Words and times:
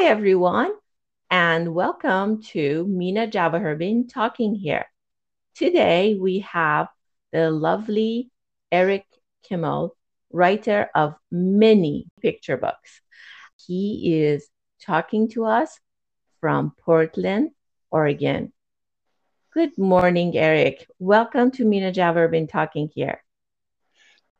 Hi, 0.00 0.04
everyone, 0.04 0.70
and 1.28 1.74
welcome 1.74 2.40
to 2.54 2.86
Mina 2.86 3.26
Javaherbin 3.26 4.08
talking 4.08 4.54
here. 4.54 4.86
Today 5.56 6.14
we 6.14 6.38
have 6.52 6.86
the 7.32 7.50
lovely 7.50 8.30
Eric 8.70 9.06
Kimmel, 9.42 9.96
writer 10.32 10.88
of 10.94 11.16
many 11.32 12.06
picture 12.22 12.56
books. 12.56 13.00
He 13.66 14.20
is 14.22 14.48
talking 14.80 15.30
to 15.30 15.46
us 15.46 15.80
from 16.40 16.74
Portland, 16.78 17.50
Oregon. 17.90 18.52
Good 19.52 19.76
morning, 19.78 20.38
Eric. 20.38 20.86
Welcome 21.00 21.50
to 21.52 21.64
Mina 21.64 21.90
Javaherbin 21.90 22.48
talking 22.48 22.88
here. 22.94 23.24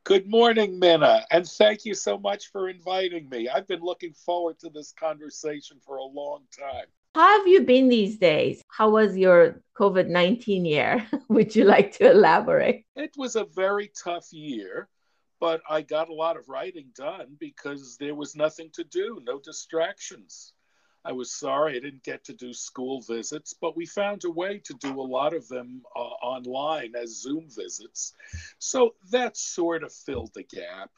Good 0.05 0.27
morning, 0.27 0.79
Mina, 0.79 1.25
and 1.29 1.45
thank 1.45 1.85
you 1.85 1.93
so 1.93 2.17
much 2.17 2.51
for 2.51 2.69
inviting 2.69 3.29
me. 3.29 3.49
I've 3.49 3.67
been 3.67 3.81
looking 3.81 4.13
forward 4.13 4.57
to 4.59 4.69
this 4.69 4.93
conversation 4.93 5.77
for 5.85 5.97
a 5.97 6.03
long 6.03 6.43
time. 6.57 6.85
How 7.15 7.37
have 7.37 7.47
you 7.47 7.61
been 7.61 7.89
these 7.89 8.17
days? 8.17 8.63
How 8.69 8.89
was 8.89 9.17
your 9.17 9.61
COVID 9.77 10.07
19 10.07 10.65
year? 10.65 11.05
Would 11.27 11.55
you 11.55 11.65
like 11.65 11.91
to 11.97 12.09
elaborate? 12.09 12.85
It 12.95 13.11
was 13.17 13.35
a 13.35 13.43
very 13.43 13.91
tough 14.03 14.31
year, 14.31 14.87
but 15.39 15.61
I 15.69 15.81
got 15.81 16.09
a 16.09 16.13
lot 16.13 16.37
of 16.37 16.47
writing 16.47 16.87
done 16.95 17.35
because 17.39 17.97
there 17.97 18.15
was 18.15 18.35
nothing 18.35 18.69
to 18.73 18.83
do, 18.85 19.21
no 19.23 19.39
distractions. 19.39 20.53
I 21.05 21.11
was 21.11 21.33
sorry 21.33 21.77
I 21.77 21.79
didn't 21.79 22.03
get 22.03 22.23
to 22.25 22.33
do 22.33 22.53
school 22.53 23.01
visits, 23.01 23.53
but 23.53 23.75
we 23.75 23.85
found 23.85 24.23
a 24.25 24.31
way 24.31 24.59
to 24.65 24.73
do 24.75 24.99
a 24.99 25.01
lot 25.01 25.33
of 25.33 25.47
them 25.47 25.81
uh, 25.95 25.99
online 25.99 26.93
as 26.95 27.21
Zoom 27.21 27.47
visits. 27.49 28.13
So 28.59 28.95
that 29.11 29.37
sort 29.37 29.83
of 29.83 29.93
filled 29.93 30.31
the 30.33 30.43
gap. 30.43 30.91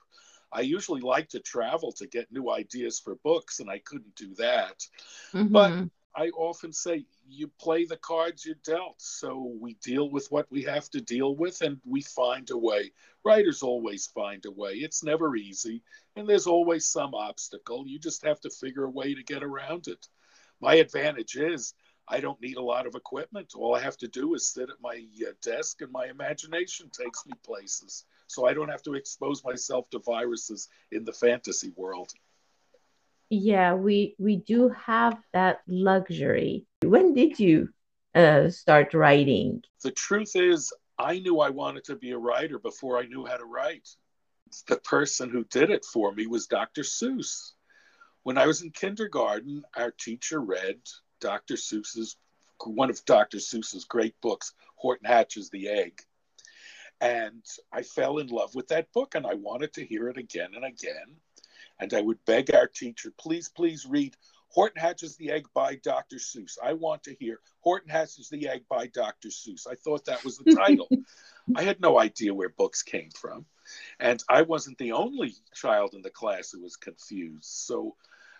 I 0.51 0.61
usually 0.61 1.01
like 1.01 1.29
to 1.29 1.39
travel 1.39 1.91
to 1.93 2.07
get 2.07 2.31
new 2.31 2.51
ideas 2.51 2.99
for 2.99 3.15
books, 3.23 3.59
and 3.59 3.69
I 3.69 3.79
couldn't 3.79 4.15
do 4.15 4.33
that. 4.35 4.85
Mm-hmm. 5.33 5.53
But 5.53 5.89
I 6.15 6.27
often 6.29 6.73
say 6.73 7.05
you 7.27 7.47
play 7.59 7.85
the 7.85 7.97
cards 7.97 8.45
you're 8.45 8.55
dealt. 8.65 9.01
So 9.01 9.55
we 9.59 9.75
deal 9.75 10.09
with 10.09 10.27
what 10.29 10.51
we 10.51 10.63
have 10.63 10.89
to 10.89 11.01
deal 11.01 11.35
with 11.35 11.61
and 11.61 11.79
we 11.85 12.01
find 12.01 12.49
a 12.51 12.57
way. 12.57 12.91
Writers 13.23 13.63
always 13.63 14.07
find 14.07 14.45
a 14.45 14.51
way. 14.51 14.73
It's 14.73 15.03
never 15.03 15.35
easy 15.35 15.83
and 16.15 16.27
there's 16.27 16.47
always 16.47 16.85
some 16.85 17.13
obstacle. 17.13 17.87
You 17.87 17.97
just 17.97 18.25
have 18.25 18.41
to 18.41 18.49
figure 18.49 18.83
a 18.83 18.89
way 18.89 19.13
to 19.13 19.23
get 19.23 19.43
around 19.43 19.87
it. 19.87 20.07
My 20.59 20.75
advantage 20.75 21.37
is 21.37 21.73
I 22.09 22.19
don't 22.19 22.41
need 22.41 22.57
a 22.57 22.63
lot 22.63 22.87
of 22.87 22.95
equipment. 22.95 23.53
All 23.55 23.73
I 23.73 23.79
have 23.79 23.97
to 23.97 24.07
do 24.07 24.33
is 24.33 24.51
sit 24.51 24.69
at 24.69 24.81
my 24.81 25.05
uh, 25.25 25.31
desk 25.41 25.81
and 25.81 25.91
my 25.91 26.07
imagination 26.07 26.89
takes 26.89 27.25
me 27.25 27.33
places. 27.45 28.03
So 28.27 28.45
I 28.45 28.53
don't 28.53 28.69
have 28.69 28.83
to 28.83 28.95
expose 28.95 29.45
myself 29.45 29.89
to 29.91 29.99
viruses 29.99 30.67
in 30.91 31.05
the 31.05 31.13
fantasy 31.13 31.71
world 31.77 32.11
yeah 33.31 33.73
we 33.73 34.13
we 34.19 34.35
do 34.35 34.69
have 34.69 35.17
that 35.31 35.61
luxury. 35.65 36.65
When 36.83 37.13
did 37.13 37.39
you 37.39 37.69
uh, 38.13 38.49
start 38.49 38.93
writing? 38.93 39.63
The 39.81 39.91
truth 39.91 40.35
is 40.35 40.73
i 40.99 41.17
knew 41.17 41.39
i 41.39 41.49
wanted 41.49 41.85
to 41.85 41.95
be 41.95 42.11
a 42.11 42.17
writer 42.17 42.59
before 42.59 42.99
i 42.99 43.05
knew 43.05 43.25
how 43.25 43.37
to 43.37 43.45
write. 43.45 43.87
The 44.67 44.77
person 44.77 45.29
who 45.29 45.45
did 45.45 45.69
it 45.69 45.85
for 45.85 46.11
me 46.11 46.27
was 46.27 46.47
dr 46.47 46.81
seuss. 46.81 47.53
When 48.23 48.37
i 48.37 48.45
was 48.45 48.61
in 48.61 48.71
kindergarten 48.71 49.63
our 49.77 49.91
teacher 49.91 50.41
read 50.41 50.81
dr 51.21 51.55
seuss's 51.55 52.17
one 52.65 52.89
of 52.89 53.03
dr 53.05 53.37
seuss's 53.37 53.85
great 53.85 54.19
books 54.21 54.53
horton 54.75 55.07
hatches 55.07 55.49
the 55.49 55.69
egg. 55.69 56.01
And 56.99 57.45
i 57.71 57.81
fell 57.81 58.17
in 58.17 58.27
love 58.27 58.53
with 58.55 58.67
that 58.67 58.91
book 58.91 59.15
and 59.15 59.25
i 59.25 59.35
wanted 59.35 59.71
to 59.75 59.85
hear 59.85 60.09
it 60.09 60.17
again 60.17 60.51
and 60.53 60.65
again 60.65 61.15
and 61.81 61.93
I 61.93 62.01
would 62.01 62.23
beg 62.25 62.53
our 62.53 62.67
teacher, 62.67 63.11
please, 63.17 63.49
please 63.49 63.87
read 63.87 64.15
Horton 64.49 64.79
Hatches 64.79 65.17
the 65.17 65.31
Egg 65.31 65.47
by 65.53 65.75
Dr. 65.75 66.17
Seuss. 66.17 66.57
I 66.63 66.73
want 66.73 67.03
to 67.03 67.15
hear 67.15 67.39
Horton 67.61 67.89
Hatches 67.89 68.29
the 68.29 68.47
Egg 68.47 68.65
by 68.69 68.87
Dr. 68.87 69.29
Seuss. 69.29 69.65
I 69.65 69.75
thought 69.75 70.05
that 70.05 70.23
was 70.23 70.37
the 70.37 70.55
title. 70.55 70.87
I 71.55 71.63
had 71.63 71.81
no 71.81 71.99
idea 71.99 72.33
where 72.33 72.49
books 72.49 72.83
came 72.83 73.09
from. 73.19 73.45
And 73.99 74.23
I 74.29 74.43
wasn't 74.43 74.77
the 74.77 74.91
only 74.91 75.33
child 75.55 75.95
in 75.95 76.01
the 76.01 76.09
class 76.09 76.51
who 76.51 76.61
was 76.61 76.75
confused. 76.75 77.45
So 77.45 77.95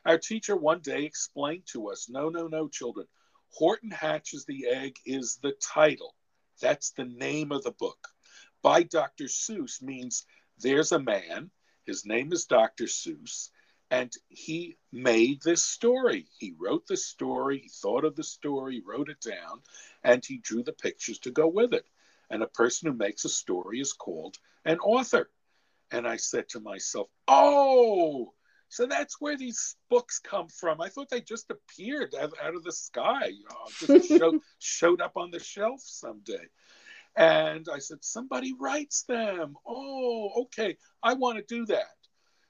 our 0.06 0.18
teacher 0.18 0.56
one 0.56 0.82
day 0.82 1.04
explained 1.06 1.64
to 1.68 1.90
us 1.90 2.10
no, 2.10 2.30
no, 2.30 2.48
no, 2.48 2.68
children. 2.68 3.08
Horton 3.50 3.92
Hatches 3.92 4.46
the 4.46 4.68
Egg 4.68 4.98
is 5.06 5.40
the 5.42 5.54
title. 5.62 6.14
That's 6.62 6.92
the 6.92 7.06
name 7.06 7.52
of 7.52 7.64
the 7.64 7.72
book. 7.72 8.10
By 8.62 8.84
Dr. 8.84 9.26
Seuss 9.26 9.82
means 9.82 10.26
there's 10.60 10.92
a 10.92 11.00
man 11.00 11.50
his 11.86 12.06
name 12.06 12.32
is 12.32 12.46
Dr. 12.46 12.86
Seuss, 12.86 13.50
and 13.90 14.12
he 14.30 14.78
made 14.92 15.42
this 15.42 15.64
story. 15.64 16.28
He 16.40 16.54
wrote 16.58 16.88
the 16.88 16.98
story, 16.98 17.60
he 17.60 17.70
thought 17.70 18.06
of 18.06 18.16
the 18.16 18.24
story, 18.24 18.82
wrote 18.86 19.10
it 19.10 19.20
down, 19.20 19.62
and 20.04 20.24
he 20.26 20.38
drew 20.38 20.64
the 20.64 20.74
pictures 20.74 21.20
to 21.20 21.32
go 21.32 21.48
with 21.48 21.74
it. 21.74 21.86
And 22.30 22.42
a 22.42 22.48
person 22.48 22.88
who 22.88 22.98
makes 22.98 23.26
a 23.26 23.30
story 23.30 23.82
is 23.82 23.92
called 23.92 24.38
an 24.64 24.80
author. 24.80 25.30
And 25.92 26.08
I 26.08 26.16
said 26.16 26.48
to 26.50 26.62
myself, 26.62 27.10
oh, 27.28 28.34
so 28.70 28.86
that's 28.86 29.20
where 29.20 29.36
these 29.36 29.76
books 29.90 30.20
come 30.20 30.48
from. 30.48 30.80
I 30.80 30.88
thought 30.88 31.10
they 31.10 31.20
just 31.20 31.52
appeared 31.52 32.16
out, 32.16 32.32
out 32.42 32.56
of 32.56 32.64
the 32.64 32.72
sky, 32.72 33.26
you 33.26 33.44
know, 33.50 33.98
just 33.98 34.08
showed, 34.18 34.40
showed 34.60 35.02
up 35.02 35.18
on 35.18 35.32
the 35.32 35.40
shelf 35.40 35.82
someday. 35.84 36.48
And 37.16 37.68
I 37.72 37.80
said, 37.80 38.04
somebody 38.04 38.54
writes 38.60 39.04
them. 39.04 39.56
Oh, 39.66 40.44
okay. 40.44 40.78
I 41.04 41.14
want 41.14 41.38
to 41.38 41.56
do 41.56 41.66
that. 41.68 41.96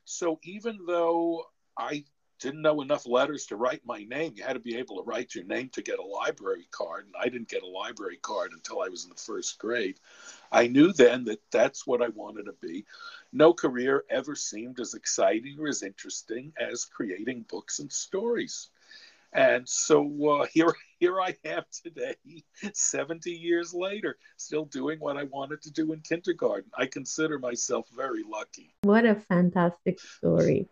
So 0.06 0.40
even 0.44 0.80
though 0.86 1.46
I 1.78 2.04
didn't 2.40 2.64
know 2.64 2.82
enough 2.82 3.06
letters 3.06 3.46
to 3.46 3.56
write 3.56 3.82
my 3.86 4.04
name, 4.04 4.34
you 4.36 4.44
had 4.44 4.54
to 4.54 4.60
be 4.60 4.78
able 4.78 4.98
to 4.98 5.04
write 5.04 5.36
your 5.36 5.44
name 5.46 5.70
to 5.70 5.82
get 5.82 6.00
a 6.00 6.04
library 6.04 6.68
card. 6.72 7.06
And 7.06 7.16
I 7.20 7.30
didn't 7.30 7.50
get 7.50 7.64
a 7.64 7.68
library 7.68 8.18
card 8.22 8.52
until 8.52 8.82
I 8.82 8.90
was 8.90 9.04
in 9.04 9.10
the 9.10 9.16
first 9.16 9.60
grade. 9.60 10.00
I 10.52 10.68
knew 10.68 10.92
then 10.92 11.24
that 11.26 11.42
that's 11.52 11.86
what 11.86 12.02
I 12.02 12.10
wanted 12.10 12.46
to 12.46 12.54
be. 12.54 12.86
No 13.32 13.54
career 13.54 14.06
ever 14.10 14.36
seemed 14.36 14.80
as 14.80 14.96
exciting 14.96 15.58
or 15.60 15.68
as 15.68 15.84
interesting 15.84 16.52
as 16.60 16.86
creating 16.86 17.46
books 17.48 17.80
and 17.80 17.92
stories. 17.92 18.70
And 19.34 19.68
so 19.70 20.42
uh, 20.42 20.46
here, 20.52 20.74
here 21.02 21.20
I 21.20 21.36
am 21.44 21.64
today, 21.84 22.16
70 22.74 23.32
years 23.32 23.74
later, 23.74 24.18
still 24.38 24.66
doing 24.66 25.00
what 25.00 25.18
I 25.18 25.24
wanted 25.24 25.64
to 25.64 25.72
do 25.72 25.92
in 25.94 26.00
kindergarten. 26.02 26.70
I 26.78 26.86
consider 26.86 27.40
myself 27.40 27.88
very 27.94 28.24
lucky. 28.24 28.76
What 28.84 29.06
a 29.06 29.16
fantastic 29.16 30.00
story. 30.00 30.70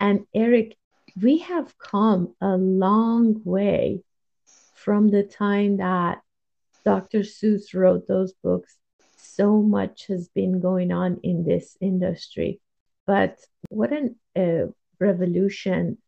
And 0.00 0.26
Eric, 0.34 0.76
we 1.20 1.38
have 1.38 1.78
come 1.78 2.34
a 2.40 2.56
long 2.56 3.40
way 3.44 4.02
from 4.74 5.10
the 5.10 5.22
time 5.22 5.76
that 5.76 6.22
Dr. 6.84 7.20
Seuss 7.20 7.72
wrote 7.72 8.08
those 8.08 8.32
books. 8.32 8.76
So 9.16 9.62
much 9.62 10.08
has 10.08 10.28
been 10.28 10.58
going 10.60 10.90
on 10.90 11.20
in 11.22 11.44
this 11.44 11.76
industry. 11.80 12.60
But 13.06 13.38
what 13.68 13.92
a 13.92 14.10
uh, 14.36 14.72
revolution 14.98 15.98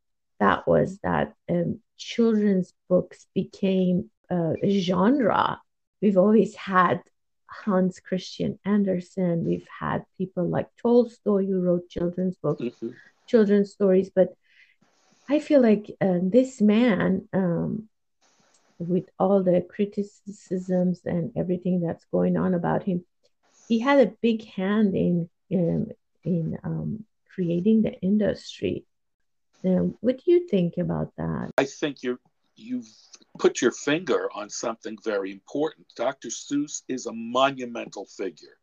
that 0.41 0.66
was 0.66 0.98
that 1.04 1.34
um, 1.48 1.81
children's 1.97 2.72
books 2.88 3.27
became 3.34 4.10
a 4.31 4.81
genre. 4.81 5.60
We've 6.00 6.19
always 6.19 6.55
had 6.55 7.03
Hans 7.47 8.00
Christian 8.00 8.59
Andersen. 8.65 9.44
We've 9.44 9.66
had 9.81 10.04
people 10.19 10.49
like 10.49 10.69
Tolstoy 10.81 11.47
who 11.47 11.60
wrote 11.60 11.88
children's 11.88 12.37
books, 12.37 12.62
mm-hmm. 12.62 12.91
children's 13.27 13.72
stories. 13.72 14.10
But 14.15 14.34
I 15.28 15.38
feel 15.38 15.60
like 15.60 15.91
uh, 16.00 16.19
this 16.22 16.60
man, 16.60 17.28
um, 17.33 17.88
with 18.78 19.09
all 19.19 19.43
the 19.43 19.65
criticisms 19.69 21.03
and 21.04 21.33
everything 21.36 21.80
that's 21.80 22.04
going 22.07 22.36
on 22.36 22.54
about 22.54 22.83
him, 22.83 23.04
he 23.68 23.78
had 23.78 24.01
a 24.01 24.13
big 24.21 24.45
hand 24.45 24.95
in 24.95 25.30
in, 25.48 25.92
in 26.24 26.59
um, 26.65 27.04
creating 27.34 27.83
the 27.83 27.98
industry. 28.01 28.84
What 29.65 30.22
do 30.25 30.31
you 30.31 30.47
think 30.49 30.77
about 30.78 31.13
that? 31.16 31.51
I 31.57 31.65
think 31.65 32.03
you 32.03 32.19
you've 32.57 32.89
put 33.39 33.61
your 33.61 33.72
finger 33.72 34.28
on 34.34 34.49
something 34.49 34.97
very 35.03 35.33
important. 35.33 35.87
Dr. 35.97 36.28
Seuss 36.28 36.83
is 36.89 37.07
a 37.07 37.13
monumental 37.13 38.05
figure. 38.05 38.59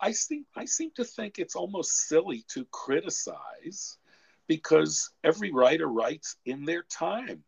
I 0.00 0.12
seem 0.12 0.44
I 0.54 0.66
seem 0.66 0.90
to 0.96 1.04
think 1.04 1.38
it's 1.38 1.56
almost 1.56 2.08
silly 2.08 2.44
to 2.48 2.64
criticize 2.66 3.96
because 4.46 5.10
every 5.22 5.50
writer 5.50 5.86
writes 5.86 6.36
in 6.44 6.64
their 6.64 6.82
time. 6.82 7.42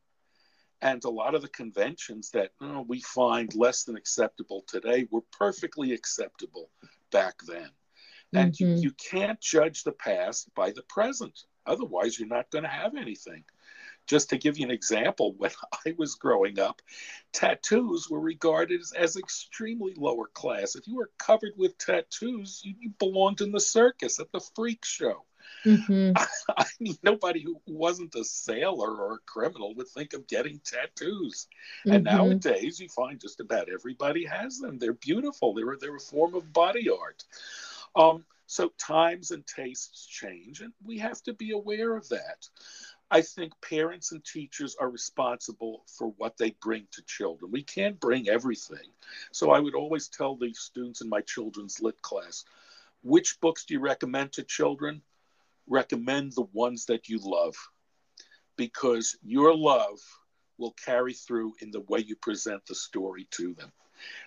And 0.82 1.02
a 1.04 1.10
lot 1.10 1.34
of 1.34 1.42
the 1.42 1.48
conventions 1.48 2.30
that 2.30 2.50
oh, 2.60 2.84
we 2.86 3.00
find 3.00 3.54
less 3.54 3.84
than 3.84 3.96
acceptable 3.96 4.62
today 4.66 5.06
were 5.10 5.22
perfectly 5.32 5.92
acceptable 5.92 6.70
back 7.10 7.36
then. 7.46 7.70
And 8.32 8.52
mm-hmm. 8.52 8.76
you, 8.76 8.82
you 8.82 8.90
can't 8.92 9.40
judge 9.40 9.84
the 9.84 9.92
past 9.92 10.54
by 10.54 10.72
the 10.72 10.82
present. 10.82 11.44
Otherwise, 11.66 12.18
you're 12.18 12.28
not 12.28 12.50
going 12.50 12.64
to 12.64 12.70
have 12.70 12.94
anything. 12.96 13.44
Just 14.06 14.30
to 14.30 14.38
give 14.38 14.56
you 14.56 14.64
an 14.64 14.70
example, 14.70 15.34
when 15.36 15.50
I 15.86 15.94
was 15.98 16.14
growing 16.14 16.58
up, 16.58 16.80
tattoos 17.32 18.08
were 18.08 18.20
regarded 18.20 18.80
as, 18.80 18.92
as 18.92 19.16
extremely 19.16 19.94
lower 19.96 20.28
class. 20.32 20.76
If 20.76 20.86
you 20.86 20.96
were 20.96 21.10
covered 21.18 21.52
with 21.56 21.78
tattoos, 21.78 22.62
you, 22.64 22.74
you 22.78 22.90
belonged 22.98 23.40
in 23.40 23.52
the 23.52 23.60
circus 23.60 24.20
at 24.20 24.30
the 24.32 24.40
freak 24.54 24.84
show. 24.84 25.24
Mm-hmm. 25.64 26.12
I, 26.16 26.26
I, 26.62 26.66
mean, 26.80 26.96
nobody 27.02 27.42
who 27.42 27.60
wasn't 27.66 28.14
a 28.14 28.24
sailor 28.24 28.94
or 28.96 29.14
a 29.14 29.26
criminal 29.26 29.74
would 29.74 29.88
think 29.88 30.12
of 30.12 30.26
getting 30.26 30.60
tattoos. 30.64 31.48
Mm-hmm. 31.80 31.92
And 31.92 32.04
nowadays, 32.04 32.78
you 32.78 32.88
find 32.88 33.20
just 33.20 33.40
about 33.40 33.68
everybody 33.72 34.24
has 34.24 34.58
them. 34.58 34.78
They're 34.78 34.92
beautiful. 34.92 35.54
They're 35.54 35.76
they're 35.80 35.96
a 35.96 36.00
form 36.00 36.34
of 36.34 36.52
body 36.52 36.88
art. 36.88 37.24
Um, 37.94 38.24
so 38.46 38.70
times 38.78 39.30
and 39.30 39.46
tastes 39.46 40.06
change, 40.06 40.60
and 40.60 40.72
we 40.84 40.98
have 40.98 41.22
to 41.24 41.32
be 41.32 41.50
aware 41.52 41.96
of 41.96 42.08
that. 42.08 42.48
I 43.10 43.22
think 43.22 43.52
parents 43.60 44.12
and 44.12 44.24
teachers 44.24 44.76
are 44.80 44.90
responsible 44.90 45.84
for 45.86 46.08
what 46.16 46.36
they 46.36 46.50
bring 46.62 46.88
to 46.92 47.02
children. 47.02 47.52
We 47.52 47.62
can't 47.62 48.00
bring 48.00 48.28
everything. 48.28 48.90
So 49.30 49.50
I 49.50 49.60
would 49.60 49.74
always 49.74 50.08
tell 50.08 50.34
the 50.36 50.52
students 50.54 51.00
in 51.00 51.08
my 51.08 51.20
children's 51.20 51.80
lit 51.80 52.00
class 52.02 52.44
which 53.02 53.38
books 53.40 53.64
do 53.64 53.74
you 53.74 53.80
recommend 53.80 54.32
to 54.32 54.42
children? 54.42 55.00
Recommend 55.68 56.32
the 56.32 56.48
ones 56.52 56.86
that 56.86 57.08
you 57.08 57.18
love 57.18 57.54
because 58.56 59.16
your 59.22 59.54
love 59.54 60.00
will 60.58 60.72
carry 60.72 61.12
through 61.12 61.54
in 61.60 61.70
the 61.70 61.82
way 61.82 62.00
you 62.00 62.16
present 62.16 62.66
the 62.66 62.74
story 62.74 63.28
to 63.30 63.54
them. 63.54 63.70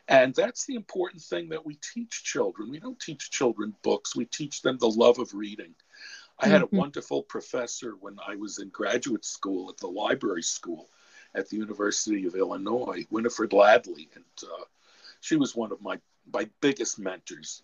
And 0.08 0.34
that's 0.34 0.66
the 0.66 0.76
important 0.76 1.22
thing 1.22 1.50
that 1.50 1.66
we 1.66 1.76
teach 1.76 2.24
children. 2.24 2.70
We 2.70 2.80
don't 2.80 3.00
teach 3.00 3.32
children 3.32 3.76
books, 3.84 4.16
we 4.16 4.26
teach 4.26 4.62
them 4.62 4.78
the 4.78 4.90
love 4.90 5.20
of 5.20 5.34
reading. 5.34 5.76
I 6.40 6.48
had 6.48 6.62
a 6.62 6.66
mm-hmm. 6.66 6.78
wonderful 6.78 7.24
professor 7.24 7.96
when 8.00 8.18
I 8.26 8.36
was 8.36 8.60
in 8.60 8.70
graduate 8.70 9.26
school 9.26 9.70
at 9.70 9.78
the 9.78 9.88
library 9.88 10.44
school 10.44 10.88
at 11.36 11.50
the 11.50 11.58
University 11.58 12.26
of 12.26 12.36
Illinois, 12.36 13.06
Winifred 13.10 13.52
Ladley, 13.52 14.08
and 14.16 14.24
uh, 14.44 14.64
she 15.20 15.36
was 15.36 15.56
one 15.56 15.72
of 15.72 15.82
my 15.82 16.00
my 16.32 16.48
biggest 16.62 17.00
mentors. 17.00 17.64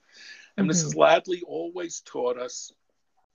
And 0.57 0.69
mm-hmm. 0.69 0.88
Mrs. 0.88 0.96
Ladley 0.96 1.42
always 1.46 2.02
taught 2.02 2.38
us 2.38 2.74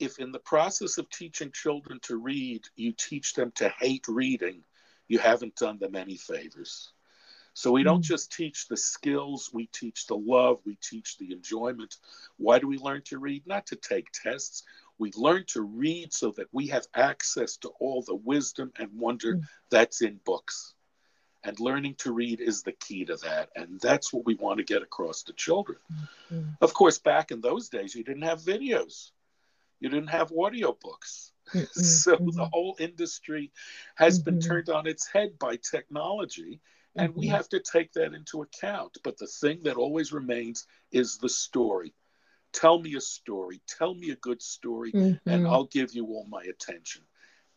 if 0.00 0.18
in 0.18 0.32
the 0.32 0.38
process 0.38 0.98
of 0.98 1.08
teaching 1.10 1.52
children 1.52 2.00
to 2.02 2.16
read, 2.16 2.62
you 2.74 2.92
teach 2.92 3.34
them 3.34 3.52
to 3.56 3.68
hate 3.68 4.08
reading, 4.08 4.62
you 5.08 5.18
haven't 5.18 5.56
done 5.56 5.78
them 5.78 5.94
any 5.94 6.16
favors. 6.16 6.92
So 7.54 7.72
we 7.72 7.82
don't 7.82 8.00
mm. 8.00 8.04
just 8.04 8.32
teach 8.32 8.68
the 8.68 8.76
skills, 8.76 9.50
we 9.52 9.66
teach 9.66 10.06
the 10.06 10.16
love, 10.16 10.60
we 10.64 10.76
teach 10.76 11.18
the 11.18 11.32
enjoyment. 11.32 11.96
Why 12.36 12.58
do 12.58 12.68
we 12.68 12.78
learn 12.78 13.02
to 13.06 13.18
read? 13.18 13.46
Not 13.46 13.66
to 13.66 13.76
take 13.76 14.12
tests. 14.12 14.62
We 14.98 15.12
learn 15.16 15.44
to 15.48 15.62
read 15.62 16.12
so 16.12 16.30
that 16.32 16.48
we 16.52 16.68
have 16.68 16.86
access 16.94 17.56
to 17.58 17.68
all 17.80 18.02
the 18.02 18.14
wisdom 18.14 18.72
and 18.78 18.90
wonder 18.92 19.36
mm. 19.36 19.42
that's 19.70 20.02
in 20.02 20.20
books. 20.24 20.74
And 21.42 21.58
learning 21.58 21.94
to 21.98 22.12
read 22.12 22.40
is 22.40 22.62
the 22.62 22.72
key 22.72 23.06
to 23.06 23.16
that. 23.16 23.48
And 23.56 23.80
that's 23.80 24.12
what 24.12 24.26
we 24.26 24.34
want 24.34 24.58
to 24.58 24.64
get 24.64 24.82
across 24.82 25.22
to 25.24 25.32
children. 25.32 25.78
Mm-hmm. 26.30 26.50
Of 26.60 26.74
course, 26.74 26.98
back 26.98 27.30
in 27.30 27.40
those 27.40 27.70
days, 27.70 27.94
you 27.94 28.04
didn't 28.04 28.22
have 28.22 28.40
videos, 28.40 29.12
you 29.80 29.88
didn't 29.88 30.10
have 30.10 30.30
audiobooks. 30.30 31.30
Mm-hmm. 31.50 31.80
so 31.80 32.12
the 32.12 32.16
mm-hmm. 32.18 32.44
whole 32.52 32.76
industry 32.78 33.50
has 33.96 34.20
been 34.20 34.38
mm-hmm. 34.38 34.48
turned 34.48 34.68
on 34.68 34.86
its 34.86 35.08
head 35.08 35.36
by 35.36 35.56
technology. 35.56 36.60
And 36.96 37.14
we 37.14 37.26
mm-hmm. 37.26 37.36
have 37.36 37.48
to 37.50 37.60
take 37.60 37.92
that 37.92 38.14
into 38.14 38.42
account. 38.42 38.98
But 39.04 39.18
the 39.18 39.26
thing 39.26 39.60
that 39.64 39.76
always 39.76 40.12
remains 40.12 40.66
is 40.90 41.18
the 41.18 41.28
story. 41.28 41.94
Tell 42.52 42.80
me 42.80 42.96
a 42.96 43.00
story, 43.00 43.60
tell 43.68 43.94
me 43.94 44.10
a 44.10 44.16
good 44.16 44.42
story, 44.42 44.90
mm-hmm. 44.90 45.28
and 45.28 45.46
I'll 45.46 45.66
give 45.66 45.94
you 45.94 46.06
all 46.06 46.26
my 46.28 46.42
attention. 46.42 47.02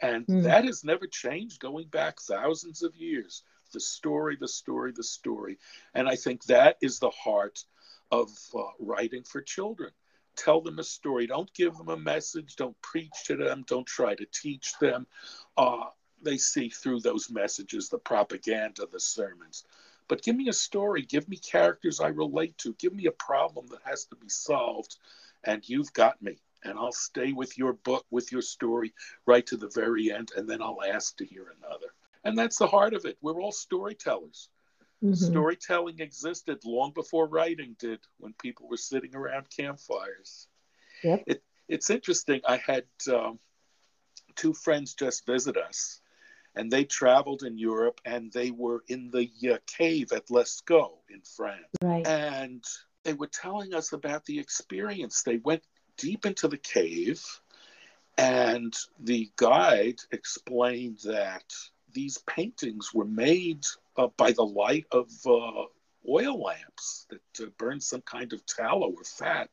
And 0.02 0.28
mm. 0.28 0.44
that 0.44 0.66
has 0.66 0.84
never 0.84 1.08
changed 1.08 1.60
going 1.60 1.88
back 1.88 2.20
thousands 2.22 2.84
of 2.84 2.96
years. 2.96 3.42
The 3.74 3.80
story, 3.80 4.38
the 4.40 4.48
story, 4.48 4.92
the 4.96 5.04
story. 5.04 5.58
And 5.96 6.08
I 6.08 6.16
think 6.16 6.44
that 6.46 6.78
is 6.82 7.00
the 7.00 7.10
heart 7.10 7.64
of 8.12 8.30
uh, 8.54 8.64
writing 8.80 9.24
for 9.24 9.42
children. 9.42 9.92
Tell 10.36 10.62
them 10.62 10.78
a 10.78 10.84
story. 10.84 11.26
Don't 11.26 11.52
give 11.54 11.76
them 11.76 11.90
a 11.90 11.98
message. 11.98 12.56
Don't 12.56 12.80
preach 12.82 13.14
to 13.26 13.36
them. 13.36 13.64
Don't 13.68 13.88
try 13.88 14.14
to 14.14 14.26
teach 14.32 14.74
them. 14.80 15.08
Uh, 15.58 15.86
they 16.24 16.38
see 16.38 16.70
through 16.70 17.02
those 17.02 17.30
messages 17.30 17.90
the 17.90 17.98
propaganda, 17.98 18.88
the 18.92 19.00
sermons. 19.00 19.66
But 20.08 20.22
give 20.22 20.36
me 20.36 20.50
a 20.50 20.54
story, 20.54 21.04
give 21.04 21.28
me 21.30 21.38
characters 21.38 22.00
I 22.00 22.08
relate 22.08 22.58
to, 22.60 22.74
give 22.74 22.94
me 22.94 23.06
a 23.06 23.12
problem 23.12 23.68
that 23.68 23.80
has 23.86 24.06
to 24.06 24.16
be 24.16 24.30
solved, 24.30 24.98
and 25.44 25.68
you've 25.68 25.94
got 25.94 26.22
me. 26.22 26.38
And 26.66 26.78
I'll 26.78 26.94
stay 26.94 27.34
with 27.34 27.58
your 27.58 27.74
book, 27.74 28.06
with 28.10 28.32
your 28.32 28.42
story, 28.42 28.94
right 29.26 29.46
to 29.48 29.58
the 29.58 29.70
very 29.70 30.12
end, 30.12 30.32
and 30.36 30.50
then 30.50 30.62
I'll 30.62 30.82
ask 30.82 31.18
to 31.18 31.26
hear 31.26 31.54
another. 31.58 31.88
And 32.24 32.38
that's 32.38 32.58
the 32.58 32.68
heart 32.68 32.94
of 32.94 33.06
it. 33.06 33.18
We're 33.22 33.42
all 33.42 33.52
storytellers. 33.52 34.50
Mm-hmm. 35.04 35.14
Storytelling 35.14 36.00
existed 36.00 36.60
long 36.64 36.92
before 36.92 37.28
writing 37.28 37.76
did, 37.78 38.00
when 38.18 38.34
people 38.42 38.70
were 38.70 38.78
sitting 38.78 39.14
around 39.14 39.48
campfires. 39.50 40.48
Yep. 41.04 41.24
It, 41.28 41.44
it's 41.68 41.90
interesting. 41.90 42.40
I 42.48 42.58
had 42.58 42.86
um, 43.12 43.40
two 44.36 44.54
friends 44.54 44.94
just 44.94 45.26
visit 45.26 45.58
us, 45.58 46.00
and 46.56 46.72
they 46.72 46.84
traveled 46.84 47.44
in 47.44 47.58
Europe 47.58 48.00
and 48.06 48.32
they 48.32 48.52
were 48.52 48.84
in 48.88 49.10
the 49.12 49.30
uh, 49.52 49.58
cave 49.66 50.12
at 50.12 50.28
Lascaux 50.28 50.98
in 51.10 51.22
France. 51.22 51.66
Right. 51.82 52.06
And 52.06 52.64
they 53.04 53.14
were 53.14 53.28
telling 53.28 53.74
us 53.74 53.94
about 53.94 54.26
the 54.26 54.40
experience. 54.40 55.24
They 55.24 55.38
went 55.38 55.64
deep 55.98 56.26
into 56.26 56.48
the 56.48 56.58
cave, 56.58 57.24
and 58.18 58.74
the 59.00 59.32
guide 59.36 60.00
explained 60.12 61.00
that 61.06 61.44
these 61.92 62.18
paintings 62.20 62.94
were 62.94 63.06
made 63.06 63.66
uh, 63.98 64.08
by 64.18 64.32
the 64.32 64.46
light 64.46 64.86
of 64.92 65.10
uh, 65.26 65.66
oil 66.10 66.42
lamps 66.42 67.08
that 67.10 67.46
uh, 67.46 67.50
burned 67.58 67.84
some 67.84 68.02
kind 68.02 68.34
of 68.34 68.46
tallow 68.46 68.94
or 68.96 69.04
fat. 69.04 69.50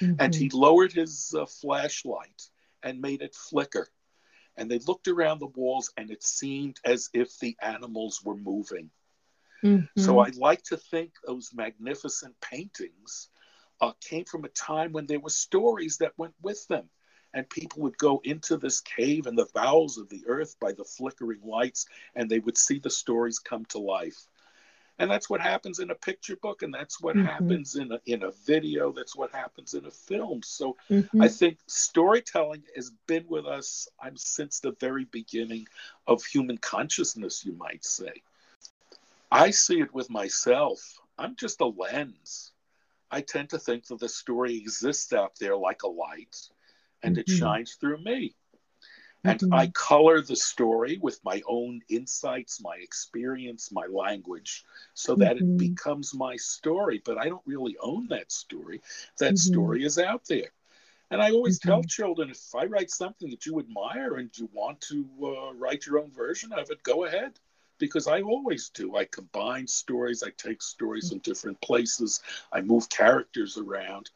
Mm-hmm. 0.00 0.14
And 0.18 0.34
he 0.34 0.50
lowered 0.50 0.92
his 0.92 1.34
uh, 1.38 1.46
flashlight 1.46 2.48
and 2.82 3.00
made 3.00 3.22
it 3.22 3.34
flicker 3.34 3.88
and 4.56 4.70
they 4.70 4.78
looked 4.78 5.08
around 5.08 5.40
the 5.40 5.46
walls 5.46 5.92
and 5.96 6.10
it 6.10 6.22
seemed 6.22 6.78
as 6.84 7.10
if 7.12 7.38
the 7.38 7.56
animals 7.60 8.22
were 8.24 8.36
moving. 8.36 8.90
Mm-hmm. 9.64 10.00
So 10.00 10.18
I 10.18 10.30
like 10.36 10.62
to 10.64 10.76
think 10.76 11.12
those 11.26 11.50
magnificent 11.54 12.34
paintings 12.40 13.30
uh, 13.80 13.92
came 14.00 14.24
from 14.24 14.44
a 14.44 14.50
time 14.50 14.92
when 14.92 15.06
there 15.06 15.20
were 15.20 15.30
stories 15.30 15.98
that 15.98 16.12
went 16.16 16.34
with 16.42 16.66
them. 16.68 16.88
And 17.32 17.50
people 17.50 17.82
would 17.82 17.98
go 17.98 18.20
into 18.22 18.56
this 18.56 18.80
cave 18.80 19.26
in 19.26 19.34
the 19.34 19.48
bowels 19.54 19.98
of 19.98 20.08
the 20.08 20.22
earth 20.28 20.54
by 20.60 20.70
the 20.70 20.84
flickering 20.84 21.40
lights, 21.42 21.86
and 22.14 22.30
they 22.30 22.38
would 22.38 22.56
see 22.56 22.78
the 22.78 22.90
stories 22.90 23.40
come 23.40 23.64
to 23.70 23.78
life 23.78 24.28
and 24.98 25.10
that's 25.10 25.28
what 25.28 25.40
happens 25.40 25.80
in 25.80 25.90
a 25.90 25.94
picture 25.94 26.36
book 26.36 26.62
and 26.62 26.72
that's 26.72 27.00
what 27.00 27.16
mm-hmm. 27.16 27.26
happens 27.26 27.76
in 27.76 27.92
a, 27.92 28.00
in 28.06 28.22
a 28.22 28.30
video 28.46 28.92
that's 28.92 29.16
what 29.16 29.32
happens 29.32 29.74
in 29.74 29.84
a 29.86 29.90
film 29.90 30.40
so 30.42 30.76
mm-hmm. 30.90 31.22
i 31.22 31.28
think 31.28 31.58
storytelling 31.66 32.62
has 32.74 32.90
been 33.06 33.24
with 33.28 33.46
us 33.46 33.88
i'm 34.00 34.16
since 34.16 34.60
the 34.60 34.72
very 34.80 35.04
beginning 35.06 35.66
of 36.06 36.24
human 36.24 36.58
consciousness 36.58 37.44
you 37.44 37.52
might 37.54 37.84
say 37.84 38.22
i 39.30 39.50
see 39.50 39.80
it 39.80 39.92
with 39.94 40.10
myself 40.10 40.98
i'm 41.18 41.34
just 41.36 41.60
a 41.60 41.66
lens 41.66 42.52
i 43.10 43.20
tend 43.20 43.50
to 43.50 43.58
think 43.58 43.86
that 43.86 44.00
the 44.00 44.08
story 44.08 44.56
exists 44.56 45.12
out 45.12 45.32
there 45.40 45.56
like 45.56 45.82
a 45.82 45.88
light 45.88 46.36
and 47.02 47.16
mm-hmm. 47.16 47.20
it 47.20 47.28
shines 47.28 47.74
through 47.74 47.98
me 47.98 48.34
and 49.24 49.40
mm-hmm. 49.40 49.54
I 49.54 49.68
color 49.68 50.20
the 50.20 50.36
story 50.36 50.98
with 51.00 51.18
my 51.24 51.42
own 51.46 51.80
insights, 51.88 52.60
my 52.60 52.76
experience, 52.76 53.72
my 53.72 53.86
language, 53.86 54.64
so 54.92 55.14
that 55.16 55.36
mm-hmm. 55.36 55.54
it 55.54 55.58
becomes 55.58 56.14
my 56.14 56.36
story. 56.36 57.00
But 57.04 57.18
I 57.18 57.28
don't 57.28 57.42
really 57.46 57.76
own 57.80 58.06
that 58.08 58.30
story. 58.30 58.82
That 59.18 59.34
mm-hmm. 59.34 59.52
story 59.52 59.84
is 59.84 59.98
out 59.98 60.24
there. 60.28 60.50
And 61.10 61.22
I 61.22 61.30
always 61.30 61.58
tell 61.58 61.78
mm-hmm. 61.78 61.88
children 61.88 62.30
if 62.30 62.54
I 62.54 62.64
write 62.64 62.90
something 62.90 63.30
that 63.30 63.46
you 63.46 63.58
admire 63.58 64.16
and 64.16 64.30
you 64.36 64.48
want 64.52 64.80
to 64.82 65.06
uh, 65.22 65.54
write 65.54 65.86
your 65.86 65.98
own 65.98 66.10
version 66.10 66.52
of 66.52 66.70
it, 66.70 66.82
go 66.82 67.04
ahead. 67.04 67.32
Because 67.78 68.06
I 68.06 68.20
always 68.20 68.68
do. 68.68 68.94
I 68.94 69.04
combine 69.04 69.66
stories, 69.66 70.22
I 70.22 70.30
take 70.36 70.62
stories 70.62 71.10
from 71.10 71.18
different 71.18 71.60
places, 71.60 72.20
I 72.52 72.60
move 72.60 72.88
characters 72.88 73.58
around. 73.58 74.10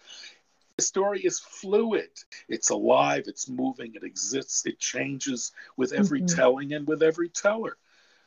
The 0.79 0.83
story 0.83 1.21
is 1.23 1.41
fluid. 1.41 2.11
It's 2.49 2.71
alive, 2.71 3.25
it's 3.27 3.49
moving, 3.49 3.97
it 3.97 4.05
exists, 4.05 4.65
it 4.65 4.79
changes 4.79 5.51
with 5.77 5.93
every 5.93 6.21
mm-hmm. 6.21 6.37
telling 6.37 6.73
and 6.73 6.87
with 6.87 7.03
every 7.03 7.31
teller. 7.31 7.77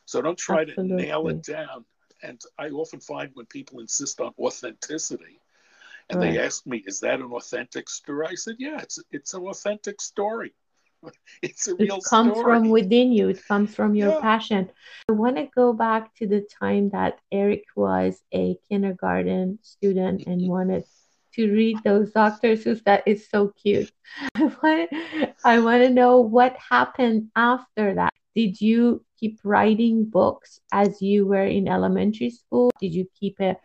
So 0.03 0.21
don't 0.21 0.37
try 0.37 0.63
Absolutely. 0.63 0.97
to 0.97 1.01
nail 1.01 1.29
it 1.29 1.43
down. 1.43 1.85
And 2.21 2.41
I 2.59 2.67
often 2.69 2.99
find 2.99 3.31
when 3.35 3.45
people 3.45 3.79
insist 3.79 4.19
on 4.19 4.33
authenticity, 4.37 5.39
and 6.09 6.19
right. 6.19 6.33
they 6.33 6.39
ask 6.39 6.67
me, 6.67 6.83
"Is 6.85 6.99
that 6.99 7.21
an 7.21 7.31
authentic 7.31 7.89
story?" 7.89 8.27
I 8.29 8.35
said, 8.35 8.57
"Yeah, 8.59 8.81
it's 8.81 8.99
it's 9.11 9.33
an 9.33 9.43
authentic 9.43 10.01
story. 10.01 10.53
it's 11.41 11.67
a 11.69 11.75
real. 11.75 11.87
Story. 11.87 11.97
It 11.99 12.09
comes 12.09 12.31
story. 12.33 12.43
from 12.43 12.69
within 12.69 13.11
you. 13.13 13.29
It 13.29 13.47
comes 13.47 13.73
from 13.73 13.95
your 13.95 14.11
yeah. 14.11 14.19
passion." 14.19 14.69
I 15.09 15.13
want 15.13 15.37
to 15.37 15.47
go 15.55 15.73
back 15.73 16.13
to 16.15 16.27
the 16.27 16.45
time 16.59 16.89
that 16.89 17.19
Eric 17.31 17.63
was 17.75 18.21
a 18.33 18.57
kindergarten 18.69 19.59
student 19.63 20.27
and 20.27 20.47
wanted 20.47 20.83
to 21.35 21.51
read 21.51 21.77
those 21.83 22.11
Dr. 22.11 22.55
Seuss. 22.55 22.83
That 22.83 23.03
is 23.05 23.29
so 23.29 23.53
cute. 23.61 23.91
I 24.35 25.59
want, 25.59 25.83
to 25.83 25.89
know 25.89 26.19
what 26.19 26.55
happened 26.57 27.29
after 27.35 27.95
that. 27.95 28.13
Did 28.35 28.61
you 28.61 29.03
keep 29.19 29.39
writing 29.43 30.05
books 30.05 30.59
as 30.71 31.01
you 31.01 31.27
were 31.27 31.45
in 31.45 31.67
elementary 31.67 32.29
school? 32.29 32.71
Did 32.79 32.93
you 32.93 33.07
keep 33.19 33.39
a, 33.39 33.57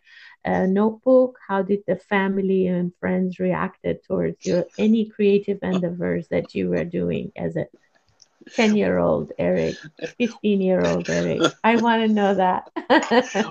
a 0.44 0.66
notebook? 0.66 1.38
How 1.46 1.62
did 1.62 1.80
the 1.86 1.96
family 1.96 2.66
and 2.66 2.92
friends 2.98 3.38
reacted 3.38 4.02
towards 4.04 4.44
your 4.44 4.64
any 4.78 5.08
creative 5.08 5.58
endeavors 5.62 6.28
that 6.28 6.54
you 6.54 6.68
were 6.68 6.84
doing 6.84 7.32
as 7.36 7.56
a 7.56 7.66
10 8.54 8.76
year 8.76 8.98
old 8.98 9.32
Eric, 9.38 9.76
15 10.18 10.60
year 10.60 10.84
old 10.84 11.08
Eric. 11.08 11.52
I 11.64 11.76
want 11.76 12.02
to 12.02 12.12
know 12.12 12.34
that. 12.34 12.70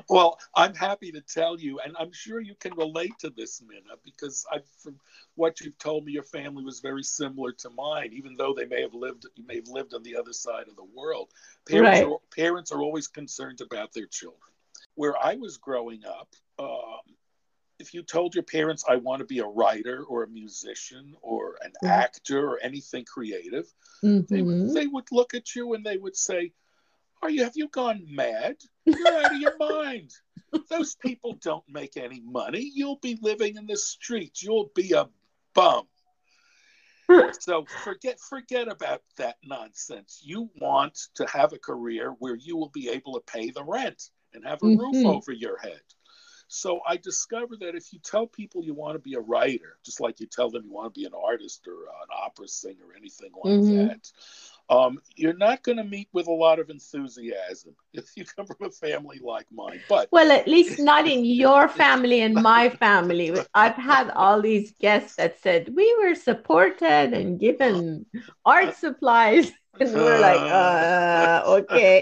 well, 0.10 0.40
I'm 0.56 0.74
happy 0.74 1.12
to 1.12 1.22
tell 1.22 1.60
you, 1.60 1.80
and 1.80 1.96
I'm 2.00 2.12
sure 2.14 2.40
you 2.40 2.56
can 2.56 2.74
relate 2.76 3.14
to 3.20 3.30
this, 3.30 3.62
Mina, 3.62 3.96
because 4.04 4.46
I, 4.52 4.60
from 4.82 5.00
what 5.36 5.60
you've 5.62 5.78
told 5.78 6.06
me, 6.06 6.14
your 6.14 6.24
family 6.24 6.64
was 6.64 6.80
very 6.80 7.04
similar 7.04 7.52
to 7.54 7.70
mine, 7.72 8.12
even 8.14 8.36
though 8.36 8.54
they 8.54 8.66
may 8.66 8.82
have 8.82 8.94
lived, 8.94 9.26
you 9.36 9.46
may 9.46 9.56
have 9.56 9.68
lived 9.68 9.94
on 9.94 10.04
the 10.04 10.16
other 10.16 10.34
side 10.34 10.68
of 10.68 10.76
the 10.76 10.88
world. 10.96 11.30
Parents, 11.68 12.00
right. 12.00 12.08
are, 12.08 12.18
parents 12.36 12.72
are 12.72 12.82
always 12.82 13.08
concerned 13.08 13.62
about 13.62 13.94
their 13.94 14.08
children. 14.08 14.40
Where 14.96 15.16
I 15.22 15.36
was 15.36 15.58
growing 15.58 16.04
up, 16.06 16.30
um, 16.58 17.16
if 17.80 17.94
you 17.94 18.04
told 18.04 18.36
your 18.36 18.44
parents, 18.44 18.86
I 18.88 18.96
want 18.96 19.20
to 19.20 19.26
be 19.26 19.40
a 19.40 19.46
writer 19.46 20.04
or 20.08 20.24
a 20.24 20.28
musician 20.28 21.16
or 21.22 21.58
an 21.64 21.72
mm-hmm. 21.72 21.88
actor 21.88 22.48
or 22.48 22.60
anything 22.62 23.06
creative, 23.06 23.72
mm-hmm. 24.04 24.34
they, 24.34 24.42
would, 24.42 24.74
they 24.74 24.88
would 24.88 25.12
look 25.12 25.34
at 25.34 25.56
you 25.56 25.74
and 25.74 25.86
they 25.86 25.98
would 25.98 26.16
say, 26.16 26.52
Are 27.22 27.30
you, 27.30 27.44
have 27.44 27.56
you 27.56 27.68
gone 27.70 28.06
mad? 28.10 28.58
You're 28.86 29.08
out 29.08 29.34
of 29.34 29.40
your 29.40 29.58
mind. 29.60 30.12
Those 30.70 30.96
people 30.96 31.38
don't 31.42 31.68
make 31.68 31.98
any 31.98 32.22
money. 32.22 32.72
You'll 32.74 33.00
be 33.02 33.18
living 33.22 33.58
in 33.58 33.66
the 33.66 33.78
streets. 33.78 34.42
You'll 34.42 34.72
be 34.74 34.94
a 34.94 35.10
bum. 35.54 35.88
so 37.40 37.66
forget 37.84 38.20
forget 38.20 38.68
about 38.68 39.02
that 39.18 39.36
nonsense. 39.44 40.22
You 40.24 40.50
want 40.60 40.98
to 41.16 41.28
have 41.28 41.54
a 41.54 41.60
career 41.60 42.16
where 42.20 42.36
you 42.36 42.58
will 42.58 42.70
be 42.70 42.90
able 42.90 43.14
to 43.14 43.20
pay 43.20 43.52
the 43.52 43.64
rent 43.64 44.10
and 44.34 44.46
have 44.46 44.62
a 44.64 44.66
mm-hmm. 44.66 44.80
roof 44.80 45.06
over 45.06 45.32
your 45.32 45.58
head. 45.58 45.82
So 46.48 46.80
I 46.88 46.98
discovered 46.98 47.60
that 47.62 47.76
if 47.76 47.92
you 47.92 48.00
tell 48.00 48.28
people 48.28 48.64
you 48.64 48.74
want 48.74 48.96
to 48.96 49.00
be 49.00 49.16
a 49.16 49.20
writer, 49.20 49.78
just 49.84 50.00
like 50.00 50.20
you 50.20 50.28
tell 50.28 50.50
them 50.50 50.64
you 50.66 50.72
want 50.72 50.94
to 50.94 51.00
be 51.00 51.06
an 51.06 51.14
artist 51.14 51.68
or 51.68 51.74
an 51.74 52.10
opera 52.24 52.48
singer 52.48 52.86
or 52.88 52.96
anything 52.96 53.32
like 53.44 53.54
mm-hmm. 53.54 53.88
that, 53.88 54.12
um, 54.70 55.00
you're 55.16 55.38
not 55.38 55.64
going 55.64 55.78
to 55.78 55.84
meet 55.84 56.08
with 56.14 56.28
a 56.28 56.32
lot 56.32 56.60
of 56.60 56.70
enthusiasm 56.70 57.76
if 57.94 58.06
you 58.16 58.26
come 58.26 58.46
from 58.46 58.68
a 58.68 58.70
family 58.70 59.20
like 59.24 59.48
mine. 59.52 59.82
But 59.90 60.10
well, 60.12 60.32
at 60.32 60.48
least 60.48 60.80
not 60.92 61.08
in 61.08 61.26
your 61.26 61.68
family 61.68 62.22
and 62.22 62.36
my 62.36 62.70
family. 62.70 63.36
I've 63.54 63.76
had 63.76 64.12
all 64.12 64.42
these 64.42 64.72
guests 64.80 65.16
that 65.16 65.42
said 65.42 65.74
we 65.76 65.96
were 66.02 66.16
supported 66.16 67.14
and 67.14 67.40
given 67.40 68.06
art 68.46 68.76
supplies. 68.76 69.52
And 69.78 69.94
we're 69.94 70.22
like, 70.22 70.40
uh, 70.40 71.44
okay. 71.46 72.02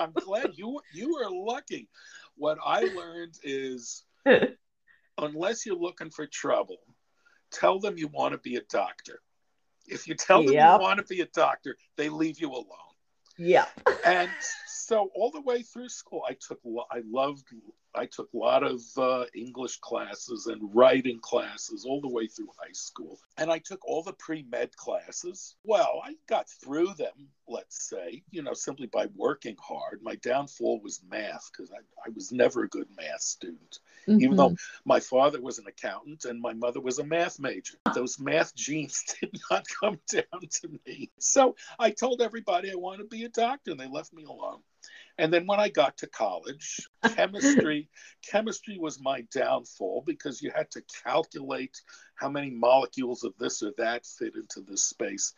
I'm 0.00 0.10
glad 0.12 0.52
you 0.54 0.80
you 0.94 1.12
were 1.12 1.28
lucky 1.30 1.86
what 2.38 2.58
I 2.64 2.82
learned 2.82 3.34
is 3.42 4.04
unless 5.18 5.66
you're 5.66 5.76
looking 5.76 6.10
for 6.10 6.26
trouble, 6.26 6.78
tell 7.50 7.78
them 7.78 7.98
you 7.98 8.08
want 8.08 8.32
to 8.32 8.38
be 8.38 8.56
a 8.56 8.62
doctor. 8.70 9.20
If 9.86 10.06
you 10.06 10.14
tell 10.14 10.42
them 10.42 10.52
yep. 10.52 10.80
you 10.80 10.82
want 10.82 10.98
to 10.98 11.04
be 11.04 11.20
a 11.20 11.26
doctor, 11.26 11.76
they 11.96 12.08
leave 12.08 12.40
you 12.40 12.50
alone. 12.50 12.66
Yeah. 13.38 13.66
and 14.04 14.30
so 14.66 15.10
all 15.14 15.30
the 15.30 15.40
way 15.40 15.62
through 15.62 15.88
school, 15.88 16.22
I 16.28 16.34
took 16.34 16.60
I 16.90 17.02
loved 17.10 17.44
I 17.94 18.06
took 18.06 18.28
a 18.32 18.36
lot 18.36 18.62
of 18.62 18.80
uh, 18.96 19.24
English 19.34 19.78
classes 19.78 20.46
and 20.46 20.74
writing 20.74 21.18
classes 21.20 21.84
all 21.84 22.00
the 22.00 22.08
way 22.08 22.26
through 22.26 22.50
high 22.58 22.72
school, 22.72 23.18
and 23.36 23.50
I 23.50 23.58
took 23.58 23.84
all 23.86 24.02
the 24.02 24.12
pre 24.12 24.44
med 24.50 24.76
classes. 24.76 25.56
Well, 25.64 26.02
I 26.04 26.14
got 26.28 26.48
through 26.48 26.94
them, 26.94 27.28
let's 27.48 27.88
say, 27.88 28.22
you 28.30 28.42
know, 28.42 28.52
simply 28.52 28.86
by 28.86 29.06
working 29.16 29.56
hard. 29.60 30.00
My 30.02 30.16
downfall 30.16 30.80
was 30.82 31.02
math 31.10 31.50
because 31.50 31.72
I, 31.72 31.78
I 32.06 32.10
was 32.14 32.30
never 32.30 32.64
a 32.64 32.68
good 32.68 32.88
math 32.96 33.22
student, 33.22 33.78
mm-hmm. 34.06 34.22
even 34.22 34.36
though 34.36 34.56
my 34.84 35.00
father 35.00 35.40
was 35.40 35.58
an 35.58 35.66
accountant 35.66 36.24
and 36.24 36.40
my 36.40 36.52
mother 36.52 36.80
was 36.80 36.98
a 36.98 37.04
math 37.04 37.40
major. 37.40 37.78
Those 37.94 38.20
math 38.20 38.54
genes 38.54 39.04
did 39.20 39.36
not 39.50 39.66
come 39.80 39.98
down 40.10 40.42
to 40.62 40.78
me. 40.86 41.10
So 41.18 41.56
I 41.78 41.90
told 41.90 42.20
everybody 42.20 42.70
I 42.70 42.76
want 42.76 42.98
to 42.98 43.04
be 43.04 43.24
a 43.24 43.28
doctor, 43.28 43.70
and 43.70 43.80
they 43.80 43.88
left 43.88 44.12
me 44.12 44.24
alone. 44.24 44.60
And 45.18 45.32
then 45.32 45.46
when 45.46 45.58
I 45.58 45.68
got 45.68 45.96
to 45.98 46.06
college, 46.06 46.88
chemistry 47.16 47.88
chemistry 48.22 48.78
was 48.78 49.00
my 49.00 49.22
downfall 49.32 50.04
because 50.06 50.40
you 50.40 50.50
had 50.54 50.70
to 50.72 50.82
calculate 51.04 51.80
how 52.14 52.28
many 52.28 52.50
molecules 52.50 53.24
of 53.24 53.32
this 53.38 53.62
or 53.62 53.72
that 53.78 54.06
fit 54.06 54.34
into 54.34 54.60
this 54.60 54.82
space. 54.82 55.34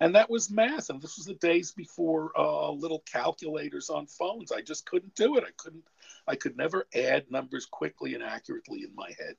And 0.00 0.14
that 0.14 0.28
was 0.28 0.50
math. 0.50 0.90
And 0.90 1.00
this 1.00 1.16
was 1.16 1.26
the 1.26 1.34
days 1.34 1.72
before 1.72 2.32
uh, 2.38 2.70
little 2.70 3.02
calculators 3.10 3.88
on 3.90 4.06
phones. 4.06 4.52
I 4.52 4.60
just 4.60 4.86
couldn't 4.86 5.14
do 5.14 5.36
it. 5.36 5.44
I 5.46 5.52
couldn't, 5.56 5.84
I 6.26 6.36
could 6.36 6.56
never 6.56 6.86
add 6.94 7.30
numbers 7.30 7.66
quickly 7.66 8.14
and 8.14 8.22
accurately 8.22 8.82
in 8.82 8.94
my 8.94 9.12
head. 9.18 9.36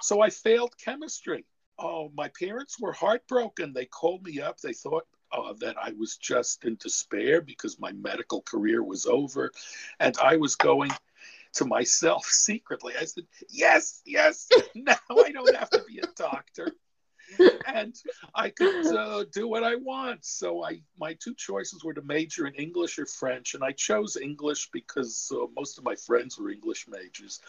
So 0.00 0.20
I 0.20 0.30
failed 0.30 0.76
chemistry. 0.76 1.44
Oh, 1.78 2.10
my 2.14 2.28
parents 2.28 2.80
were 2.80 2.92
heartbroken. 2.92 3.72
They 3.72 3.86
called 3.86 4.24
me 4.24 4.40
up. 4.40 4.60
They 4.60 4.72
thought 4.72 5.06
uh, 5.32 5.52
that 5.60 5.76
I 5.80 5.92
was 5.92 6.16
just 6.16 6.64
in 6.64 6.76
despair 6.76 7.40
because 7.40 7.80
my 7.80 7.92
medical 7.92 8.42
career 8.42 8.82
was 8.82 9.06
over 9.06 9.52
and 10.00 10.16
I 10.18 10.36
was 10.36 10.54
going 10.56 10.90
to 11.54 11.64
myself 11.64 12.24
secretly. 12.28 12.94
I 13.00 13.04
said, 13.04 13.24
Yes, 13.48 14.02
yes, 14.04 14.48
now 14.74 14.96
I 15.10 15.30
don't 15.32 15.56
have 15.56 15.70
to 15.70 15.82
be 15.88 15.98
a 15.98 16.06
doctor. 16.16 16.68
and 17.66 17.94
I 18.34 18.50
could 18.50 18.84
uh, 18.92 19.24
do 19.32 19.48
what 19.48 19.64
I 19.64 19.76
want. 19.76 20.24
So 20.24 20.64
I, 20.64 20.82
my 20.98 21.14
two 21.14 21.34
choices 21.34 21.84
were 21.84 21.94
to 21.94 22.02
major 22.02 22.46
in 22.46 22.54
English 22.54 22.98
or 22.98 23.06
French, 23.06 23.54
and 23.54 23.64
I 23.64 23.72
chose 23.72 24.16
English 24.16 24.70
because 24.72 25.32
uh, 25.34 25.46
most 25.56 25.78
of 25.78 25.84
my 25.84 25.94
friends 25.94 26.38
were 26.38 26.50
English 26.50 26.86
majors. 26.88 27.40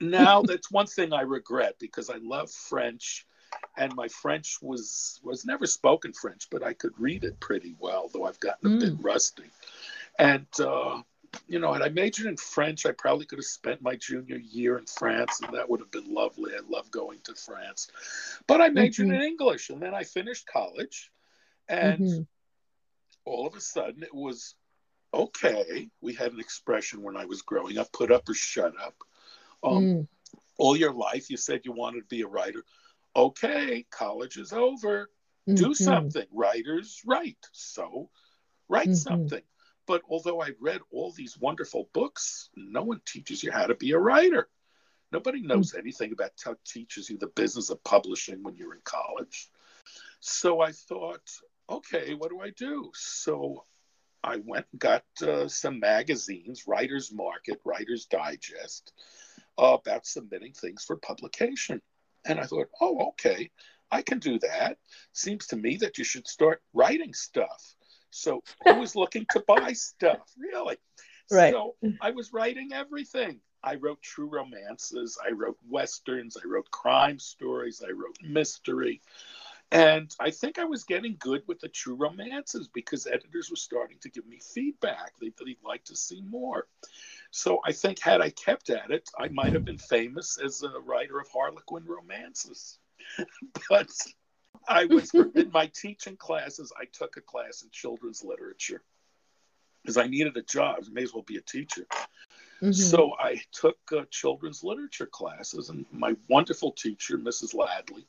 Now 0.00 0.42
that's 0.42 0.70
one 0.70 0.86
thing 0.86 1.12
I 1.12 1.22
regret 1.22 1.76
because 1.78 2.10
I 2.10 2.18
love 2.22 2.50
French 2.50 3.26
and 3.76 3.94
my 3.94 4.08
French 4.08 4.58
was 4.60 5.20
was 5.22 5.44
never 5.44 5.66
spoken 5.66 6.12
French, 6.12 6.48
but 6.50 6.62
I 6.62 6.72
could 6.72 6.92
read 6.98 7.24
it 7.24 7.40
pretty 7.40 7.74
well, 7.78 8.08
though 8.12 8.26
I've 8.26 8.40
gotten 8.40 8.72
a 8.72 8.76
mm. 8.76 8.80
bit 8.80 8.92
rusty. 9.00 9.50
And 10.18 10.46
uh, 10.60 11.02
you 11.48 11.58
know, 11.58 11.72
had 11.72 11.82
I 11.82 11.88
majored 11.88 12.26
in 12.26 12.36
French, 12.36 12.84
I 12.84 12.92
probably 12.92 13.24
could 13.24 13.38
have 13.38 13.46
spent 13.46 13.82
my 13.82 13.96
junior 13.96 14.36
year 14.36 14.78
in 14.78 14.86
France, 14.86 15.40
and 15.42 15.54
that 15.54 15.68
would 15.68 15.80
have 15.80 15.90
been 15.90 16.12
lovely. 16.12 16.52
I 16.54 16.60
love 16.68 16.90
going 16.90 17.18
to 17.24 17.34
France, 17.34 17.88
but 18.46 18.60
I 18.60 18.68
majored 18.68 19.06
mm-hmm. 19.06 19.16
in 19.16 19.22
English, 19.22 19.70
and 19.70 19.80
then 19.80 19.94
I 19.94 20.04
finished 20.04 20.46
college, 20.46 21.10
and 21.68 22.00
mm-hmm. 22.00 22.22
all 23.24 23.46
of 23.46 23.54
a 23.54 23.60
sudden 23.60 24.02
it 24.02 24.14
was 24.14 24.54
okay. 25.14 25.88
We 26.00 26.14
had 26.14 26.32
an 26.32 26.40
expression 26.40 27.02
when 27.02 27.16
I 27.16 27.24
was 27.24 27.42
growing 27.42 27.78
up: 27.78 27.90
"Put 27.92 28.12
up 28.12 28.28
or 28.28 28.34
shut 28.34 28.74
up." 28.80 28.94
Um, 29.64 29.82
mm. 29.82 30.08
All 30.58 30.76
your 30.76 30.92
life, 30.92 31.30
you 31.30 31.36
said 31.36 31.62
you 31.64 31.72
wanted 31.72 32.00
to 32.00 32.06
be 32.06 32.22
a 32.22 32.26
writer 32.26 32.62
okay, 33.14 33.86
college 33.90 34.36
is 34.36 34.52
over. 34.52 35.10
Mm-hmm. 35.48 35.54
Do 35.54 35.74
something. 35.74 36.26
Writers 36.30 37.02
write. 37.06 37.44
So 37.52 38.10
write 38.68 38.88
mm-hmm. 38.88 38.94
something. 38.94 39.42
But 39.86 40.02
although 40.08 40.40
I 40.40 40.50
read 40.60 40.80
all 40.90 41.12
these 41.12 41.36
wonderful 41.38 41.88
books, 41.92 42.50
no 42.56 42.82
one 42.82 43.00
teaches 43.04 43.42
you 43.42 43.50
how 43.50 43.66
to 43.66 43.74
be 43.74 43.92
a 43.92 43.98
writer. 43.98 44.48
Nobody 45.10 45.42
mm. 45.42 45.46
knows 45.46 45.70
mm-hmm. 45.70 45.80
anything 45.80 46.12
about 46.12 46.36
t- 46.36 46.52
teaches 46.64 47.10
you 47.10 47.18
the 47.18 47.26
business 47.26 47.70
of 47.70 47.82
publishing 47.84 48.42
when 48.42 48.56
you're 48.56 48.74
in 48.74 48.80
college. 48.84 49.50
So 50.20 50.60
I 50.60 50.72
thought, 50.72 51.28
okay, 51.68 52.14
what 52.14 52.30
do 52.30 52.40
I 52.40 52.50
do? 52.50 52.90
So 52.94 53.64
I 54.22 54.36
went 54.36 54.66
and 54.70 54.80
got 54.80 55.04
uh, 55.20 55.48
some 55.48 55.80
magazines, 55.80 56.64
Writer's 56.66 57.12
Market, 57.12 57.60
Writer's 57.64 58.06
Digest, 58.06 58.92
uh, 59.58 59.76
about 59.80 60.06
submitting 60.06 60.52
things 60.52 60.84
for 60.84 60.96
publication. 60.96 61.82
And 62.24 62.38
I 62.40 62.44
thought, 62.44 62.68
oh, 62.80 63.08
okay, 63.10 63.50
I 63.90 64.02
can 64.02 64.18
do 64.18 64.38
that. 64.40 64.78
Seems 65.12 65.46
to 65.48 65.56
me 65.56 65.76
that 65.78 65.98
you 65.98 66.04
should 66.04 66.26
start 66.26 66.62
writing 66.72 67.12
stuff. 67.12 67.74
So 68.10 68.42
who 68.64 68.74
was 68.80 68.96
looking 68.96 69.26
to 69.30 69.42
buy 69.46 69.72
stuff? 69.72 70.30
Really? 70.38 70.76
Right. 71.30 71.52
So 71.52 71.76
I 72.00 72.10
was 72.10 72.32
writing 72.32 72.70
everything. 72.72 73.40
I 73.64 73.76
wrote 73.76 74.02
true 74.02 74.28
romances, 74.28 75.16
I 75.24 75.30
wrote 75.32 75.56
westerns, 75.68 76.36
I 76.36 76.46
wrote 76.48 76.68
crime 76.72 77.18
stories, 77.18 77.80
I 77.86 77.92
wrote 77.92 78.18
mystery. 78.20 79.00
And 79.72 80.14
I 80.20 80.30
think 80.30 80.58
I 80.58 80.64
was 80.64 80.84
getting 80.84 81.16
good 81.18 81.42
with 81.48 81.58
the 81.60 81.68
true 81.68 81.94
romances 81.94 82.68
because 82.68 83.06
editors 83.06 83.48
were 83.48 83.56
starting 83.56 83.96
to 84.02 84.10
give 84.10 84.26
me 84.26 84.38
feedback. 84.38 85.14
They, 85.18 85.32
they'd 85.42 85.56
like 85.64 85.82
to 85.84 85.96
see 85.96 86.20
more. 86.20 86.66
So 87.30 87.60
I 87.64 87.72
think 87.72 87.98
had 87.98 88.20
I 88.20 88.28
kept 88.28 88.68
at 88.68 88.90
it, 88.90 89.08
I 89.18 89.28
might 89.28 89.54
have 89.54 89.64
been 89.64 89.78
famous 89.78 90.38
as 90.38 90.62
a 90.62 90.78
writer 90.80 91.18
of 91.18 91.26
Harlequin 91.32 91.86
romances. 91.86 92.80
but 93.70 93.88
I 94.68 94.84
was 94.84 95.10
in 95.14 95.50
my 95.50 95.70
teaching 95.74 96.18
classes, 96.18 96.70
I 96.78 96.84
took 96.92 97.16
a 97.16 97.22
class 97.22 97.62
in 97.62 97.70
children's 97.72 98.22
literature 98.22 98.82
because 99.82 99.96
I 99.96 100.06
needed 100.06 100.36
a 100.36 100.42
job. 100.42 100.84
I 100.86 100.90
may 100.92 101.02
as 101.02 101.14
well 101.14 101.22
be 101.22 101.38
a 101.38 101.42
teacher. 101.42 101.86
Mm-hmm. 102.60 102.72
So 102.72 103.12
I 103.18 103.40
took 103.52 103.78
uh, 103.90 104.02
children's 104.10 104.62
literature 104.62 105.06
classes, 105.06 105.70
and 105.70 105.86
my 105.90 106.14
wonderful 106.28 106.72
teacher, 106.72 107.18
Mrs. 107.18 107.54
Ladley, 107.54 108.04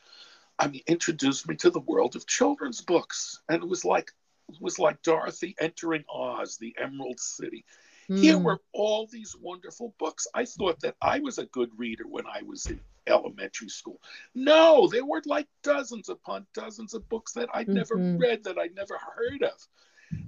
I 0.60 0.67
mean, 0.67 0.81
introduced 0.88 1.48
me 1.48 1.55
to 1.57 1.69
the 1.69 1.79
world 1.79 2.15
of 2.15 2.27
children's 2.27 2.81
books. 2.81 3.41
And 3.50 3.63
it 3.63 3.67
was 3.67 3.86
like 3.86 4.12
it 4.50 4.62
was 4.62 4.77
like 4.77 5.01
Dorothy 5.01 5.55
entering 5.60 6.03
Oz, 6.13 6.57
the 6.57 6.75
Emerald 6.79 7.19
City. 7.19 7.65
Mm. 8.10 8.19
Here 8.19 8.38
were 8.38 8.60
all 8.74 9.07
these 9.07 9.36
wonderful 9.39 9.95
books. 9.98 10.27
I 10.33 10.45
thought 10.45 10.79
that 10.81 10.95
I 11.01 11.19
was 11.19 11.38
a 11.38 11.45
good 11.45 11.69
reader 11.77 12.03
when 12.07 12.25
I 12.27 12.41
was 12.43 12.65
in 12.65 12.79
elementary 13.07 13.69
school. 13.69 14.01
No, 14.36 14.88
there 14.88 15.05
were 15.05 15.22
like 15.25 15.48
dozens 15.63 16.10
upon 16.10 16.45
dozens 16.53 16.93
of 16.93 17.07
books 17.10 17.33
that 17.33 17.50
I'd 17.53 17.67
mm-hmm. 17.67 17.75
never 17.75 17.95
read, 17.95 18.43
that 18.43 18.57
I'd 18.57 18.75
never 18.75 18.98
heard 18.98 19.43
of. 19.43 19.67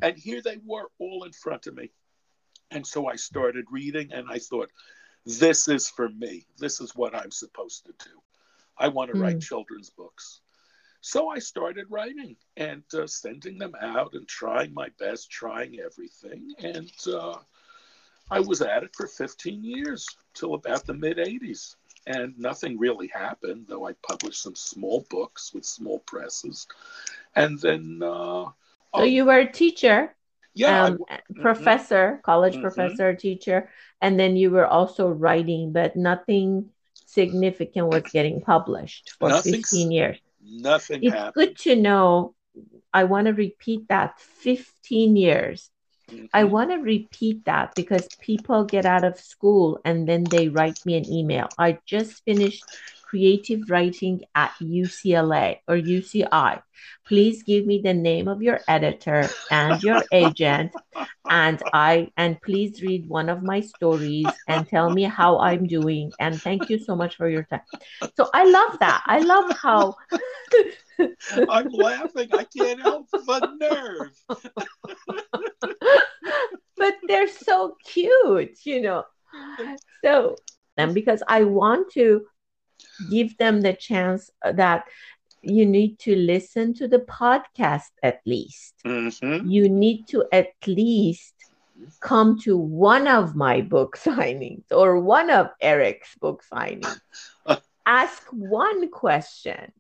And 0.02 0.18
here 0.18 0.42
they 0.42 0.58
were 0.66 0.90
all 1.00 1.26
in 1.26 1.34
front 1.34 1.68
of 1.68 1.76
me. 1.76 1.92
And 2.72 2.86
so 2.88 3.08
I 3.08 3.16
started 3.16 3.66
reading 3.72 4.12
and 4.12 4.28
I 4.30 4.40
thought, 4.40 4.72
this 5.26 5.68
is 5.68 5.90
for 5.90 6.10
me. 6.10 6.48
This 6.58 6.82
is 6.82 6.96
what 6.96 7.16
I'm 7.16 7.32
supposed 7.32 7.86
to 7.86 7.94
do. 8.04 8.12
I 8.78 8.88
want 8.88 9.12
to 9.12 9.18
mm. 9.18 9.22
write 9.22 9.42
children's 9.42 9.90
books. 9.90 10.42
So 11.02 11.30
I 11.30 11.38
started 11.38 11.86
writing 11.90 12.36
and 12.58 12.84
uh, 12.94 13.06
sending 13.06 13.60
them 13.60 13.74
out 13.80 14.14
and 14.14 14.28
trying 14.28 14.74
my 14.74 14.88
best, 14.98 15.30
trying 15.30 15.80
everything. 15.80 16.52
And 16.58 16.92
uh, 17.08 17.36
I 18.32 18.40
was 18.40 18.62
at 18.62 18.82
it 18.82 18.96
for 18.96 19.06
15 19.06 19.64
years 19.64 20.08
till 20.34 20.56
about 20.56 20.88
the 20.88 20.96
mid 20.96 21.18
80s. 21.18 21.76
And 22.08 22.38
nothing 22.40 22.80
really 22.80 23.08
happened, 23.08 23.66
though 23.68 23.88
I 23.88 23.94
published 24.08 24.42
some 24.42 24.56
small 24.56 25.06
books 25.10 25.54
with 25.54 25.64
small 25.66 26.00
presses. 26.00 26.68
And 27.36 27.60
then. 27.60 28.02
Uh, 28.04 28.46
so 28.96 29.04
you 29.04 29.26
were 29.26 29.40
a 29.40 29.52
teacher? 29.52 30.16
Yeah. 30.56 30.86
Um, 30.86 30.98
mm-hmm. 30.98 31.42
professor, 31.42 32.20
college 32.24 32.54
mm-hmm. 32.54 32.62
professor, 32.64 33.14
teacher. 33.14 33.70
And 34.02 34.20
then 34.20 34.36
you 34.36 34.50
were 34.50 34.66
also 34.66 35.10
writing, 35.10 35.72
but 35.72 35.96
nothing 35.96 36.72
significant 37.16 37.88
was 37.88 38.04
getting 38.14 38.42
published 38.42 39.14
for 39.20 39.30
Nothing, 39.30 39.64
15 39.64 39.92
years. 39.92 40.20
Nothing 40.44 41.04
it's 41.04 41.16
happened. 41.16 41.34
good 41.34 41.58
to 41.60 41.76
know. 41.76 42.36
I 42.94 43.06
want 43.06 43.28
to 43.28 43.34
repeat 43.34 43.88
that 43.90 44.20
15 44.20 45.18
years 45.18 45.72
Mm-hmm. 46.12 46.26
I 46.34 46.44
want 46.46 46.72
to 46.72 46.78
repeat 46.78 47.46
that 47.46 47.74
because 47.76 48.08
people 48.22 48.66
get 48.66 48.86
out 48.86 49.04
of 49.04 49.20
school 49.20 49.80
and 49.86 50.08
then 50.08 50.24
they 50.26 50.50
write 50.50 50.80
me 50.86 50.98
an 50.98 51.12
email. 51.12 51.50
I 51.58 51.80
just 51.86 52.24
finished 52.26 52.64
creative 53.16 53.70
writing 53.70 54.22
at 54.36 54.52
UCLA 54.62 55.60
or 55.70 55.78
UCI. 55.78 56.62
Please 57.08 57.44
give 57.44 57.66
me 57.66 57.80
the 57.82 57.94
name 57.94 58.28
of 58.28 58.42
your 58.42 58.60
editor 58.68 59.30
and 59.50 59.82
your 59.82 60.04
agent 60.12 60.74
and 61.30 61.64
I 61.72 62.10
and 62.18 62.42
please 62.42 62.82
read 62.82 63.08
one 63.08 63.30
of 63.30 63.42
my 63.42 63.62
stories 63.62 64.28
and 64.50 64.68
tell 64.68 64.90
me 64.90 65.04
how 65.04 65.40
I'm 65.40 65.66
doing 65.66 66.12
and 66.20 66.42
thank 66.42 66.70
you 66.70 66.78
so 66.78 66.94
much 66.94 67.16
for 67.16 67.30
your 67.30 67.44
time. 67.44 67.62
So 68.18 68.30
I 68.34 68.44
love 68.44 68.80
that. 68.80 69.02
I 69.06 69.20
love 69.20 69.50
how 69.64 69.96
I'm 71.50 71.70
laughing. 71.70 72.30
I 72.34 72.44
can't 72.44 72.82
help 72.82 73.08
but 73.26 73.50
nerve. 73.62 74.12
but 76.76 76.96
they're 77.08 77.30
so 77.30 77.78
cute, 77.86 78.60
you 78.66 78.82
know. 78.82 79.06
So, 80.04 80.36
and 80.76 80.94
because 80.94 81.24
I 81.30 81.46
want 81.46 81.94
to 81.94 82.26
give 83.10 83.38
them 83.38 83.62
the 83.62 83.74
chance 83.74 84.30
that 84.44 84.86
you 85.42 85.66
need 85.66 86.00
to 86.00 86.16
listen 86.16 86.74
to 86.74 86.88
the 86.88 87.00
podcast 87.00 87.92
at 88.02 88.22
least. 88.26 88.74
Mm-hmm. 88.86 89.48
You 89.48 89.70
need 89.70 90.08
to 90.08 90.26
at 90.32 90.54
least 90.66 91.34
come 92.00 92.40
to 92.40 92.58
one 92.58 93.08
of 93.08 93.36
my 93.36 93.62
book 93.62 93.98
signings 94.02 94.64
or 94.72 95.00
one 95.00 95.30
of 95.30 95.50
Eric's 95.62 96.16
book 96.16 96.44
signings. 96.52 97.00
Ask 97.86 98.24
one 98.32 98.90
question. 98.90 99.72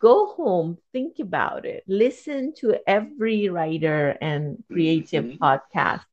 Go 0.00 0.34
home, 0.34 0.78
think 0.92 1.18
about 1.18 1.64
it, 1.64 1.82
listen 1.86 2.52
to 2.56 2.76
every 2.86 3.48
writer 3.48 4.16
and 4.20 4.62
creative 4.70 5.24
mm-hmm. 5.24 5.42
podcast. 5.42 6.04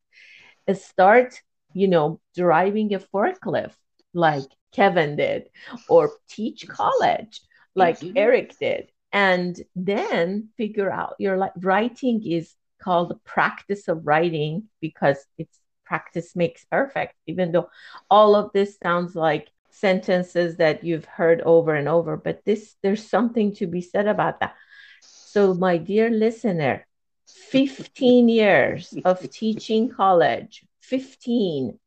Start, 0.73 1.41
you 1.73 1.89
know, 1.89 2.21
driving 2.35 2.93
a 2.93 2.99
forklift 2.99 3.75
like 4.13 4.47
Kevin 4.71 5.15
did, 5.15 5.49
or 5.89 6.11
teach 6.29 6.67
college 6.67 7.41
like 7.75 7.99
mm-hmm. 7.99 8.17
Eric 8.17 8.57
did. 8.59 8.91
And 9.13 9.59
then 9.75 10.49
figure 10.57 10.89
out 10.89 11.15
your 11.19 11.37
like 11.37 11.53
writing 11.57 12.25
is 12.25 12.53
called 12.81 13.09
the 13.09 13.19
practice 13.25 13.87
of 13.87 14.07
writing 14.07 14.69
because 14.79 15.17
it's 15.37 15.59
practice 15.91 16.37
makes 16.37 16.63
perfect, 16.71 17.13
even 17.27 17.51
though 17.51 17.69
all 18.09 18.33
of 18.33 18.51
this 18.53 18.77
sounds 18.81 19.13
like 19.13 19.49
sentences 19.71 20.55
that 20.55 20.85
you've 20.85 21.03
heard 21.03 21.41
over 21.41 21.75
and 21.75 21.89
over, 21.89 22.15
but 22.15 22.45
this 22.45 22.75
there's 22.81 23.05
something 23.05 23.53
to 23.55 23.67
be 23.67 23.81
said 23.81 24.07
about 24.07 24.39
that. 24.39 24.55
So, 25.01 25.53
my 25.53 25.77
dear 25.77 26.09
listener, 26.09 26.87
15 27.27 28.29
years 28.29 28.93
of 29.03 29.29
teaching 29.29 29.89
college, 29.89 30.63
15 30.81 31.77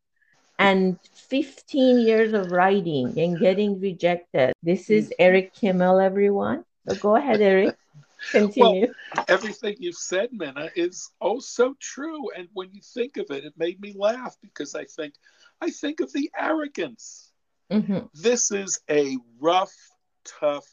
and 0.59 0.99
15 1.29 2.01
years 2.01 2.33
of 2.33 2.51
writing 2.51 3.19
and 3.19 3.39
getting 3.39 3.81
rejected. 3.81 4.53
This 4.63 4.91
is 4.91 5.13
Eric 5.19 5.55
Kimmel, 5.55 6.01
everyone. 6.01 6.65
So 6.89 6.97
go 6.97 7.17
ahead, 7.17 7.41
Eric. 7.41 7.77
Continue. 8.31 8.87
Well, 9.15 9.25
everything 9.29 9.77
you've 9.79 9.97
said, 9.97 10.31
Mina, 10.33 10.71
is 10.75 11.11
oh 11.21 11.39
so 11.41 11.75
true. 11.79 12.31
And 12.37 12.49
when 12.55 12.73
you 12.73 12.81
think 12.83 13.17
of 13.17 13.27
it, 13.31 13.45
it 13.45 13.53
made 13.57 13.81
me 13.81 13.93
laugh 13.95 14.37
because 14.41 14.75
I 14.75 14.85
think 14.85 15.15
I 15.61 15.71
think 15.71 16.01
of 16.01 16.13
the 16.13 16.31
arrogance. 16.39 17.31
Mm-hmm. 17.71 18.07
This 18.15 18.51
is 18.51 18.81
a 18.91 19.17
rough, 19.41 19.75
tough 20.41 20.67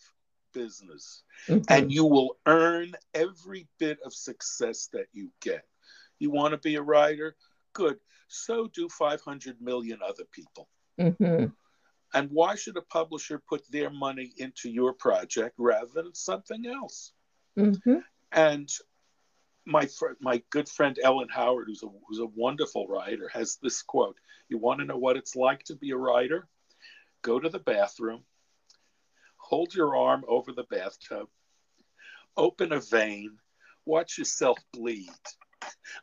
business, 0.54 1.24
mm-hmm. 1.48 1.64
and 1.68 1.92
you 1.92 2.06
will 2.06 2.38
earn 2.46 2.94
every 3.14 3.68
bit 3.80 4.00
of 4.06 4.14
success 4.14 4.90
that 4.94 5.08
you 5.14 5.30
get. 5.42 5.66
You 6.20 6.30
want 6.30 6.54
to 6.54 6.58
be 6.58 6.76
a 6.76 6.82
writer? 6.82 7.36
Good 7.74 7.98
so 8.32 8.68
do 8.68 8.88
500 8.90 9.62
million 9.62 10.00
other 10.08 10.24
people. 10.32 10.70
Mm-hmm. 11.00 11.48
And 12.14 12.30
why 12.32 12.56
should 12.56 12.78
a 12.78 12.82
publisher 12.82 13.42
put 13.48 13.70
their 13.72 13.90
money 13.90 14.32
into 14.38 14.70
your 14.70 14.94
project 14.94 15.56
rather 15.58 15.90
than 15.94 16.14
something 16.14 16.66
else? 16.66 17.14
Mm-hmm. 17.58 17.98
And 18.32 18.70
my 19.66 19.86
fr- 19.86 20.18
my 20.20 20.42
good 20.50 20.68
friend 20.68 20.98
Ellen 21.04 21.30
Howard, 21.30 21.68
who's 21.68 21.84
a, 21.84 21.88
who's 22.08 22.20
a 22.20 22.26
wonderful 22.26 22.88
writer, 22.88 23.30
has 23.34 23.58
this 23.62 23.82
quote 23.82 24.18
You 24.50 24.58
want 24.58 24.80
to 24.80 24.86
know 24.86 24.98
what 24.98 25.18
it's 25.18 25.36
like 25.36 25.64
to 25.66 25.76
be 25.76 25.92
a 25.92 25.98
writer? 25.98 26.48
Go 27.22 27.40
to 27.40 27.50
the 27.50 27.60
bathroom, 27.60 28.24
hold 29.38 29.74
your 29.74 29.96
arm 29.96 30.24
over 30.28 30.52
the 30.52 30.64
bathtub, 30.64 31.28
open 32.36 32.72
a 32.74 32.80
vein, 32.80 33.38
watch 33.86 34.18
yourself 34.18 34.58
bleed 34.74 35.10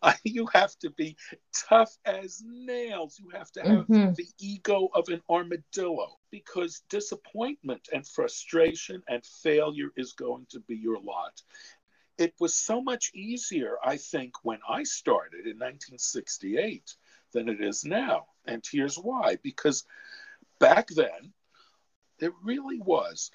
you 0.24 0.48
have 0.52 0.76
to 0.78 0.90
be 0.90 1.16
tough 1.52 1.96
as 2.04 2.42
nails. 2.46 3.18
You 3.18 3.30
have 3.36 3.50
to 3.52 3.62
have 3.62 3.86
mm-hmm. 3.86 4.12
the 4.14 4.26
ego 4.38 4.88
of 4.94 5.08
an 5.08 5.22
armadillo 5.30 6.18
because 6.30 6.82
disappointment 6.88 7.88
and 7.92 8.06
frustration 8.06 9.02
and 9.08 9.24
failure 9.24 9.90
is 9.96 10.12
going 10.12 10.46
to 10.50 10.60
be 10.60 10.76
your 10.76 11.00
lot. 11.00 11.42
It 12.18 12.34
was 12.40 12.54
so 12.54 12.82
much 12.82 13.12
easier, 13.14 13.76
I 13.84 13.96
think, 13.96 14.34
when 14.42 14.58
I 14.68 14.82
started 14.82 15.46
in 15.46 15.58
1968 15.58 16.94
than 17.32 17.48
it 17.48 17.60
is 17.60 17.84
now. 17.84 18.26
And 18.46 18.64
here's 18.70 18.96
why 18.96 19.36
because 19.42 19.84
back 20.58 20.88
then, 20.88 21.32
it 22.20 22.32
really 22.42 22.80
was. 22.80 23.30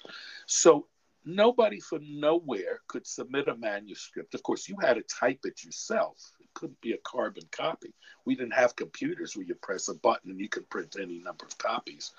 So 0.46 0.86
nobody 1.24 1.80
from 1.80 2.20
nowhere 2.20 2.80
could 2.86 3.06
submit 3.06 3.48
a 3.48 3.56
manuscript. 3.56 4.34
Of 4.34 4.42
course, 4.42 4.68
you 4.68 4.76
had 4.80 4.94
to 4.94 5.02
type 5.02 5.40
it 5.44 5.64
yourself. 5.64 6.32
It 6.40 6.48
couldn't 6.54 6.80
be 6.80 6.92
a 6.92 6.98
carbon 6.98 7.44
copy. 7.50 7.94
We 8.24 8.34
didn't 8.34 8.54
have 8.54 8.76
computers 8.76 9.36
where 9.36 9.46
you 9.46 9.54
press 9.54 9.88
a 9.88 9.94
button 9.94 10.30
and 10.30 10.40
you 10.40 10.48
can 10.48 10.64
print 10.64 10.96
any 11.00 11.18
number 11.18 11.44
of 11.44 11.56
copies. 11.58 12.12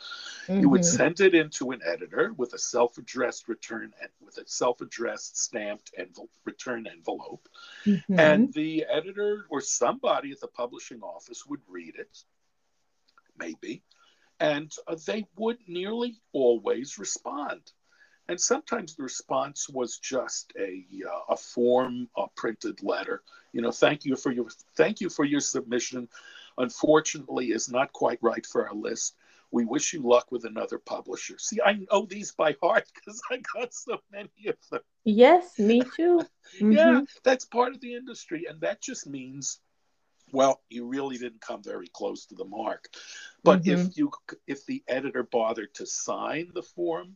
Mm-hmm. 0.48 0.62
You 0.62 0.70
would 0.70 0.82
mm-hmm. 0.82 0.98
send 0.98 1.20
it 1.20 1.36
into 1.36 1.72
an 1.72 1.82
editor 1.86 2.34
with 2.38 2.54
a 2.54 2.60
self-addressed 2.60 3.48
return 3.48 3.94
and 4.02 4.10
with 4.24 4.38
a 4.38 4.48
self-addressed 4.48 5.38
stamped 5.38 5.92
envelope, 5.98 6.32
return 6.44 6.88
envelope, 6.88 7.48
mm-hmm. 7.86 8.20
and 8.20 8.54
the 8.54 8.86
editor 8.92 9.46
or 9.50 9.62
somebody 9.62 10.32
at 10.32 10.40
the 10.40 10.48
publishing 10.48 11.02
office 11.02 11.46
would 11.46 11.62
read 11.68 11.96
it, 11.98 12.24
maybe, 13.38 13.84
and 14.40 14.72
uh, 14.88 14.96
they 15.06 15.26
would 15.38 15.58
nearly 15.68 16.16
always 16.34 16.98
respond 16.98 17.72
and 18.28 18.40
sometimes 18.40 18.96
the 18.96 19.04
response 19.04 19.70
was 19.70 19.98
just 20.00 20.54
a 20.60 20.86
uh, 21.08 21.34
a 21.34 21.38
form, 21.38 22.10
a 22.18 22.28
printed 22.36 22.82
letter. 22.84 23.22
You 23.54 23.62
know, 23.62 23.72
thank 23.72 24.06
you 24.06 24.16
for 24.16 24.32
your 24.32 24.48
thank 24.76 25.02
you 25.02 25.10
for 25.10 25.26
your 25.26 25.42
submission. 25.42 26.10
Unfortunately, 26.58 27.48
is 27.48 27.70
not 27.70 27.92
quite 27.94 28.20
right 28.22 28.46
for 28.46 28.68
our 28.68 28.74
list. 28.74 29.16
We 29.52 29.66
wish 29.66 29.94
you 29.94 30.02
luck 30.02 30.32
with 30.32 30.46
another 30.46 30.80
publisher. 30.80 31.38
See, 31.38 31.60
I 31.64 31.80
know 31.92 32.06
these 32.06 32.32
by 32.32 32.56
heart 32.62 32.86
because 32.94 33.22
I 33.30 33.42
got 33.54 33.74
so 33.74 34.00
many 34.12 34.30
of 34.48 34.56
them. 34.72 34.82
Yes, 35.04 35.58
me 35.60 35.82
too. 35.96 36.22
Mm-hmm. 36.58 36.72
yeah, 36.74 37.02
that's 37.24 37.44
part 37.44 37.74
of 37.74 37.82
the 37.82 37.96
industry, 37.96 38.46
and 38.48 38.62
that 38.62 38.80
just 38.80 39.08
means 39.08 39.60
well 40.32 40.62
you 40.70 40.86
really 40.86 41.18
didn't 41.18 41.42
come 41.42 41.62
very 41.64 41.88
close 41.88 42.26
to 42.26 42.36
the 42.36 42.46
mark 42.46 42.88
but 43.44 43.64
mm-hmm. 43.64 43.88
if 43.88 43.98
you 43.98 44.12
if 44.48 44.66
the 44.66 44.84
editor 44.88 45.24
bothered 45.24 45.74
to 45.74 45.86
sign 45.86 46.52
the 46.54 46.64
form 46.64 47.16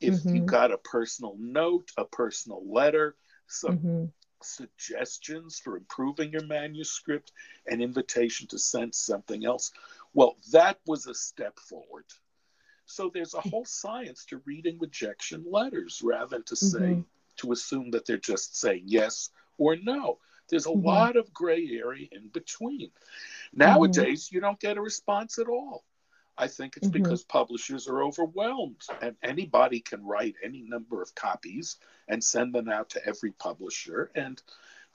if 0.00 0.14
mm-hmm. 0.14 0.36
you 0.36 0.42
got 0.42 0.72
a 0.72 0.78
personal 0.78 1.36
note, 1.38 1.90
a 1.96 2.04
personal 2.04 2.62
letter, 2.70 3.16
some 3.46 3.78
mm-hmm. 3.78 4.04
suggestions 4.42 5.58
for 5.58 5.76
improving 5.76 6.32
your 6.32 6.46
manuscript, 6.46 7.32
an 7.66 7.80
invitation 7.80 8.46
to 8.48 8.58
send 8.58 8.94
something 8.94 9.44
else. 9.44 9.72
Well, 10.12 10.36
that 10.52 10.78
was 10.86 11.06
a 11.06 11.14
step 11.14 11.58
forward. 11.58 12.04
So 12.86 13.10
there's 13.12 13.34
a 13.34 13.40
whole 13.40 13.64
science 13.64 14.24
to 14.26 14.42
reading 14.44 14.78
rejection 14.78 15.44
letters 15.50 16.02
rather 16.04 16.36
than 16.36 16.44
to 16.44 16.56
say, 16.56 16.78
mm-hmm. 16.78 17.00
to 17.38 17.52
assume 17.52 17.90
that 17.92 18.06
they're 18.06 18.18
just 18.18 18.58
saying 18.58 18.84
yes 18.86 19.30
or 19.58 19.76
no. 19.76 20.18
There's 20.48 20.66
a 20.66 20.70
mm-hmm. 20.70 20.86
lot 20.86 21.16
of 21.16 21.32
gray 21.32 21.66
area 21.72 22.08
in 22.12 22.28
between. 22.28 22.90
Nowadays, 23.52 24.26
mm-hmm. 24.26 24.34
you 24.34 24.40
don't 24.40 24.60
get 24.60 24.76
a 24.76 24.82
response 24.82 25.38
at 25.38 25.48
all. 25.48 25.84
I 26.36 26.48
think 26.48 26.76
it's 26.76 26.88
mm-hmm. 26.88 27.02
because 27.02 27.22
publishers 27.22 27.86
are 27.86 28.02
overwhelmed 28.02 28.82
and 29.00 29.16
anybody 29.22 29.80
can 29.80 30.04
write 30.04 30.34
any 30.42 30.62
number 30.62 31.00
of 31.00 31.14
copies 31.14 31.76
and 32.08 32.22
send 32.22 32.54
them 32.54 32.68
out 32.68 32.90
to 32.90 33.06
every 33.06 33.30
publisher. 33.32 34.10
And 34.14 34.42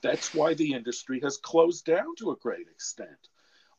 that's 0.02 0.34
why 0.34 0.54
the 0.54 0.74
industry 0.74 1.20
has 1.22 1.38
closed 1.38 1.84
down 1.86 2.14
to 2.18 2.30
a 2.30 2.36
great 2.36 2.68
extent. 2.68 3.28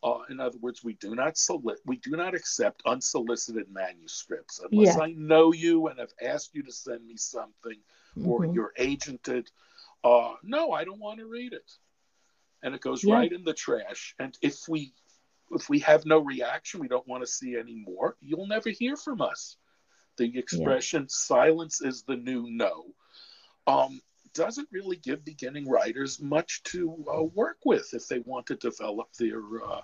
Uh, 0.03 0.19
in 0.29 0.39
other 0.39 0.57
words, 0.59 0.83
we 0.83 0.93
do 0.93 1.13
not 1.13 1.37
soli- 1.37 1.75
we 1.85 1.97
do 1.97 2.11
not 2.11 2.33
accept 2.33 2.81
unsolicited 2.87 3.67
manuscripts 3.71 4.59
unless 4.71 4.95
yeah. 4.95 5.03
I 5.03 5.11
know 5.11 5.53
you 5.53 5.87
and 5.87 5.99
have 5.99 6.13
asked 6.19 6.55
you 6.55 6.63
to 6.63 6.71
send 6.71 7.05
me 7.05 7.17
something, 7.17 7.77
mm-hmm. 8.17 8.27
or 8.27 8.45
you're 8.47 8.73
agented. 8.79 9.47
Uh, 10.03 10.33
no, 10.41 10.71
I 10.71 10.85
don't 10.85 10.99
want 10.99 11.19
to 11.19 11.27
read 11.27 11.53
it, 11.53 11.71
and 12.63 12.73
it 12.73 12.81
goes 12.81 13.03
yeah. 13.03 13.13
right 13.13 13.31
in 13.31 13.43
the 13.43 13.53
trash. 13.53 14.15
And 14.17 14.35
if 14.41 14.67
we 14.67 14.93
if 15.53 15.69
we 15.69 15.79
have 15.79 16.05
no 16.05 16.19
reaction, 16.19 16.79
we 16.79 16.87
don't 16.87 17.07
want 17.07 17.23
to 17.23 17.27
see 17.27 17.57
any 17.57 17.75
more. 17.75 18.15
You'll 18.21 18.47
never 18.47 18.69
hear 18.69 18.95
from 18.95 19.21
us. 19.21 19.57
The 20.17 20.37
expression 20.37 21.03
yeah. 21.03 21.07
"silence 21.09 21.81
is 21.81 22.03
the 22.03 22.15
new 22.15 22.45
no." 22.49 22.93
Um, 23.67 24.01
doesn't 24.33 24.67
really 24.71 24.95
give 24.97 25.25
beginning 25.25 25.67
writers 25.67 26.21
much 26.21 26.63
to 26.63 27.05
uh, 27.13 27.23
work 27.23 27.57
with 27.65 27.93
if 27.93 28.07
they 28.07 28.19
want 28.19 28.45
to 28.47 28.55
develop 28.55 29.11
their 29.13 29.41
uh, 29.65 29.81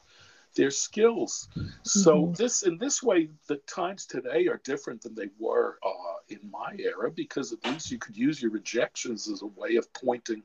their 0.56 0.71
skills. 0.71 1.47
Mm-hmm. 1.56 1.69
So 1.84 2.34
this 2.38 2.63
in 2.63 2.77
this 2.77 3.03
way, 3.03 3.30
the 3.47 3.58
times 3.67 4.06
today 4.06 4.47
are 4.47 4.62
different 4.63 5.01
than 5.01 5.15
they 5.15 5.30
were 5.39 5.77
uh, 5.84 6.17
in 6.30 6.39
my 6.49 6.75
era 6.77 7.12
because 7.12 7.53
at 7.53 7.63
least 7.65 7.91
you 7.91 7.99
could 7.99 8.17
use 8.17 8.41
your 8.41 8.51
rejections 8.51 9.30
as 9.30 9.41
a 9.41 9.47
way 9.47 9.75
of 9.75 9.91
pointing 9.93 10.43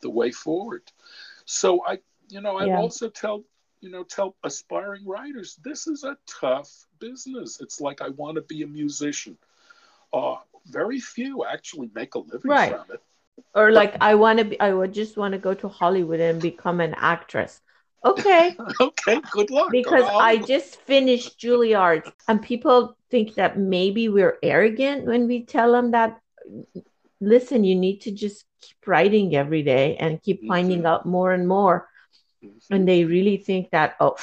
the 0.00 0.10
way 0.10 0.30
forward. 0.30 0.90
So 1.44 1.84
I, 1.86 1.98
you 2.28 2.40
know, 2.40 2.56
I 2.56 2.66
yeah. 2.66 2.78
also 2.78 3.08
tell 3.08 3.44
you 3.80 3.90
know 3.90 4.04
tell 4.04 4.36
aspiring 4.44 5.06
writers 5.06 5.58
this 5.64 5.86
is 5.86 6.04
a 6.04 6.16
tough 6.26 6.86
business. 6.98 7.60
It's 7.60 7.80
like 7.80 8.00
I 8.00 8.08
want 8.10 8.36
to 8.36 8.42
be 8.42 8.62
a 8.62 8.66
musician. 8.66 9.36
Uh, 10.12 10.36
very 10.66 11.00
few 11.00 11.44
actually 11.44 11.90
make 11.94 12.14
a 12.14 12.18
living 12.18 12.50
right. 12.50 12.72
from 12.72 12.86
it 12.92 13.02
or 13.54 13.72
like 13.72 13.96
I 14.00 14.14
want 14.14 14.38
to 14.38 14.44
be 14.44 14.60
I 14.60 14.72
would 14.72 14.92
just 14.92 15.16
want 15.16 15.32
to 15.32 15.38
go 15.38 15.54
to 15.54 15.68
Hollywood 15.68 16.20
and 16.20 16.40
become 16.40 16.80
an 16.80 16.94
actress. 16.96 17.60
Okay. 18.04 18.56
okay, 18.80 19.20
good 19.30 19.50
luck. 19.50 19.70
Because 19.70 20.04
I 20.04 20.38
just 20.38 20.76
finished 20.82 21.38
Juilliard 21.38 22.10
and 22.28 22.42
people 22.42 22.96
think 23.10 23.34
that 23.34 23.58
maybe 23.58 24.08
we're 24.08 24.38
arrogant 24.42 25.06
when 25.06 25.26
we 25.26 25.44
tell 25.44 25.72
them 25.72 25.90
that 25.90 26.20
listen, 27.20 27.64
you 27.64 27.76
need 27.76 28.00
to 28.02 28.10
just 28.10 28.44
keep 28.60 28.86
writing 28.86 29.34
every 29.34 29.62
day 29.62 29.96
and 29.96 30.22
keep 30.22 30.46
finding 30.46 30.78
mm-hmm. 30.78 30.86
out 30.86 31.06
more 31.06 31.32
and 31.32 31.46
more. 31.46 31.88
And 32.70 32.88
they 32.88 33.04
really 33.04 33.36
think 33.36 33.70
that 33.70 33.96
oh 34.00 34.16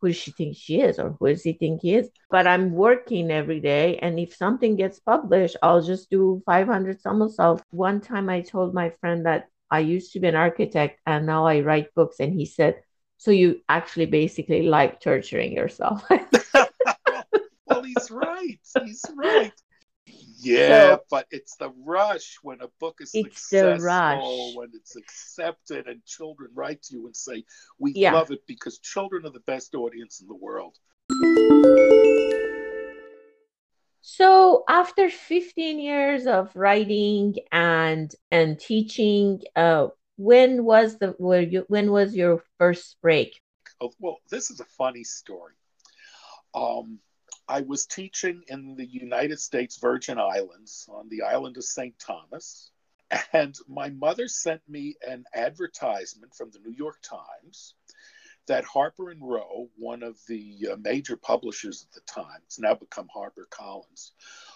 who 0.00 0.08
does 0.08 0.16
she 0.16 0.32
think 0.32 0.56
she 0.56 0.80
is 0.80 0.98
or 0.98 1.16
who 1.18 1.28
does 1.28 1.42
he 1.42 1.54
think 1.54 1.80
he 1.82 1.94
is? 1.94 2.10
But 2.30 2.46
i'm 2.46 2.72
working 2.72 3.30
every 3.30 3.60
day 3.60 3.98
and 3.98 4.18
if 4.18 4.34
something 4.36 4.76
gets 4.76 5.00
published 5.00 5.56
i'll 5.62 5.82
just 5.82 6.10
do 6.10 6.42
500 6.46 7.00
somersaults. 7.00 7.62
One 7.70 8.00
time 8.00 8.28
i 8.28 8.40
told 8.40 8.74
my 8.74 8.90
friend 9.00 9.26
that 9.26 9.48
i 9.70 9.80
used 9.80 10.12
to 10.12 10.20
be 10.20 10.28
an 10.28 10.34
architect 10.34 11.00
and 11.06 11.26
now 11.26 11.46
i 11.46 11.60
write 11.60 11.94
books 11.94 12.20
and 12.20 12.32
he 12.34 12.44
said 12.46 12.82
so 13.16 13.30
you 13.30 13.60
actually 13.68 14.06
basically 14.06 14.62
like 14.62 15.00
torturing 15.00 15.52
yourself. 15.52 16.04
Well 17.66 17.82
he's 17.82 18.10
right. 18.10 18.60
He's 18.84 19.02
right 19.16 19.52
yeah, 20.44 20.96
so, 20.96 21.02
but 21.10 21.26
it's 21.30 21.56
the 21.56 21.70
rush 21.84 22.38
when 22.42 22.60
a 22.60 22.68
book 22.80 22.98
is 23.00 23.10
it's 23.14 23.40
successful, 23.40 24.54
when 24.56 24.70
it's 24.74 24.96
accepted, 24.96 25.86
and 25.86 26.04
children 26.04 26.50
write 26.54 26.82
to 26.84 26.96
you 26.96 27.06
and 27.06 27.16
say, 27.16 27.44
"We 27.78 27.92
yeah. 27.94 28.12
love 28.12 28.30
it 28.30 28.46
because 28.46 28.78
children 28.78 29.26
are 29.26 29.30
the 29.30 29.40
best 29.40 29.74
audience 29.74 30.20
in 30.20 30.28
the 30.28 30.34
world." 30.34 30.78
So, 34.02 34.64
after 34.68 35.08
15 35.08 35.80
years 35.80 36.26
of 36.26 36.54
writing 36.54 37.36
and 37.50 38.14
and 38.30 38.60
teaching, 38.60 39.42
uh, 39.56 39.88
when 40.16 40.64
was 40.64 40.98
the 40.98 41.14
where 41.18 41.42
you 41.42 41.64
when 41.68 41.90
was 41.90 42.14
your 42.14 42.44
first 42.58 42.96
break? 43.00 43.40
Oh, 43.80 43.92
well, 43.98 44.18
this 44.30 44.50
is 44.50 44.60
a 44.60 44.64
funny 44.64 45.04
story. 45.04 45.54
Um, 46.54 47.00
I 47.48 47.60
was 47.60 47.86
teaching 47.86 48.42
in 48.48 48.74
the 48.74 48.86
United 48.86 49.38
States 49.38 49.78
Virgin 49.78 50.18
Islands 50.18 50.88
on 50.90 51.08
the 51.08 51.22
island 51.22 51.56
of 51.56 51.64
St. 51.64 51.98
Thomas. 51.98 52.70
And 53.32 53.54
my 53.68 53.90
mother 53.90 54.28
sent 54.28 54.62
me 54.68 54.96
an 55.06 55.24
advertisement 55.34 56.34
from 56.34 56.50
the 56.50 56.58
New 56.58 56.72
York 56.72 57.00
Times 57.02 57.74
that 58.46 58.64
Harper 58.64 59.10
and 59.10 59.20
Row, 59.22 59.68
one 59.76 60.02
of 60.02 60.18
the 60.26 60.68
uh, 60.72 60.76
major 60.76 61.16
publishers 61.16 61.86
at 61.86 61.92
the 61.92 62.00
time, 62.00 62.40
it's 62.44 62.58
now 62.58 62.74
become 62.74 63.08
Harper 63.12 63.46
Collins, 63.50 64.12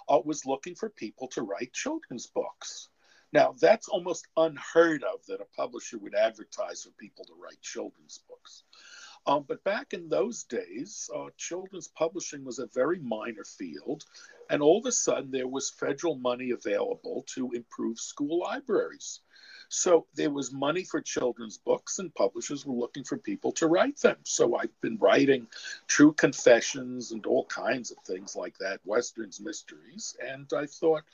uh, 0.08 0.20
was 0.24 0.46
looking 0.46 0.74
for 0.74 0.90
people 0.90 1.28
to 1.28 1.42
write 1.42 1.72
children's 1.72 2.26
books. 2.26 2.88
Now, 3.32 3.54
that's 3.60 3.88
almost 3.88 4.26
unheard 4.36 5.04
of 5.04 5.24
that 5.26 5.40
a 5.40 5.56
publisher 5.56 5.98
would 5.98 6.14
advertise 6.14 6.82
for 6.82 6.90
people 6.98 7.24
to 7.26 7.34
write 7.34 7.60
children's 7.60 8.20
books. 8.28 8.64
Um, 9.28 9.44
but 9.46 9.62
back 9.62 9.92
in 9.92 10.08
those 10.08 10.44
days, 10.44 11.10
uh, 11.14 11.26
children's 11.36 11.88
publishing 11.88 12.46
was 12.46 12.58
a 12.58 12.66
very 12.66 12.98
minor 12.98 13.44
field, 13.44 14.06
and 14.48 14.62
all 14.62 14.78
of 14.78 14.86
a 14.86 14.92
sudden 14.92 15.30
there 15.30 15.46
was 15.46 15.68
federal 15.68 16.16
money 16.16 16.52
available 16.52 17.26
to 17.34 17.50
improve 17.52 18.00
school 18.00 18.40
libraries. 18.40 19.20
So 19.68 20.06
there 20.14 20.30
was 20.30 20.50
money 20.50 20.82
for 20.82 21.02
children's 21.02 21.58
books, 21.58 21.98
and 21.98 22.14
publishers 22.14 22.64
were 22.64 22.74
looking 22.74 23.04
for 23.04 23.18
people 23.18 23.52
to 23.52 23.66
write 23.66 23.98
them. 23.98 24.16
So 24.22 24.56
I've 24.56 24.80
been 24.80 24.96
writing 24.96 25.46
true 25.88 26.14
confessions 26.14 27.12
and 27.12 27.26
all 27.26 27.44
kinds 27.44 27.90
of 27.90 27.98
things 27.98 28.34
like 28.34 28.56
that, 28.60 28.80
westerns, 28.86 29.40
mysteries, 29.40 30.16
and 30.26 30.50
I 30.56 30.64
thought, 30.64 31.04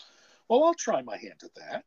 well, 0.49 0.63
I'll 0.63 0.75
try 0.75 1.03
my 1.03 1.17
hand 1.17 1.43
at 1.43 1.55
that. 1.57 1.85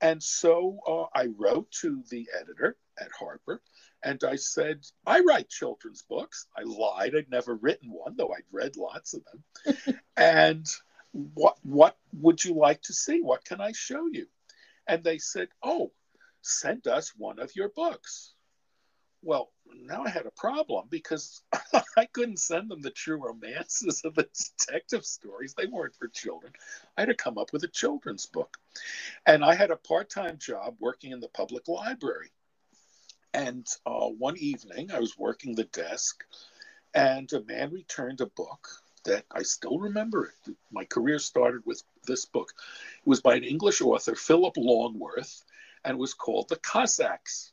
And 0.00 0.22
so 0.22 0.78
uh, 0.86 1.18
I 1.18 1.26
wrote 1.36 1.72
to 1.82 2.04
the 2.08 2.28
editor 2.40 2.76
at 3.00 3.10
Harper 3.18 3.60
and 4.02 4.22
I 4.24 4.36
said, 4.36 4.86
I 5.06 5.20
write 5.20 5.48
children's 5.48 6.02
books. 6.02 6.46
I 6.56 6.62
lied. 6.62 7.14
I'd 7.14 7.30
never 7.30 7.54
written 7.54 7.90
one, 7.90 8.16
though 8.16 8.32
I'd 8.32 8.44
read 8.50 8.76
lots 8.76 9.14
of 9.14 9.22
them. 9.24 10.00
and 10.16 10.66
what 11.12 11.58
what 11.62 11.96
would 12.12 12.44
you 12.44 12.54
like 12.54 12.82
to 12.82 12.92
see? 12.92 13.20
What 13.20 13.44
can 13.44 13.60
I 13.60 13.72
show 13.72 14.06
you? 14.06 14.26
And 14.86 15.04
they 15.04 15.18
said, 15.18 15.48
Oh, 15.62 15.92
send 16.42 16.86
us 16.86 17.12
one 17.16 17.38
of 17.38 17.54
your 17.54 17.68
books. 17.68 18.34
Well, 19.22 19.52
now 19.84 20.04
I 20.04 20.08
had 20.08 20.24
a 20.24 20.30
problem 20.30 20.86
because 20.88 21.42
I 21.96 22.06
couldn't 22.06 22.38
send 22.38 22.70
them 22.70 22.80
the 22.80 22.90
true 22.90 23.16
romances 23.22 24.02
of 24.04 24.14
the 24.14 24.26
detective 24.58 25.04
stories. 25.04 25.52
They 25.52 25.66
weren't 25.66 25.94
for 25.94 26.08
children. 26.08 26.52
I 26.96 27.02
had 27.02 27.08
to 27.08 27.14
come 27.14 27.36
up 27.36 27.52
with 27.52 27.64
a 27.64 27.68
children's 27.68 28.24
book. 28.24 28.56
And 29.26 29.44
I 29.44 29.54
had 29.54 29.70
a 29.70 29.76
part 29.76 30.08
time 30.08 30.38
job 30.38 30.76
working 30.78 31.12
in 31.12 31.20
the 31.20 31.28
public 31.28 31.68
library. 31.68 32.32
And 33.32 33.66
uh, 33.86 34.08
one 34.08 34.36
evening, 34.36 34.90
I 34.90 34.98
was 34.98 35.16
working 35.16 35.54
the 35.54 35.64
desk, 35.64 36.24
and 36.94 37.32
a 37.32 37.42
man 37.42 37.70
returned 37.70 38.20
a 38.20 38.26
book 38.26 38.68
that 39.04 39.24
I 39.30 39.42
still 39.42 39.78
remember. 39.78 40.32
It. 40.46 40.56
My 40.72 40.84
career 40.84 41.18
started 41.18 41.62
with 41.64 41.82
this 42.06 42.26
book. 42.26 42.52
It 42.98 43.08
was 43.08 43.20
by 43.20 43.36
an 43.36 43.44
English 43.44 43.80
author, 43.80 44.14
Philip 44.14 44.54
Longworth, 44.56 45.44
and 45.84 45.98
was 45.98 46.14
called 46.14 46.48
The 46.48 46.56
Cossacks. 46.56 47.52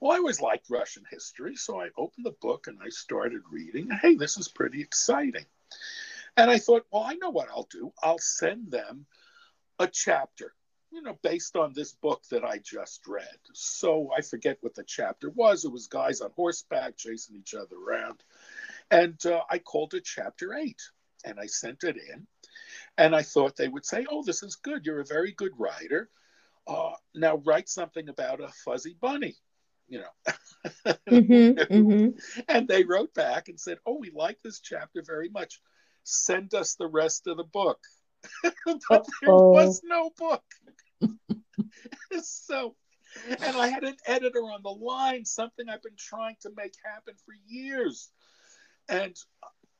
Well, 0.00 0.12
I 0.12 0.16
always 0.16 0.40
liked 0.40 0.70
Russian 0.70 1.04
history, 1.10 1.56
so 1.56 1.80
I 1.80 1.90
opened 1.96 2.26
the 2.26 2.36
book 2.40 2.66
and 2.66 2.78
I 2.82 2.88
started 2.88 3.42
reading. 3.50 3.88
Hey, 3.90 4.16
this 4.16 4.36
is 4.36 4.48
pretty 4.48 4.80
exciting. 4.80 5.46
And 6.36 6.50
I 6.50 6.58
thought, 6.58 6.86
well, 6.90 7.02
I 7.02 7.14
know 7.14 7.30
what 7.30 7.48
I'll 7.50 7.68
do. 7.70 7.92
I'll 8.02 8.18
send 8.18 8.70
them 8.70 9.06
a 9.78 9.86
chapter 9.86 10.54
you 10.92 11.00
know, 11.00 11.18
based 11.22 11.56
on 11.56 11.72
this 11.72 11.92
book 11.92 12.22
that 12.30 12.44
I 12.44 12.58
just 12.58 13.06
read. 13.08 13.38
So 13.54 14.10
I 14.16 14.20
forget 14.20 14.58
what 14.60 14.74
the 14.74 14.84
chapter 14.84 15.30
was. 15.30 15.64
It 15.64 15.72
was 15.72 15.86
guys 15.86 16.20
on 16.20 16.30
horseback 16.36 16.98
chasing 16.98 17.36
each 17.36 17.54
other 17.54 17.76
around. 17.76 18.22
And 18.90 19.24
uh, 19.24 19.40
I 19.50 19.58
called 19.58 19.94
it 19.94 20.04
chapter 20.04 20.54
eight 20.54 20.82
and 21.24 21.40
I 21.40 21.46
sent 21.46 21.82
it 21.84 21.96
in. 21.96 22.26
And 22.98 23.16
I 23.16 23.22
thought 23.22 23.56
they 23.56 23.68
would 23.68 23.86
say, 23.86 24.04
Oh, 24.10 24.22
this 24.22 24.42
is 24.42 24.56
good. 24.56 24.84
You're 24.84 25.00
a 25.00 25.06
very 25.06 25.32
good 25.32 25.52
writer. 25.58 26.10
Uh, 26.66 26.92
now 27.14 27.36
write 27.36 27.70
something 27.70 28.08
about 28.10 28.40
a 28.40 28.48
fuzzy 28.64 28.94
bunny, 29.00 29.36
you 29.88 30.00
know. 30.00 30.34
mm-hmm, 31.08 31.58
mm-hmm. 31.74 32.42
And 32.48 32.68
they 32.68 32.84
wrote 32.84 33.14
back 33.14 33.48
and 33.48 33.58
said, 33.58 33.78
Oh, 33.86 33.96
we 33.98 34.10
like 34.10 34.38
this 34.42 34.60
chapter 34.60 35.02
very 35.04 35.30
much. 35.30 35.58
Send 36.04 36.52
us 36.52 36.74
the 36.74 36.86
rest 36.86 37.26
of 37.28 37.38
the 37.38 37.44
book. 37.44 37.78
but 38.88 39.06
there 39.20 39.34
was 39.34 39.82
no 39.84 40.10
book. 40.16 40.42
so 42.22 42.74
and 43.26 43.56
I 43.56 43.68
had 43.68 43.84
an 43.84 43.96
editor 44.06 44.40
on 44.40 44.62
the 44.62 44.70
line, 44.70 45.24
something 45.24 45.68
I've 45.68 45.82
been 45.82 45.96
trying 45.96 46.36
to 46.42 46.50
make 46.56 46.74
happen 46.84 47.14
for 47.24 47.34
years. 47.46 48.10
And 48.88 49.16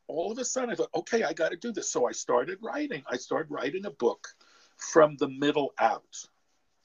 all 0.07 0.33
of 0.33 0.39
a 0.39 0.45
sudden, 0.45 0.71
I 0.71 0.75
thought, 0.75 0.91
okay, 0.95 1.23
I 1.23 1.33
got 1.33 1.51
to 1.51 1.57
do 1.57 1.73
this. 1.73 1.91
So 1.91 2.07
I 2.07 2.13
started 2.13 2.59
writing. 2.63 3.03
I 3.07 3.17
started 3.17 3.51
writing 3.51 3.87
a 3.87 3.91
book 3.91 4.29
from 4.77 5.17
the 5.17 5.29
middle 5.29 5.73
out. 5.79 6.29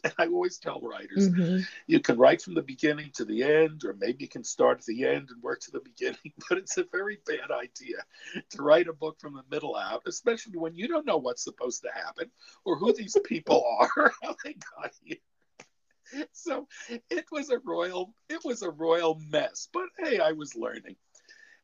And 0.03 0.13
I 0.17 0.27
always 0.27 0.57
tell 0.57 0.79
writers, 0.81 1.29
mm-hmm. 1.29 1.59
you 1.87 1.99
can 1.99 2.17
write 2.17 2.41
from 2.41 2.53
the 2.53 2.61
beginning 2.61 3.11
to 3.15 3.25
the 3.25 3.43
end, 3.43 3.83
or 3.85 3.93
maybe 3.93 4.23
you 4.23 4.29
can 4.29 4.43
start 4.43 4.79
at 4.79 4.85
the 4.85 5.05
end 5.05 5.29
and 5.31 5.41
work 5.41 5.61
to 5.61 5.71
the 5.71 5.79
beginning, 5.83 6.33
but 6.49 6.57
it's 6.57 6.77
a 6.77 6.85
very 6.91 7.19
bad 7.25 7.51
idea 7.51 7.97
to 8.49 8.61
write 8.61 8.87
a 8.87 8.93
book 8.93 9.19
from 9.19 9.33
the 9.33 9.43
middle 9.49 9.75
out, 9.75 10.03
especially 10.05 10.57
when 10.57 10.75
you 10.75 10.87
don't 10.87 11.05
know 11.05 11.17
what's 11.17 11.43
supposed 11.43 11.81
to 11.83 11.89
happen 11.93 12.29
or 12.65 12.77
who 12.77 12.93
these 12.93 13.17
people 13.25 13.65
are, 13.97 14.13
how 14.23 14.35
they 14.43 14.55
got 14.79 14.91
here. 15.03 15.17
So 16.31 16.67
it 17.09 17.25
was 17.31 17.49
a 17.49 17.59
royal, 17.59 18.13
it 18.29 18.39
was 18.45 18.61
a 18.61 18.69
royal 18.69 19.19
mess. 19.29 19.67
But 19.73 19.89
hey, 19.99 20.19
I 20.19 20.31
was 20.31 20.55
learning. 20.55 20.95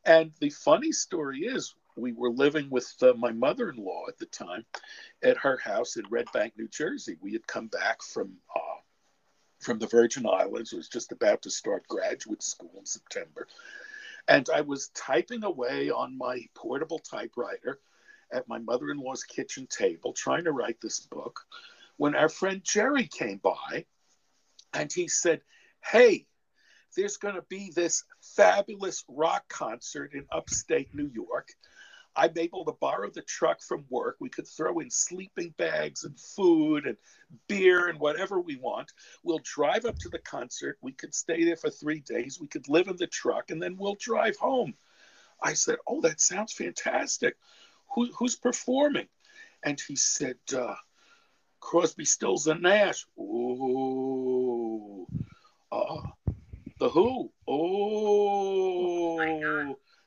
And 0.05 0.33
the 0.41 0.49
funny 0.49 0.91
story 0.91 1.45
is, 1.45 1.75
we 1.95 2.11
were 2.13 2.31
living 2.31 2.69
with 2.69 2.91
uh, 3.01 3.13
my 3.13 3.31
mother-in-law 3.31 4.05
at 4.07 4.17
the 4.17 4.25
time 4.25 4.65
at 5.21 5.37
her 5.37 5.57
house 5.57 5.95
in 5.95 6.05
Red 6.09 6.25
Bank, 6.33 6.53
New 6.57 6.67
Jersey. 6.67 7.17
We 7.21 7.33
had 7.33 7.45
come 7.47 7.67
back 7.67 8.01
from 8.01 8.33
uh, 8.55 8.59
from 9.59 9.79
the 9.79 9.87
Virgin 9.87 10.25
Islands. 10.27 10.73
was 10.73 10.89
just 10.89 11.11
about 11.11 11.41
to 11.43 11.49
start 11.49 11.87
graduate 11.87 12.43
school 12.43 12.73
in 12.77 12.85
September, 12.85 13.47
and 14.27 14.49
I 14.53 14.61
was 14.61 14.89
typing 14.89 15.43
away 15.43 15.89
on 15.89 16.17
my 16.17 16.41
portable 16.55 16.99
typewriter 16.99 17.79
at 18.31 18.47
my 18.47 18.57
mother-in-law's 18.57 19.23
kitchen 19.23 19.67
table, 19.67 20.11
trying 20.13 20.45
to 20.45 20.51
write 20.51 20.81
this 20.81 20.99
book, 20.99 21.41
when 21.97 22.15
our 22.15 22.29
friend 22.29 22.61
Jerry 22.63 23.07
came 23.07 23.37
by, 23.37 23.85
and 24.73 24.91
he 24.91 25.07
said, 25.07 25.41
"Hey." 25.83 26.27
There's 26.95 27.17
going 27.17 27.33
to 27.33 27.45
be 27.49 27.71
this 27.73 28.03
fabulous 28.21 29.03
rock 29.07 29.49
concert 29.49 30.13
in 30.13 30.27
upstate 30.31 30.93
New 30.93 31.09
York 31.11 31.49
I'm 32.15 32.37
able 32.37 32.63
to 32.65 32.73
borrow 32.73 33.09
the 33.09 33.23
truck 33.23 33.61
from 33.61 33.85
work. 33.89 34.17
We 34.19 34.29
could 34.29 34.47
throw 34.47 34.79
in 34.79 34.89
sleeping 34.89 35.53
bags 35.57 36.03
and 36.03 36.19
food 36.19 36.85
and 36.85 36.97
beer 37.47 37.87
and 37.87 37.99
whatever 37.99 38.39
we 38.39 38.55
want. 38.57 38.91
We'll 39.23 39.41
drive 39.43 39.85
up 39.85 39.97
to 39.99 40.09
the 40.09 40.19
concert. 40.19 40.77
We 40.81 40.91
could 40.91 41.15
stay 41.15 41.43
there 41.43 41.57
for 41.57 41.69
three 41.71 42.01
days. 42.01 42.39
We 42.39 42.47
could 42.47 42.69
live 42.69 42.87
in 42.87 42.97
the 42.97 43.07
truck 43.07 43.49
and 43.49 43.61
then 43.61 43.77
we'll 43.77 43.97
drive 43.99 44.37
home. 44.37 44.75
I 45.41 45.53
said, 45.53 45.77
Oh, 45.87 46.01
that 46.01 46.21
sounds 46.21 46.53
fantastic. 46.53 47.35
Who, 47.95 48.11
who's 48.17 48.35
performing? 48.35 49.07
And 49.63 49.79
he 49.79 49.95
said, 49.95 50.37
uh, 50.55 50.75
Crosby, 51.59 52.05
Stills, 52.05 52.47
and 52.47 52.61
Nash. 52.61 53.05
Ooh. 53.17 55.07
Uh, 55.71 56.01
the 56.77 56.89
Who. 56.89 57.31
Oh. 57.47 59.17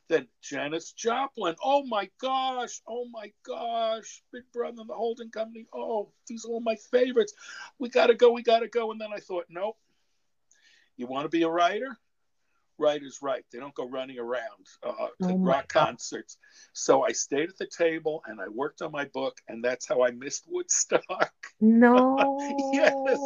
Then 0.08 0.28
Janis 0.40 0.92
Joplin. 0.92 1.56
Oh 1.62 1.84
my 1.84 2.08
gosh. 2.20 2.80
Oh 2.86 3.06
my 3.10 3.32
gosh. 3.44 4.22
Big 4.32 4.44
Brother 4.52 4.80
and 4.80 4.88
the 4.88 4.94
Holding 4.94 5.30
Company. 5.30 5.66
Oh, 5.74 6.10
these 6.28 6.44
are 6.44 6.48
all 6.48 6.60
my 6.60 6.76
favorites. 6.76 7.34
We 7.78 7.88
got 7.88 8.06
to 8.06 8.14
go. 8.14 8.30
We 8.30 8.42
got 8.42 8.60
to 8.60 8.68
go. 8.68 8.92
And 8.92 9.00
then 9.00 9.10
I 9.14 9.18
thought, 9.18 9.46
nope. 9.48 9.76
You 10.96 11.06
want 11.06 11.24
to 11.24 11.28
be 11.28 11.42
a 11.42 11.48
writer? 11.48 11.98
Writers 12.78 13.18
write. 13.22 13.44
They 13.50 13.58
don't 13.58 13.74
go 13.74 13.88
running 13.88 14.18
around 14.18 14.66
uh, 14.82 15.08
to 15.22 15.32
oh 15.32 15.38
rock 15.38 15.72
God. 15.72 15.86
concerts. 15.86 16.36
So 16.72 17.02
I 17.02 17.12
stayed 17.12 17.48
at 17.48 17.58
the 17.58 17.66
table 17.66 18.22
and 18.26 18.40
I 18.40 18.48
worked 18.48 18.82
on 18.82 18.92
my 18.92 19.06
book, 19.06 19.38
and 19.48 19.64
that's 19.64 19.88
how 19.88 20.04
I 20.04 20.10
missed 20.10 20.44
Woodstock. 20.46 21.32
No. 21.58 22.36
yes. 22.72 23.18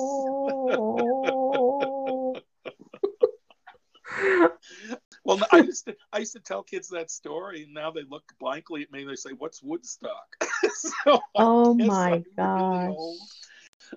Well, 5.30 5.46
I 5.52 5.58
used 5.58 5.86
to 5.86 5.96
I 6.12 6.18
used 6.18 6.32
to 6.32 6.40
tell 6.40 6.64
kids 6.64 6.88
that 6.88 7.08
story, 7.08 7.62
and 7.62 7.72
now 7.72 7.92
they 7.92 8.02
look 8.02 8.24
blankly 8.40 8.82
at 8.82 8.90
me 8.90 9.02
and 9.02 9.10
they 9.10 9.14
say, 9.14 9.30
"What's 9.30 9.62
Woodstock?" 9.62 10.26
so 10.74 11.20
oh 11.36 11.74
my 11.74 12.24
gosh. 12.36 12.96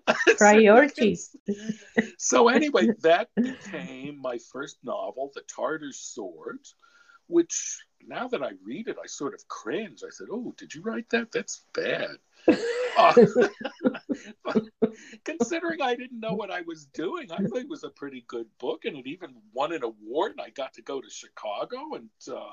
Really 0.08 0.36
Priorities. 0.38 1.36
so 2.18 2.50
anyway, 2.50 2.90
that 3.02 3.30
became 3.36 4.20
my 4.22 4.38
first 4.52 4.78
novel, 4.84 5.32
The 5.34 5.42
Tartar 5.42 5.92
Sword, 5.92 6.60
which 7.34 7.80
now 8.08 8.28
that 8.28 8.44
I 8.44 8.52
read 8.64 8.88
it, 8.88 8.98
I 9.04 9.08
sort 9.08 9.34
of 9.34 9.48
cringe. 9.48 10.02
I 10.06 10.12
said, 10.12 10.28
"Oh, 10.32 10.54
did 10.58 10.74
you 10.74 10.82
write 10.82 11.10
that? 11.10 11.32
That's 11.32 11.66
bad." 11.74 12.18
uh, 12.98 13.14
considering 15.26 15.82
I 15.82 15.96
didn't 15.96 16.20
know 16.20 16.34
what 16.34 16.52
I 16.52 16.62
was 16.62 16.86
doing, 16.94 17.32
I 17.32 17.38
think 17.38 17.56
it 17.56 17.70
was 17.70 17.84
a 17.84 17.90
pretty 17.90 18.24
good 18.28 18.46
book, 18.60 18.86
and 18.86 18.98
it 18.98 19.08
even 19.08 19.34
won 19.54 19.74
an 19.74 19.84
award. 19.84 20.34
And 20.34 20.42
I 20.42 20.50
got 20.52 20.74
to 20.74 20.82
go 20.84 21.02
to 21.02 21.10
Chicago, 21.10 21.96
and 21.96 22.10
uh, 22.32 22.52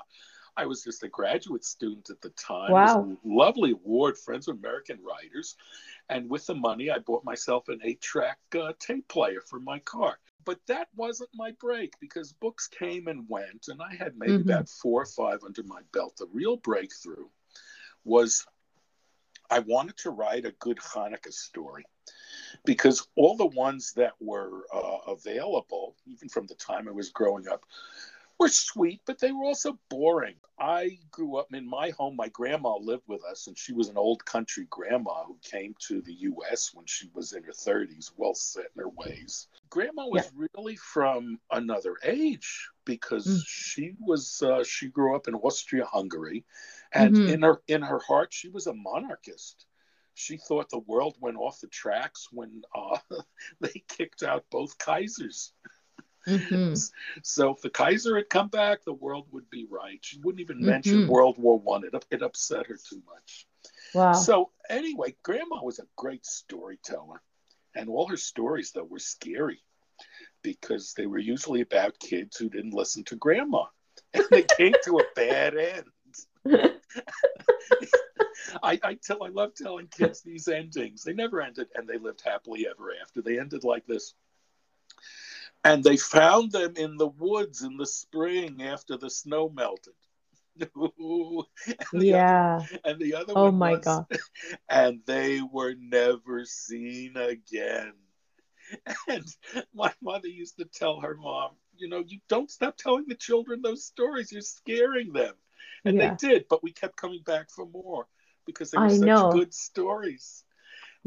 I 0.57 0.65
was 0.65 0.83
just 0.83 1.03
a 1.03 1.09
graduate 1.09 1.63
student 1.63 2.09
at 2.09 2.21
the 2.21 2.31
time. 2.31 2.71
Wow, 2.71 3.17
lovely 3.23 3.71
award, 3.71 4.17
Friends 4.17 4.47
of 4.47 4.57
American 4.57 4.99
Writers, 5.03 5.55
and 6.11 6.29
with 6.29 6.45
the 6.45 6.53
money, 6.53 6.91
I 6.91 6.99
bought 6.99 7.23
myself 7.23 7.69
an 7.69 7.79
eight-track 7.83 8.37
uh, 8.53 8.73
tape 8.79 9.07
player 9.07 9.41
for 9.41 9.59
my 9.59 9.79
car. 9.79 10.19
But 10.43 10.59
that 10.67 10.89
wasn't 10.95 11.29
my 11.33 11.51
break 11.59 11.93
because 11.99 12.33
books 12.33 12.67
came 12.67 13.07
and 13.07 13.25
went, 13.29 13.67
and 13.69 13.81
I 13.81 13.95
had 13.95 14.17
maybe 14.17 14.33
mm-hmm. 14.33 14.49
about 14.49 14.69
four 14.69 15.01
or 15.01 15.05
five 15.05 15.39
under 15.45 15.63
my 15.63 15.81
belt. 15.93 16.17
The 16.17 16.27
real 16.33 16.57
breakthrough 16.57 17.27
was 18.03 18.45
I 19.49 19.59
wanted 19.59 19.97
to 19.97 20.09
write 20.09 20.45
a 20.45 20.51
good 20.59 20.77
Hanukkah 20.77 21.31
story 21.31 21.85
because 22.65 23.07
all 23.15 23.37
the 23.37 23.45
ones 23.45 23.93
that 23.93 24.13
were 24.19 24.65
uh, 24.73 25.11
available, 25.11 25.95
even 26.05 26.27
from 26.27 26.47
the 26.47 26.55
time 26.55 26.87
I 26.87 26.91
was 26.91 27.09
growing 27.09 27.47
up, 27.47 27.63
were 28.41 28.49
sweet, 28.49 29.01
but 29.05 29.19
they 29.19 29.31
were 29.31 29.45
also 29.45 29.77
boring. 29.89 30.35
I 30.59 30.97
grew 31.11 31.37
up 31.37 31.53
in 31.53 31.67
my 31.67 31.91
home. 31.91 32.15
My 32.15 32.27
grandma 32.29 32.77
lived 32.77 33.03
with 33.07 33.23
us, 33.23 33.47
and 33.47 33.57
she 33.57 33.71
was 33.71 33.87
an 33.89 33.97
old 33.97 34.25
country 34.25 34.67
grandma 34.69 35.23
who 35.25 35.37
came 35.43 35.75
to 35.87 36.01
the 36.01 36.13
U.S. 36.13 36.71
when 36.73 36.85
she 36.87 37.09
was 37.13 37.33
in 37.33 37.43
her 37.43 37.51
30s, 37.51 38.11
well 38.17 38.33
set 38.33 38.65
in 38.75 38.83
her 38.83 38.89
ways. 38.89 39.47
Grandma 39.69 40.07
was 40.07 40.23
yeah. 40.25 40.47
really 40.55 40.75
from 40.75 41.39
another 41.51 41.95
age 42.03 42.69
because 42.85 43.27
mm. 43.27 43.41
she 43.45 43.93
was 43.99 44.41
uh, 44.41 44.63
she 44.63 44.87
grew 44.87 45.15
up 45.15 45.27
in 45.27 45.35
Austria-Hungary, 45.35 46.43
and 46.93 47.15
mm-hmm. 47.15 47.33
in 47.33 47.41
her 47.43 47.61
in 47.67 47.81
her 47.83 47.99
heart 47.99 48.33
she 48.33 48.49
was 48.49 48.67
a 48.67 48.73
monarchist 48.73 49.65
she 50.13 50.37
thought 50.37 50.69
the 50.69 50.79
world 50.79 51.15
went 51.19 51.37
off 51.37 51.61
the 51.61 51.67
tracks 51.67 52.27
when 52.31 52.61
uh, 52.75 52.97
they 53.61 53.83
kicked 53.87 54.23
out 54.23 54.45
both 54.51 54.77
Kaisers. 54.77 55.51
Mm-hmm. 56.27 56.73
So 57.23 57.51
if 57.51 57.61
the 57.61 57.69
Kaiser 57.69 58.15
had 58.15 58.29
come 58.29 58.47
back, 58.47 58.83
the 58.83 58.93
world 58.93 59.27
would 59.31 59.49
be 59.49 59.67
right. 59.69 59.99
She 60.01 60.19
wouldn't 60.19 60.41
even 60.41 60.57
mm-hmm. 60.57 60.69
mention 60.69 61.07
World 61.07 61.37
War 61.37 61.59
One. 61.59 61.83
It 61.83 61.93
it 62.11 62.21
upset 62.21 62.67
her 62.67 62.77
too 62.77 63.01
much. 63.07 63.47
Wow. 63.93 64.13
So 64.13 64.51
anyway, 64.69 65.15
Grandma 65.23 65.63
was 65.63 65.79
a 65.79 65.87
great 65.95 66.25
storyteller, 66.25 67.21
and 67.75 67.89
all 67.89 68.07
her 68.07 68.17
stories 68.17 68.71
though 68.71 68.83
were 68.83 68.99
scary 68.99 69.61
because 70.43 70.93
they 70.93 71.05
were 71.05 71.19
usually 71.19 71.61
about 71.61 71.99
kids 71.99 72.37
who 72.37 72.49
didn't 72.49 72.73
listen 72.73 73.03
to 73.05 73.15
Grandma, 73.15 73.65
and 74.13 74.25
they 74.29 74.43
came 74.43 74.73
to 74.85 74.99
a 74.99 75.03
bad 75.15 75.55
end. 75.57 75.85
I, 78.63 78.79
I 78.83 78.93
tell 78.95 79.23
I 79.23 79.29
love 79.29 79.53
telling 79.55 79.87
kids 79.87 80.21
these 80.21 80.47
endings. 80.47 81.03
They 81.03 81.13
never 81.13 81.41
ended 81.41 81.67
and 81.75 81.87
they 81.87 81.97
lived 81.97 82.21
happily 82.23 82.67
ever 82.69 82.91
after. 83.01 83.21
They 83.21 83.39
ended 83.39 83.63
like 83.63 83.85
this. 83.85 84.13
And 85.63 85.83
they 85.83 85.97
found 85.97 86.51
them 86.51 86.73
in 86.75 86.97
the 86.97 87.07
woods 87.07 87.61
in 87.61 87.77
the 87.77 87.85
spring 87.85 88.63
after 88.63 88.97
the 88.97 89.09
snow 89.09 89.49
melted. 89.49 89.93
and 90.59 90.73
yeah. 91.93 92.61
Other, 92.61 92.79
and 92.83 92.99
the 92.99 93.15
other 93.15 93.33
oh 93.35 93.51
my 93.51 93.73
was, 93.73 93.85
god. 93.85 94.05
And 94.69 95.01
they 95.05 95.41
were 95.41 95.75
never 95.77 96.45
seen 96.45 97.15
again. 97.17 97.93
And 99.09 99.25
my 99.73 99.93
mother 100.01 100.29
used 100.29 100.57
to 100.57 100.65
tell 100.65 101.01
her 101.01 101.15
mom, 101.15 101.51
you 101.75 101.89
know, 101.89 102.03
you 102.07 102.19
don't 102.29 102.49
stop 102.49 102.77
telling 102.77 103.05
the 103.07 103.15
children 103.15 103.61
those 103.61 103.83
stories. 103.85 104.31
You're 104.31 104.41
scaring 104.41 105.11
them. 105.11 105.33
And 105.83 105.97
yeah. 105.97 106.15
they 106.15 106.27
did, 106.27 106.45
but 106.49 106.63
we 106.63 106.71
kept 106.71 106.95
coming 106.95 107.21
back 107.25 107.49
for 107.49 107.65
more 107.65 108.07
because 108.45 108.71
they 108.71 108.77
were 108.77 108.85
I 108.85 108.89
such 108.89 109.01
know. 109.01 109.31
good 109.31 109.53
stories. 109.53 110.43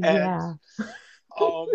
And 0.02 0.18
yeah. 0.18 0.52
um, 1.40 1.66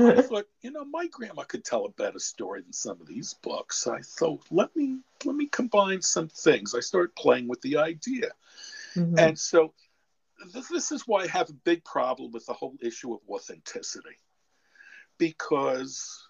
I 0.00 0.22
thought, 0.22 0.46
you 0.62 0.70
know, 0.70 0.84
my 0.84 1.06
grandma 1.08 1.42
could 1.42 1.64
tell 1.64 1.84
a 1.84 1.90
better 1.90 2.18
story 2.18 2.62
than 2.62 2.72
some 2.72 3.00
of 3.00 3.06
these 3.06 3.34
books. 3.34 3.86
I 3.86 4.00
thought, 4.00 4.42
let 4.50 4.74
me 4.74 4.98
let 5.24 5.36
me 5.36 5.46
combine 5.46 6.02
some 6.02 6.28
things. 6.28 6.74
I 6.74 6.80
started 6.80 7.14
playing 7.14 7.48
with 7.48 7.60
the 7.62 7.76
idea, 7.76 8.30
mm-hmm. 8.94 9.18
and 9.18 9.38
so 9.38 9.72
this, 10.52 10.68
this 10.68 10.92
is 10.92 11.06
why 11.06 11.24
I 11.24 11.26
have 11.28 11.50
a 11.50 11.54
big 11.64 11.84
problem 11.84 12.32
with 12.32 12.46
the 12.46 12.52
whole 12.52 12.76
issue 12.80 13.12
of 13.12 13.20
authenticity, 13.28 14.16
because 15.18 16.26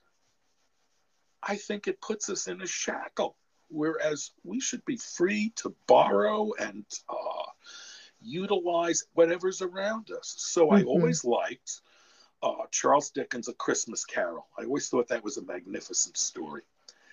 I 1.42 1.56
think 1.56 1.87
it 1.87 2.00
puts 2.00 2.28
us 2.28 2.48
in 2.48 2.61
a 2.61 2.66
shackle, 2.66 3.37
whereas 3.68 4.33
we 4.44 4.61
should 4.61 4.85
be 4.85 4.96
free 4.96 5.52
to 5.56 5.74
borrow 5.87 6.52
and 6.59 6.85
uh, 7.09 7.50
utilize 8.20 9.04
whatever's 9.14 9.62
around 9.62 10.11
us. 10.11 10.35
So 10.37 10.66
mm-hmm. 10.66 10.76
I 10.76 10.83
always 10.83 11.24
liked 11.24 11.80
uh, 12.42 12.66
Charles 12.70 13.11
Dickens' 13.11 13.48
A 13.48 13.55
Christmas 13.55 14.05
Carol. 14.05 14.46
I 14.59 14.64
always 14.64 14.88
thought 14.88 15.09
that 15.09 15.24
was 15.24 15.37
a 15.37 15.42
magnificent 15.42 16.16
story, 16.16 16.62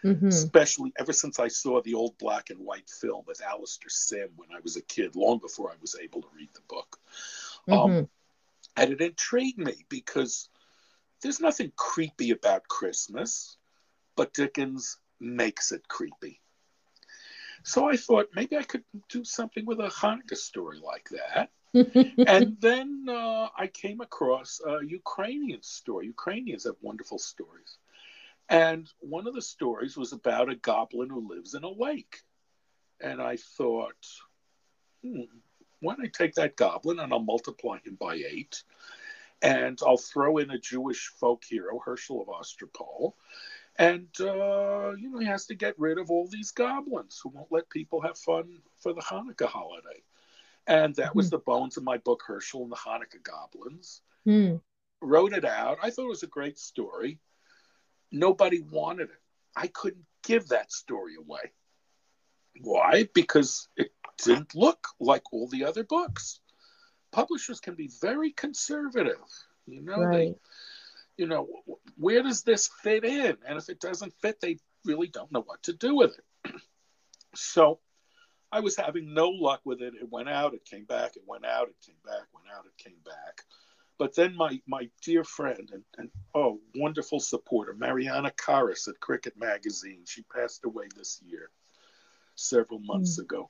Mhm. 0.04 0.28
especially 0.28 0.94
ever 0.98 1.14
since 1.14 1.40
I 1.40 1.48
saw 1.48 1.82
the 1.82 1.94
old 1.94 2.18
black 2.18 2.50
and 2.50 2.60
white 2.60 2.90
film 2.90 3.26
with 3.26 3.42
Alastair 3.42 3.90
Sim 3.90 4.30
when 4.36 4.52
I 4.52 4.60
was 4.62 4.76
a 4.78 4.82
kid, 4.82 5.16
long 5.16 5.40
before 5.40 5.72
I 5.72 5.76
was 5.82 5.96
able 5.96 6.22
to 6.22 6.30
read 6.30 6.54
the 6.54 6.62
book. 6.62 7.00
Um, 7.68 7.92
Mhm. 7.92 8.10
and 8.78 8.94
it 8.94 9.02
intrigued 9.02 9.58
me 9.58 9.86
because 9.90 10.50
there's 11.22 11.40
nothing 11.40 11.72
creepy 11.76 12.32
about 12.32 12.68
Christmas, 12.68 13.58
but 14.16 14.34
Dickens 14.34 14.98
makes 15.20 15.72
it 15.72 15.88
creepy. 15.88 16.42
So 17.64 17.90
I 17.90 17.98
thought 17.98 18.30
maybe 18.34 18.56
I 18.56 18.64
could 18.64 18.86
do 19.10 19.24
something 19.24 19.66
with 19.66 19.80
a 19.80 19.90
Hanukkah 19.90 20.38
story 20.38 20.80
like 20.80 21.10
that. 21.10 21.52
And 22.28 22.58
then 22.62 23.06
uh, 23.10 23.50
I 23.58 23.68
came 23.68 24.02
across 24.02 24.62
a 24.66 24.80
Ukrainian 24.86 25.62
story. 25.62 26.08
Ukrainians 26.08 26.64
have 26.66 26.76
wonderful 26.82 27.20
stories. 27.20 27.78
And 28.50 28.90
one 29.00 29.28
of 29.28 29.34
the 29.34 29.42
stories 29.42 29.98
was 29.98 30.14
about 30.14 30.50
a 30.50 30.56
goblin 30.56 31.10
who 31.10 31.28
lives 31.28 31.54
in 31.54 31.64
a 31.64 31.70
lake. 31.70 32.22
And 33.02 33.22
I 33.22 33.38
thought, 33.38 34.08
hmm, 35.04 35.22
why 35.82 35.96
don't 35.96 36.06
I 36.06 36.10
take 36.10 36.36
that 36.36 36.56
goblin 36.56 37.00
and 37.00 37.12
I'll 37.14 37.20
multiply 37.20 37.78
him 37.84 37.96
by 38.00 38.16
eight? 38.16 38.64
And 39.42 39.80
I'll 39.86 39.98
throw 39.98 40.38
in 40.38 40.50
a 40.50 40.58
Jewish 40.58 41.12
folk 41.20 41.44
hero, 41.48 41.80
Hershel 41.86 42.22
of 42.22 42.28
Ostropol. 42.28 43.14
And, 43.78 44.08
uh, 44.20 44.94
you 44.96 45.12
know, 45.12 45.20
he 45.20 45.28
has 45.28 45.46
to 45.48 45.56
get 45.56 45.78
rid 45.78 46.00
of 46.00 46.10
all 46.10 46.28
these 46.28 46.52
goblins 46.52 47.20
who 47.22 47.30
won't 47.30 47.52
let 47.52 47.70
people 47.70 48.02
have 48.02 48.18
fun 48.18 48.62
for 48.78 48.94
the 48.94 49.02
Hanukkah 49.02 49.46
holiday. 49.46 50.02
And 50.68 50.96
that 50.96 51.16
was 51.16 51.30
the 51.30 51.38
bones 51.40 51.78
of 51.78 51.84
my 51.84 51.98
book, 51.98 52.24
Hershel 52.28 52.64
and 52.64 52.72
the 52.72 52.76
Hanukkah 52.76 53.24
Goblins. 53.24 54.02
Hmm. 54.26 54.56
Wrote 55.02 55.34
it 55.34 55.46
out. 55.46 55.78
I 55.82 55.90
thought 55.90 56.06
it 56.06 56.10
was 56.10 56.24
a 56.24 56.28
great 56.28 56.60
story. 56.60 57.20
Nobody 58.12 58.60
wanted 58.60 59.10
it. 59.10 59.22
I 59.56 59.68
couldn't 59.68 60.06
give 60.24 60.50
that 60.50 60.72
story 60.72 61.16
away. 61.16 61.52
Why? 62.62 63.08
Because 63.14 63.70
it 63.78 63.92
didn't 64.24 64.56
look 64.56 64.88
like 65.00 65.32
all 65.32 65.48
the 65.48 65.66
other 65.66 65.84
books. 65.84 66.40
Publishers 67.12 67.60
can 67.60 67.76
be 67.76 67.90
very 68.02 68.32
conservative. 68.32 69.16
You 69.66 69.82
know, 69.82 70.12
they 70.12 70.36
you 71.18 71.26
know, 71.26 71.48
where 71.98 72.22
does 72.22 72.44
this 72.44 72.70
fit 72.82 73.04
in? 73.04 73.38
And 73.46 73.58
if 73.58 73.70
it 73.70 73.80
doesn't 73.80 74.14
fit, 74.22 74.40
they 74.40 74.58
really 74.86 75.08
don't 75.08 75.32
know 75.32 75.42
what 75.42 75.64
to 75.64 75.74
do 75.74 75.96
with 75.96 76.16
it. 76.46 76.54
so 77.36 77.80
I 78.52 78.60
was 78.60 78.78
having 78.78 79.14
no 79.14 79.30
luck 79.30 79.62
with 79.66 79.82
it. 79.82 79.94
It 79.96 80.10
went 80.10 80.30
out, 80.30 80.54
it 80.54 80.66
came 80.66 80.86
back, 80.86 81.16
it 81.16 81.24
went 81.26 81.46
out, 81.46 81.68
it 81.68 81.76
came 81.86 81.96
back, 82.06 82.26
went 82.34 82.48
out, 82.56 82.66
it 82.66 82.84
came 82.84 83.00
back. 83.06 83.44
But 83.98 84.16
then 84.16 84.36
my 84.36 84.62
my 84.68 84.90
dear 85.02 85.24
friend 85.24 85.70
and, 85.74 85.84
and 85.98 86.10
oh 86.36 86.60
wonderful 86.76 87.20
supporter, 87.20 87.74
Mariana 87.74 88.32
Carus 88.32 88.88
at 88.88 89.00
Cricket 89.00 89.34
Magazine, 89.38 90.04
she 90.06 90.22
passed 90.24 90.66
away 90.66 90.86
this 90.96 91.22
year, 91.26 91.50
several 92.36 92.80
months 92.80 93.16
hmm. 93.18 93.24
ago. 93.24 93.50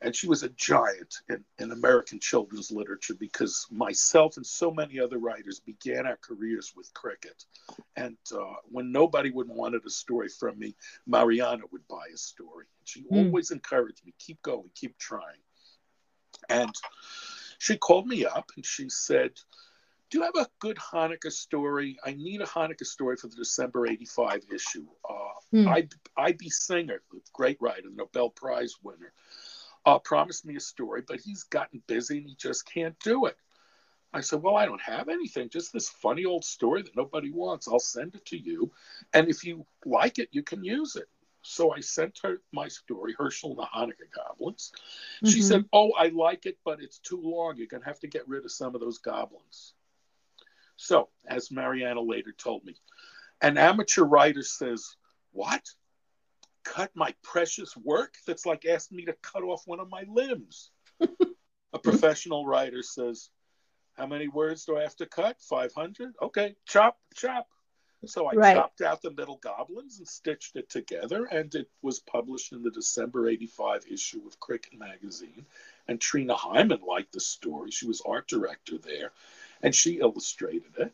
And 0.00 0.14
she 0.14 0.28
was 0.28 0.44
a 0.44 0.48
giant 0.50 1.22
in, 1.28 1.44
in 1.58 1.72
American 1.72 2.20
children's 2.20 2.70
literature 2.70 3.14
because 3.14 3.66
myself 3.70 4.36
and 4.36 4.46
so 4.46 4.70
many 4.70 5.00
other 5.00 5.18
writers 5.18 5.58
began 5.60 6.06
our 6.06 6.18
careers 6.20 6.72
with 6.76 6.92
cricket. 6.94 7.44
And 7.96 8.16
uh, 8.32 8.54
when 8.70 8.92
nobody 8.92 9.30
would 9.30 9.48
wanted 9.48 9.84
a 9.84 9.90
story 9.90 10.28
from 10.28 10.58
me, 10.58 10.76
Mariana 11.06 11.64
would 11.72 11.86
buy 11.88 12.06
a 12.14 12.16
story. 12.16 12.66
She 12.84 13.02
Mm. 13.02 13.26
always 13.28 13.50
encouraged 13.50 14.04
me, 14.06 14.14
keep 14.18 14.40
going, 14.42 14.70
keep 14.74 14.96
trying. 14.98 15.42
And 16.48 16.74
she 17.58 17.76
called 17.76 18.06
me 18.06 18.24
up 18.24 18.50
and 18.56 18.64
she 18.64 18.88
said, 18.88 19.32
Do 20.10 20.18
you 20.18 20.24
have 20.24 20.36
a 20.36 20.48
good 20.60 20.76
Hanukkah 20.76 21.32
story? 21.32 21.98
I 22.04 22.12
need 22.12 22.40
a 22.40 22.46
Hanukkah 22.46 22.86
story 22.86 23.16
for 23.16 23.26
the 23.26 23.36
December 23.36 23.86
85 23.86 24.44
issue. 24.54 24.86
Uh, 25.08 25.14
Hmm. 25.50 25.66
I, 25.68 25.88
I.B. 26.18 26.50
Singer, 26.50 27.00
the 27.10 27.20
great 27.32 27.56
writer, 27.60 27.88
Nobel 27.90 28.28
Prize 28.28 28.74
winner, 28.82 29.12
uh, 29.88 29.98
promised 29.98 30.44
me 30.44 30.54
a 30.56 30.60
story, 30.60 31.02
but 31.06 31.18
he's 31.18 31.44
gotten 31.44 31.82
busy 31.86 32.18
and 32.18 32.26
he 32.26 32.34
just 32.34 32.70
can't 32.70 32.98
do 33.00 33.24
it. 33.24 33.36
I 34.12 34.20
said, 34.20 34.42
Well, 34.42 34.56
I 34.56 34.66
don't 34.66 34.82
have 34.82 35.08
anything, 35.08 35.48
just 35.48 35.72
this 35.72 35.88
funny 35.88 36.26
old 36.26 36.44
story 36.44 36.82
that 36.82 36.96
nobody 36.96 37.30
wants. 37.30 37.68
I'll 37.68 37.78
send 37.78 38.14
it 38.14 38.26
to 38.26 38.38
you. 38.38 38.70
And 39.14 39.28
if 39.28 39.44
you 39.44 39.66
like 39.86 40.18
it, 40.18 40.28
you 40.32 40.42
can 40.42 40.62
use 40.62 40.96
it. 40.96 41.08
So 41.42 41.72
I 41.72 41.80
sent 41.80 42.18
her 42.22 42.42
my 42.52 42.68
story, 42.68 43.14
Hershel 43.18 43.50
and 43.50 43.58
the 43.58 43.62
Hanukkah 43.62 44.10
Goblins. 44.14 44.72
She 45.24 45.40
Mhm. 45.40 45.42
said, 45.42 45.64
Oh, 45.72 45.92
I 45.92 46.08
like 46.08 46.44
it, 46.44 46.58
but 46.64 46.82
it's 46.82 46.98
too 46.98 47.20
long. 47.22 47.56
You're 47.56 47.66
going 47.66 47.82
to 47.82 47.88
have 47.88 48.00
to 48.00 48.08
get 48.08 48.28
rid 48.28 48.44
of 48.44 48.52
some 48.52 48.74
of 48.74 48.82
those 48.82 48.98
goblins. 48.98 49.72
So, 50.76 51.08
as 51.26 51.50
Mariana 51.50 52.02
later 52.02 52.32
told 52.32 52.64
me, 52.64 52.76
an 53.40 53.56
amateur 53.56 54.04
writer 54.04 54.42
says, 54.42 54.96
What? 55.32 55.72
Cut 56.68 56.90
my 56.94 57.14
precious 57.22 57.74
work? 57.76 58.14
That's 58.26 58.44
like 58.44 58.66
asking 58.66 58.98
me 58.98 59.04
to 59.06 59.14
cut 59.22 59.42
off 59.42 59.62
one 59.66 59.80
of 59.80 59.88
my 59.88 60.04
limbs. 60.06 60.70
a 61.72 61.78
professional 61.78 62.46
writer 62.46 62.82
says, 62.82 63.30
How 63.94 64.06
many 64.06 64.28
words 64.28 64.66
do 64.66 64.76
I 64.76 64.82
have 64.82 64.96
to 64.96 65.06
cut? 65.06 65.40
500? 65.40 66.14
Okay, 66.20 66.54
chop, 66.66 66.98
chop. 67.14 67.48
So 68.04 68.28
I 68.28 68.34
Right. 68.34 68.54
chopped 68.54 68.82
out 68.82 69.02
the 69.02 69.10
middle 69.10 69.38
goblins 69.38 69.98
and 69.98 70.06
stitched 70.06 70.56
it 70.56 70.68
together, 70.68 71.24
and 71.24 71.52
it 71.54 71.68
was 71.82 71.98
published 72.00 72.52
in 72.52 72.62
the 72.62 72.70
December 72.70 73.28
85 73.28 73.86
issue 73.90 74.22
of 74.26 74.38
Cricket 74.38 74.78
Magazine. 74.78 75.46
And 75.88 76.00
Trina 76.00 76.36
Hyman 76.36 76.82
liked 76.86 77.12
the 77.12 77.20
story. 77.20 77.70
She 77.70 77.86
was 77.86 78.02
art 78.02 78.28
director 78.28 78.76
there, 78.78 79.12
and 79.62 79.74
she 79.74 80.00
illustrated 80.00 80.76
it. 80.78 80.92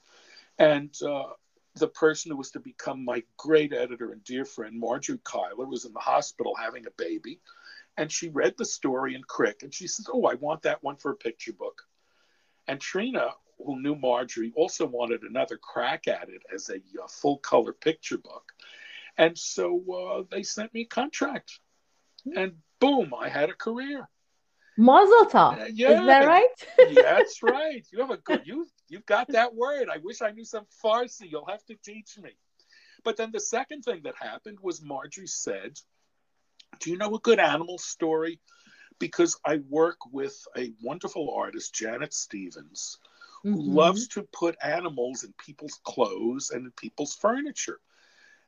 And 0.57 0.97
uh, 1.03 1.33
the 1.77 1.89
person 1.89 2.31
who 2.31 2.37
was 2.37 2.53
to 2.53 2.61
become 2.61 3.05
my 3.05 3.23
great 3.37 3.73
editor 3.73 4.13
and 4.13 4.23
dear 4.25 4.45
friend, 4.45 4.79
Margery 4.79 5.19
Cuyler, 5.19 5.67
was 5.67 5.85
in 5.85 5.93
the 5.93 6.01
hospital 6.01 6.55
having 6.55 6.87
a 6.87 6.91
baby. 6.93 7.41
And 7.97 8.11
she 8.11 8.29
read 8.29 8.55
the 8.57 8.65
story 8.65 9.15
in 9.15 9.23
Crick, 9.23 9.63
and 9.63 9.73
she 9.73 9.87
says, 9.87 10.09
Oh, 10.13 10.25
I 10.25 10.35
want 10.35 10.63
that 10.63 10.83
one 10.83 10.97
for 10.97 11.13
a 11.13 11.17
picture 11.17 11.53
book. 11.53 11.83
And 12.67 12.81
Trina, 12.81 13.31
who 13.65 13.81
knew 13.81 13.95
Margery, 13.95 14.53
also 14.57 14.87
wanted 14.87 15.23
another 15.23 15.57
crack 15.57 16.09
at 16.09 16.29
it 16.29 16.43
as 16.53 16.71
a 16.71 16.77
uh, 17.03 17.07
full 17.09 17.39
color 17.39 17.73
picture 17.73 18.19
book. 18.19 18.53
And 19.17 19.39
so 19.39 19.85
uh, 19.93 20.23
they 20.31 20.43
sent 20.43 20.75
me 20.75 20.83
a 20.83 20.87
contract. 20.87 21.61
And 22.35 22.55
boom, 22.81 23.13
I 23.19 23.29
had 23.29 23.51
a 23.51 23.55
career. 23.55 24.09
Mazel 24.77 25.27
tov. 25.27 25.61
Uh, 25.61 25.65
Is 25.67 26.07
that 26.07 26.27
right? 26.27 26.49
that's 27.03 27.43
right. 27.43 27.87
You 27.93 28.01
have 28.01 28.11
a 28.11 28.17
good 28.17 28.47
you 28.47 28.67
you've 28.89 29.07
got 29.07 29.31
that 29.33 29.55
word. 29.55 29.89
I 29.93 29.99
wish 29.99 30.23
I 30.23 30.31
knew 30.31 30.45
some 30.45 30.67
Farsi. 30.85 31.31
You'll 31.31 31.47
have 31.47 31.65
to 31.67 31.77
teach 31.77 32.19
me. 32.19 32.31
But 33.05 33.17
then 33.17 33.31
the 33.33 33.41
second 33.41 33.83
thing 33.83 34.03
that 34.05 34.15
happened 34.19 34.59
was 34.63 34.83
Margery 34.83 35.27
said, 35.27 35.79
Do 36.81 36.91
you 36.91 36.97
know 36.97 37.15
a 37.15 37.21
good 37.21 37.39
animal 37.39 37.79
story? 37.79 38.41
Because 38.99 39.39
I 39.45 39.59
work 39.69 39.99
with 40.11 40.37
a 40.57 40.73
wonderful 40.83 41.35
artist, 41.35 41.75
Janet 41.75 42.15
Stevens, 42.15 42.99
who 43.43 43.51
Mhm. 43.51 43.75
loves 43.75 44.09
to 44.09 44.23
put 44.33 44.57
animals 44.63 45.25
in 45.25 45.35
people's 45.35 45.81
clothes 45.85 46.51
and 46.51 46.67
in 46.67 46.73
people's 46.73 47.15
furniture. 47.15 47.81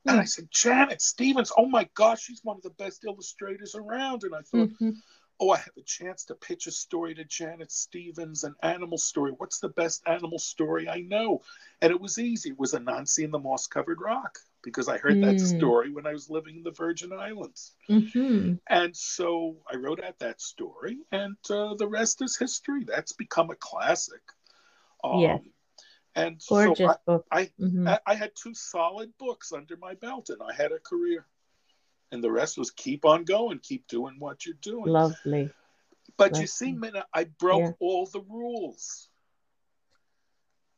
And 0.07 0.19
I 0.21 0.23
Hmm. 0.23 0.27
said, 0.27 0.49
Janet 0.53 1.03
Stevens, 1.03 1.53
oh 1.59 1.67
my 1.67 1.89
gosh, 1.95 2.23
she's 2.23 2.45
one 2.45 2.57
of 2.57 2.62
the 2.62 2.71
best 2.71 3.05
illustrators 3.05 3.75
around. 3.75 4.23
And 4.23 4.35
I 4.35 4.43
thought, 4.43 4.71
Mhm. 4.81 5.03
Oh, 5.40 5.51
I 5.51 5.59
have 5.59 5.77
a 5.77 5.83
chance 5.83 6.25
to 6.27 6.35
pitch 6.35 6.66
a 6.66 6.70
story 6.70 7.14
to 7.14 7.25
Janet 7.25 7.70
Stevens, 7.70 8.44
an 8.44 8.55
animal 8.62 8.99
story. 8.99 9.33
What's 9.33 9.61
the 9.61 9.68
best 9.68 10.03
animal 10.07 10.38
story 10.38 10.88
I 10.88 11.01
know? 11.01 11.42
And 11.83 11.90
it 11.90 12.01
was 12.01 12.18
easy. 12.18 12.51
It 12.51 12.59
was 12.59 12.72
Anansi 12.72 13.25
and 13.25 13.35
the 13.35 13.38
Moss 13.38 13.66
Covered 13.66 14.01
Rock 14.01 14.38
because 14.62 14.88
I 14.88 14.99
heard 14.99 15.20
that 15.20 15.37
Mm. 15.37 15.57
story 15.57 15.90
when 15.90 16.07
I 16.07 16.12
was 16.12 16.31
living 16.31 16.57
in 16.57 16.62
the 16.62 16.70
Virgin 16.70 17.12
Islands. 17.12 17.75
Mhm. 17.88 18.59
And 18.66 18.96
so 18.96 19.57
I 19.70 19.77
wrote 19.77 20.03
out 20.03 20.18
that 20.20 20.40
story, 20.40 20.99
and 21.12 21.37
uh, 21.51 21.75
the 21.75 21.87
rest 21.87 22.22
is 22.22 22.37
history. 22.37 22.85
That's 22.85 23.12
become 23.12 23.51
a 23.51 23.57
classic. 23.57 24.22
Um, 25.05 25.20
Yes. 25.20 25.42
And 26.14 26.42
Gorgeous 26.49 26.79
so 26.79 27.01
book. 27.07 27.27
I, 27.31 27.53
Mhm. 27.61 27.87
I, 27.87 28.01
I 28.07 28.14
had 28.14 28.35
two 28.35 28.55
solid 28.55 29.16
books 29.18 29.53
under 29.53 29.77
my 29.77 29.94
belt, 29.94 30.31
and 30.31 30.42
I 30.42 30.55
had 30.55 30.72
a 30.72 30.79
career. 30.79 31.26
And 32.12 32.22
the 32.22 32.30
rest 32.30 32.57
was 32.57 32.70
keep 32.70 33.04
on 33.04 33.24
going, 33.24 33.59
keep 33.59 33.86
doing 33.88 34.16
what 34.18 34.46
you're 34.46 34.54
doing. 34.61 34.86
Lovely. 34.86 35.50
But 36.16 36.38
you 36.38 36.46
see, 36.46 36.72
Mina, 36.72 37.04
I 37.12 37.24
broke 37.24 37.62
Yeah. 37.62 37.72
all 37.80 38.07
the 38.07 38.20
rules. 38.20 39.09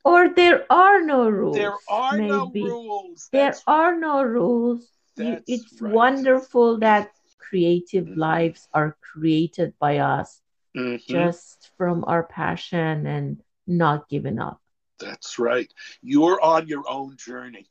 Or 0.04 0.28
there 0.30 0.70
are 0.72 1.02
no 1.02 1.28
rules. 1.28 1.56
There 1.56 1.76
are 1.88 2.16
no 2.18 2.46
maybe. 2.46 2.62
rules. 2.64 3.28
There 3.30 3.42
That's- 3.44 3.62
are 3.66 3.96
no 3.98 4.22
rules. 4.22 4.90
You- 5.16 5.42
it's 5.46 5.80
right. 5.82 5.92
wonderful 5.92 6.78
that 6.78 7.12
creative 7.38 8.06
Mhm. 8.06 8.16
lives 8.16 8.68
are 8.72 8.96
created 9.00 9.78
by 9.78 9.98
us 9.98 10.40
Mhm. 10.74 11.04
just 11.06 11.70
from 11.76 12.04
our 12.06 12.22
passion 12.24 13.06
and 13.06 13.42
not 13.66 14.08
giving 14.08 14.38
up. 14.38 14.60
That's 14.98 15.38
right. 15.38 15.72
You're 16.00 16.40
on 16.40 16.68
your 16.68 16.88
own 16.88 17.16
journey. 17.16 17.68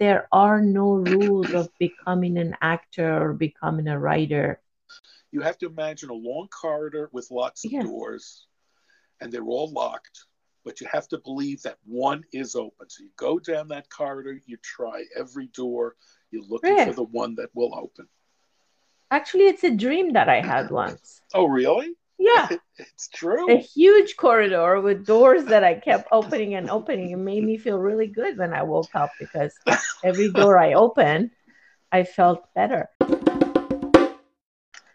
There 0.00 0.26
are 0.32 0.60
no 0.60 0.94
rules 0.94 1.52
of 1.54 1.70
becoming 1.78 2.38
an 2.38 2.56
actor 2.60 3.22
or 3.22 3.34
becoming 3.34 3.86
a 3.86 3.98
writer. 3.98 4.60
You 5.30 5.42
have 5.42 5.58
to 5.58 5.66
imagine 5.66 6.10
a 6.10 6.14
long 6.14 6.48
corridor 6.48 7.08
with 7.12 7.30
lots 7.30 7.64
of 7.64 7.72
Yeah. 7.72 7.82
doors, 7.82 8.46
and 9.20 9.32
they're 9.32 9.44
all 9.44 9.70
locked. 9.72 10.26
but 10.62 10.80
you 10.80 10.86
have 10.88 11.08
to 11.08 11.18
believe 11.18 11.62
that 11.62 11.78
one 11.86 12.22
is 12.32 12.54
open. 12.54 12.88
So 12.90 13.02
you 13.04 13.10
go 13.16 13.38
down 13.38 13.68
that 13.68 13.88
corridor, 13.88 14.38
you 14.46 14.58
try 14.58 15.04
every 15.16 15.46
door, 15.48 15.96
you're 16.30 16.42
looking 16.42 16.76
for 16.76 16.92
the 16.92 17.04
one 17.04 17.34
that 17.36 17.48
will 17.54 17.74
open. 17.74 18.06
Actually, 19.10 19.46
it's 19.46 19.64
a 19.64 19.70
dream 19.74 20.12
that 20.12 20.28
I 20.28 20.40
had 20.42 20.70
once. 20.70 21.22
Oh, 21.32 21.46
really? 21.46 21.96
Yeah. 22.20 22.48
It's 22.78 23.08
true. 23.08 23.50
a 23.50 23.58
huge 23.58 24.16
corridor 24.16 24.80
with 24.80 25.04
doors 25.04 25.44
that 25.46 25.64
I 25.64 25.74
kept 25.74 26.08
opening 26.12 26.54
and 26.54 26.70
opening. 26.70 27.10
It 27.10 27.18
made 27.18 27.44
me 27.44 27.58
feel 27.58 27.78
really 27.78 28.06
good 28.06 28.38
when 28.38 28.54
I 28.54 28.62
woke 28.62 28.94
up 28.94 29.10
because 29.20 29.52
every 30.02 30.30
door 30.30 30.58
I 30.58 30.72
opened, 30.72 31.30
I 31.92 32.04
felt 32.04 32.48
better. 32.54 32.88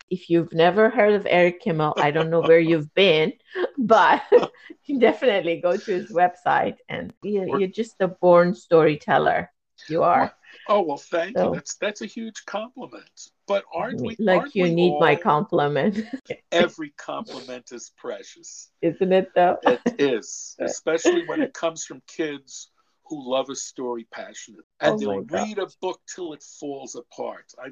If 0.09 0.31
you've 0.31 0.51
never 0.51 0.89
heard 0.89 1.13
of 1.13 1.27
Eric 1.29 1.61
Kimmel, 1.61 1.93
I 1.97 2.09
don't 2.09 2.31
know 2.31 2.41
where 2.41 2.59
you've 2.59 2.91
been, 2.95 3.33
but 3.77 4.23
you 4.85 4.99
definitely 4.99 5.61
go 5.61 5.77
to 5.77 5.91
his 5.93 6.11
website 6.11 6.77
and 6.89 7.13
you're, 7.21 7.59
you're 7.59 7.69
just 7.69 8.01
a 8.01 8.07
born 8.07 8.55
storyteller. 8.55 9.51
You 9.89 10.01
are. 10.01 10.33
Oh 10.67 10.81
well, 10.81 10.97
thank 10.97 11.37
So- 11.37 11.49
you. 11.49 11.53
That's 11.55 11.75
that's 11.75 12.01
a 12.01 12.05
huge 12.05 12.43
compliment. 12.45 13.29
But 13.47 13.63
aren't 13.73 14.01
we? 14.01 14.15
like 14.19 14.41
aren't 14.41 14.55
you 14.55 14.63
we 14.63 14.73
need 14.75 14.99
my 14.99 15.15
compliment, 15.15 15.99
Every 16.51 16.89
compliment 16.97 17.71
is 17.71 17.91
precious. 17.97 18.71
isn't 18.81 19.13
it 19.13 19.31
though? 19.35 19.57
It 19.63 19.81
is, 19.99 20.55
especially 20.59 21.25
when 21.25 21.41
it 21.41 21.53
comes 21.53 21.85
from 21.85 22.01
kids 22.07 22.71
who 23.07 23.29
love 23.31 23.49
a 23.49 23.55
story 23.55 24.07
passionately, 24.11 24.65
and 24.79 24.95
Oh 24.95 24.97
they'll 24.97 25.21
read 25.25 25.59
a 25.59 25.67
book 25.79 26.01
till 26.07 26.33
it 26.33 26.41
falls 26.41 26.95
apart. 26.95 27.45
I, 27.63 27.69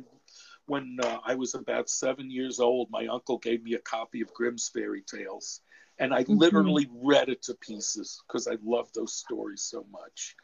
when 0.67 0.97
uh, 1.03 1.17
I 1.25 1.33
was 1.33 1.55
about 1.55 1.89
seven 1.89 2.29
years 2.29 2.59
old, 2.59 2.91
my 2.91 3.07
uncle 3.07 3.39
gave 3.39 3.63
me 3.63 3.73
a 3.73 3.79
copy 3.79 4.21
of 4.21 4.31
Grimm's 4.35 4.69
Fairy 4.69 5.01
Tales, 5.01 5.61
and 5.97 6.13
I 6.13 6.23
Mhm. 6.23 6.37
literally 6.37 6.87
read 6.91 7.29
it 7.29 7.41
to 7.43 7.55
pieces 7.55 8.21
because 8.27 8.47
I 8.47 8.57
love 8.63 8.93
those 8.93 9.15
stories 9.15 9.63
so 9.63 9.83
much. 9.91 10.35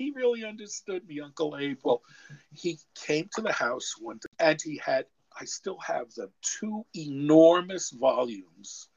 He 0.00 0.12
really 0.12 0.46
understood 0.46 1.06
me, 1.06 1.20
Uncle 1.20 1.58
Abe. 1.58 1.78
Well, 1.82 2.00
he 2.54 2.78
came 2.94 3.28
to 3.34 3.42
the 3.42 3.52
house 3.52 3.96
one 4.00 4.16
day, 4.16 4.46
and 4.46 4.58
he 4.58 4.80
had, 4.82 5.04
I 5.38 5.44
still 5.44 5.76
have 5.76 6.14
them, 6.14 6.30
two 6.40 6.86
enormous 6.96 7.90
volumes 7.90 8.88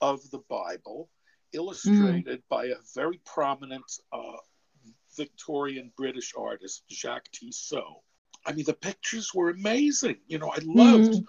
of 0.00 0.30
the 0.30 0.38
Bible, 0.48 1.10
illustrated 1.52 2.44
by 2.48 2.66
a 2.66 2.76
very 2.94 3.18
prominent 3.24 3.82
uh, 4.12 4.36
Victorian 5.16 5.90
British 5.96 6.32
artist, 6.38 6.84
Jacques 6.88 7.32
Tissot. 7.32 8.00
I 8.46 8.52
mean, 8.52 8.64
the 8.64 8.72
pictures 8.72 9.34
were 9.34 9.50
amazing. 9.50 10.18
You 10.28 10.38
know, 10.38 10.52
I 10.54 10.60
loved, 10.62 11.24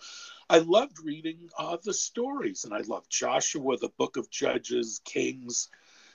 I 0.48 0.60
loved 0.60 1.00
reading 1.04 1.50
uh, 1.58 1.78
the 1.84 1.96
stories, 1.96 2.66
and 2.66 2.74
I 2.74 2.82
loved 2.82 3.10
Joshua, 3.10 3.78
the 3.78 3.90
Book 3.98 4.16
of 4.16 4.30
Judges, 4.30 5.02
Kings, 5.04 5.70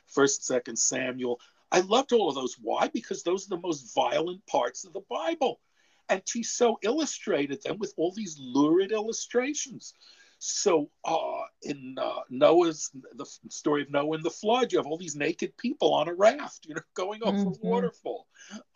First, 0.06 0.44
Second 0.44 0.78
Samuel. 0.78 1.40
I 1.70 1.80
loved 1.80 2.12
all 2.12 2.28
of 2.28 2.34
those. 2.34 2.56
Why? 2.60 2.88
Because 2.88 3.22
those 3.22 3.46
are 3.46 3.56
the 3.56 3.60
most 3.60 3.94
violent 3.94 4.46
parts 4.46 4.84
of 4.84 4.92
the 4.92 5.02
Bible, 5.08 5.60
and 6.08 6.24
Tissot 6.24 6.76
illustrated 6.82 7.62
them 7.62 7.78
with 7.78 7.92
all 7.96 8.12
these 8.12 8.38
lurid 8.40 8.92
illustrations. 8.92 9.94
So, 10.40 10.88
uh, 11.04 11.42
in 11.62 11.96
uh, 12.00 12.20
Noah's, 12.30 12.90
the 13.14 13.26
story 13.48 13.82
of 13.82 13.90
Noah 13.90 14.14
and 14.16 14.24
the 14.24 14.30
flood, 14.30 14.72
you 14.72 14.78
have 14.78 14.86
all 14.86 14.96
these 14.96 15.16
naked 15.16 15.56
people 15.56 15.92
on 15.92 16.08
a 16.08 16.14
raft, 16.14 16.64
you 16.66 16.74
know, 16.74 16.80
going 16.94 17.22
over 17.24 17.36
Mhm. 17.36 17.56
a 17.62 17.66
waterfall. 17.66 18.26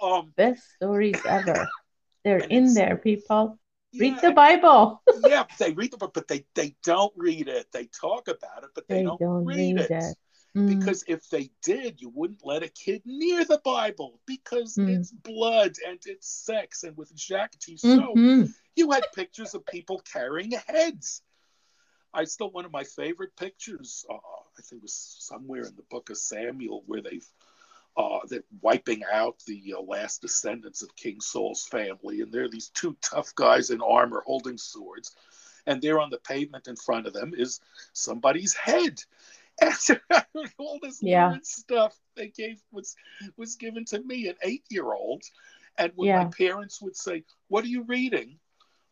Um, 0.01 0.33
Best 0.37 0.63
stories 0.75 1.21
ever. 1.25 1.69
They're 2.25 2.39
in 2.39 2.75
there, 2.75 2.97
people. 2.97 3.59
Read 3.99 4.15
yeah, 4.15 4.21
the 4.21 4.33
Bible. 4.33 5.03
yeah, 5.23 5.45
they 5.59 5.73
read 5.73 5.93
the 5.93 5.99
book, 5.99 6.15
but 6.15 6.27
they 6.27 6.47
they 6.55 6.75
don't 6.83 7.13
read 7.17 7.47
it. 7.49 7.71
They 7.73 7.87
talk 7.87 8.29
about 8.29 8.65
it, 8.65 8.71
but 8.75 8.89
they, 8.89 8.97
They 8.97 9.03
don't, 9.05 9.21
don't 9.21 9.45
read, 9.45 9.77
read 9.77 9.79
it. 9.79 9.91
it. 9.91 10.17
Mm. 10.57 10.67
Because 10.67 11.05
if 11.09 11.29
they 11.31 11.51
did, 11.63 12.01
you 12.01 12.11
wouldn't 12.11 12.45
let 12.45 12.63
a 12.63 12.69
kid 12.69 13.03
near 13.07 13.45
the 13.45 13.61
Bible 13.65 14.21
because 14.27 14.77
Mm. 14.77 14.99
it's 14.99 15.11
blood 15.11 15.77
and 15.87 15.99
it's 16.05 16.29
sex. 16.29 16.85
And 16.85 16.97
with 16.97 17.17
Jacques 17.17 17.59
Tissot, 17.59 18.15
Mhm. 18.15 18.55
you 18.77 18.91
had 18.91 19.05
pictures 19.15 19.55
of 19.55 19.65
people 19.67 20.01
carrying 20.01 20.51
heads. 20.51 21.23
I 22.15 22.25
still 22.25 22.51
one 22.51 22.67
of 22.67 22.73
my 22.73 22.85
favorite 22.85 23.35
pictures. 23.37 24.05
Uh, 24.09 24.15
I 24.15 24.61
think 24.61 24.81
it 24.81 24.83
was 24.83 24.93
somewhere 24.93 25.63
in 25.63 25.75
the 25.77 25.83
Book 25.85 26.11
of 26.11 26.19
Samuel 26.19 26.83
where 26.87 27.01
they've 27.01 27.27
uh, 27.95 28.21
they're 28.27 28.43
wiping 28.63 29.03
out 29.13 29.39
the 29.47 29.75
uh, 29.77 29.81
last 29.83 30.23
descendants 30.23 30.81
of 30.81 30.97
King 30.97 31.21
Saul's 31.21 31.67
family, 31.67 32.23
and 32.23 32.33
there 32.33 32.45
are 32.45 32.49
these 32.49 32.71
two 32.71 32.97
tough 33.03 33.35
guys 33.35 33.69
in 33.69 33.83
armor 33.83 34.23
holding 34.25 34.57
swords, 34.57 35.15
and 35.67 35.83
there 35.83 36.01
on 36.01 36.09
the 36.09 36.17
pavement 36.17 36.69
in 36.69 36.77
front 36.77 37.07
of 37.07 37.13
them 37.13 37.35
is 37.37 37.61
somebody's 37.93 38.55
head. 38.55 39.05
And 39.61 40.01
all 40.59 40.79
this 40.83 41.03
Yeah. 41.03 41.37
stuff 41.43 41.97
they 42.17 42.29
gave 42.29 42.61
was 42.71 42.95
was 43.37 43.57
given 43.57 43.85
to 43.87 44.01
me, 44.03 44.29
an 44.29 44.37
eight 44.43 44.65
year 44.71 44.93
old. 44.93 45.23
And 45.79 45.93
when 45.95 46.09
Yeah. 46.09 46.23
my 46.23 46.25
parents 46.37 46.81
would 46.83 46.97
say, 46.97 47.25
What 47.49 47.65
are 47.65 47.69
you 47.69 47.83
reading? 47.85 48.39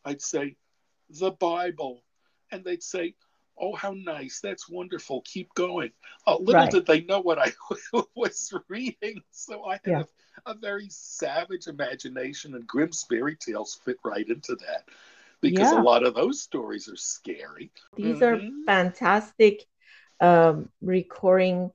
I'd 0.05 0.21
say, 0.21 0.55
The 1.09 1.31
Bible. 1.31 2.03
And 2.51 2.63
they'd 2.63 2.83
say, 2.83 3.15
Oh, 3.57 3.75
how 3.75 3.93
nice. 3.95 4.39
That's 4.41 4.69
wonderful. 4.69 5.21
Keep 5.21 5.53
going. 5.53 5.91
Uh, 6.27 6.37
little 6.37 6.63
Right. 6.63 6.71
did 6.71 6.85
they 6.85 7.01
know 7.01 7.19
what 7.19 7.39
I 7.39 7.51
was 8.15 8.53
reading. 8.67 9.21
So 9.31 9.65
I 9.65 9.79
Yeah. 9.85 10.03
a, 10.45 10.51
a 10.51 10.53
very 10.55 10.87
savage 10.89 11.67
imagination, 11.67 12.55
and 12.55 12.67
Grimm's 12.67 13.03
fairy 13.03 13.35
tales 13.35 13.75
fit 13.75 13.97
right 14.03 14.27
into 14.27 14.55
that 14.55 14.89
because 15.41 15.71
Yeah. 15.71 15.79
a 15.79 15.83
lot 15.83 16.03
of 16.05 16.15
those 16.15 16.41
stories 16.41 16.87
are 16.89 16.95
scary. 16.97 17.71
These 17.95 18.21
are 18.21 18.37
Mhm. 18.37 18.65
fantastic 18.65 19.67
um, 20.21 20.69
recurring 20.81 21.71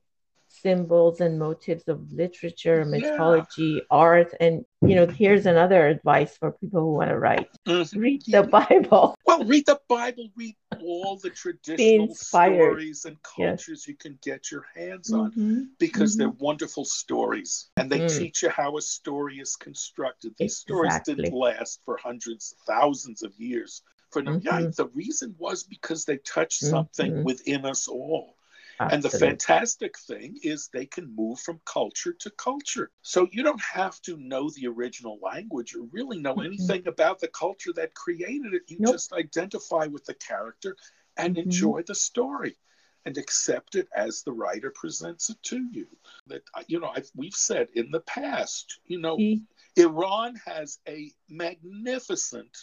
symbols 0.49 1.21
and 1.21 1.39
motifs 1.39 1.87
of 1.89 2.11
literature, 2.13 2.79
Yeah. 2.79 2.85
mythology, 2.99 3.83
art. 3.91 4.33
And, 4.41 4.65
you 4.81 4.95
know, 4.95 5.07
here's 5.07 5.45
another 5.47 5.87
advice 5.89 6.37
for 6.39 6.53
people 6.53 6.81
who 6.81 6.95
want 6.95 7.11
to 7.11 7.19
write 7.19 7.51
Mhm. 7.67 8.01
read 8.01 8.23
the 8.27 8.43
Bible. 8.45 9.15
Well, 9.27 9.45
read 9.45 9.67
the 9.67 9.81
Bible, 9.89 10.31
read 10.37 10.57
all 10.81 11.17
the 11.17 11.31
traditional 11.31 12.15
stories 12.15 13.05
and 13.05 13.17
Yes. 13.17 13.35
cultures 13.37 13.87
you 13.89 13.95
can 13.97 14.19
get 14.23 14.51
your 14.51 14.65
hands 14.75 15.13
on. 15.13 15.33
Mhm. 15.33 15.69
because 15.79 16.15
Mhm. 16.15 16.19
they're 16.19 16.31
wonderful 16.31 16.87
stories 16.87 17.69
and 17.77 17.93
they 17.93 18.01
Mm. 18.01 18.19
teach 18.19 18.43
you 18.43 18.49
how 18.49 18.79
a 18.79 18.81
story 18.81 19.41
is 19.41 19.57
constructed. 19.57 20.35
These 20.39 20.57
stories 20.57 20.95
didn't 21.05 21.35
last 21.35 21.83
for 21.85 21.99
hundreds, 21.99 22.55
thousands 22.67 23.23
of 23.23 23.39
years. 23.39 23.83
For 24.11 24.23
no, 24.23 24.41
yeah, 24.43 24.61
Mhm. 24.61 24.75
the 24.77 24.87
reason 24.89 25.35
was 25.39 25.65
because 25.65 26.07
they 26.07 26.17
touched 26.19 26.61
something 26.63 27.13
Mhm. 27.13 27.25
within 27.25 27.67
us 27.67 27.89
all. 27.89 28.36
And 28.79 29.03
the 29.03 29.11
fantastic 29.11 29.99
thing 29.99 30.39
is 30.43 30.69
they 30.69 30.87
can 30.87 31.15
move 31.15 31.41
from 31.41 31.61
culture 31.65 32.13
to 32.21 32.31
culture. 32.31 32.91
So 33.03 33.29
you 33.31 33.43
don't 33.43 33.61
have 33.61 34.01
to 34.03 34.17
know 34.17 34.51
the 34.51 34.67
original 34.69 35.19
language 35.23 35.75
or 35.75 35.85
really 35.93 36.19
know 36.19 36.35
Mhm. 36.37 36.47
anything 36.47 36.87
about 36.87 37.21
the 37.21 37.29
culture 37.29 37.73
that 37.75 37.95
created 37.95 38.55
it. 38.55 38.63
You 38.69 38.79
Nope. 38.79 38.93
just 38.93 39.13
identify 39.13 39.87
with 39.87 40.05
the 40.05 40.15
character 40.15 40.77
and 41.17 41.37
Mhm. 41.37 41.39
enjoy 41.39 41.83
the 41.87 41.95
story 41.95 42.57
and 43.05 43.17
accept 43.17 43.75
it 43.77 43.89
as 43.95 44.23
the 44.23 44.33
writer 44.33 44.71
presents 44.71 45.31
it 45.31 45.43
to 45.45 45.63
you. 45.73 45.87
That 46.27 46.43
uh, 46.55 46.63
you 46.69 46.81
know, 46.81 46.91
I've, 46.95 47.11
we've 47.15 47.35
said 47.35 47.69
in 47.75 47.91
the 47.91 48.01
past, 48.01 48.81
you 48.85 48.99
know, 48.99 49.25
See? 49.25 49.43
Iran 49.77 50.35
has 50.45 50.79
a 50.89 51.13
magnificent 51.29 52.57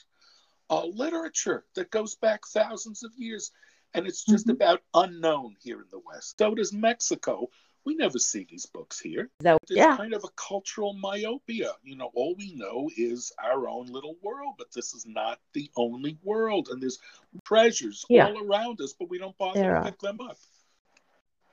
uh, 0.70 0.86
literature 0.86 1.66
that 1.76 1.91
goes 1.91 2.16
back 2.16 2.41
thousands 2.47 3.03
of 3.03 3.11
years, 3.18 3.51
and 3.94 4.08
it's 4.08 4.24
just 4.26 4.48
Mhm. 4.48 4.54
about 4.54 4.82
unknown 4.94 5.56
here 5.62 5.82
in 5.82 5.88
the 5.91 6.00
West. 6.00 6.36
So 6.38 6.56
does 6.56 6.74
Mexico. 6.74 7.50
We 7.86 7.96
never 7.96 8.18
see 8.18 8.46
these 8.50 8.66
books 8.66 8.98
here. 9.00 9.30
So, 9.41 9.58
There's 9.68 9.78
yeah, 9.78 9.98
kind 9.98 10.14
of 10.14 10.24
a 10.24 10.30
cultural 10.38 10.94
myopia. 10.94 11.74
You 11.84 11.98
know, 11.98 12.12
all 12.16 12.34
we 12.36 12.54
know 12.56 12.89
is 12.96 13.34
our 13.44 13.68
own 13.68 13.88
little 13.88 14.16
world, 14.22 14.56
but 14.58 14.72
this 14.72 14.94
is 14.94 15.06
not 15.06 15.39
the 15.52 15.70
only 15.76 16.18
world. 16.24 16.70
And 16.72 16.82
there's 16.82 17.00
treasures 17.44 18.06
Yeah. 18.10 18.28
all 18.30 18.41
around 18.41 18.80
us, 18.80 18.94
but 18.94 19.10
we 19.10 19.18
don't 19.18 19.38
bother 19.38 19.60
There 19.60 19.76
to 19.76 19.84
pick 19.84 20.00
them 20.00 20.22
up. 20.22 20.38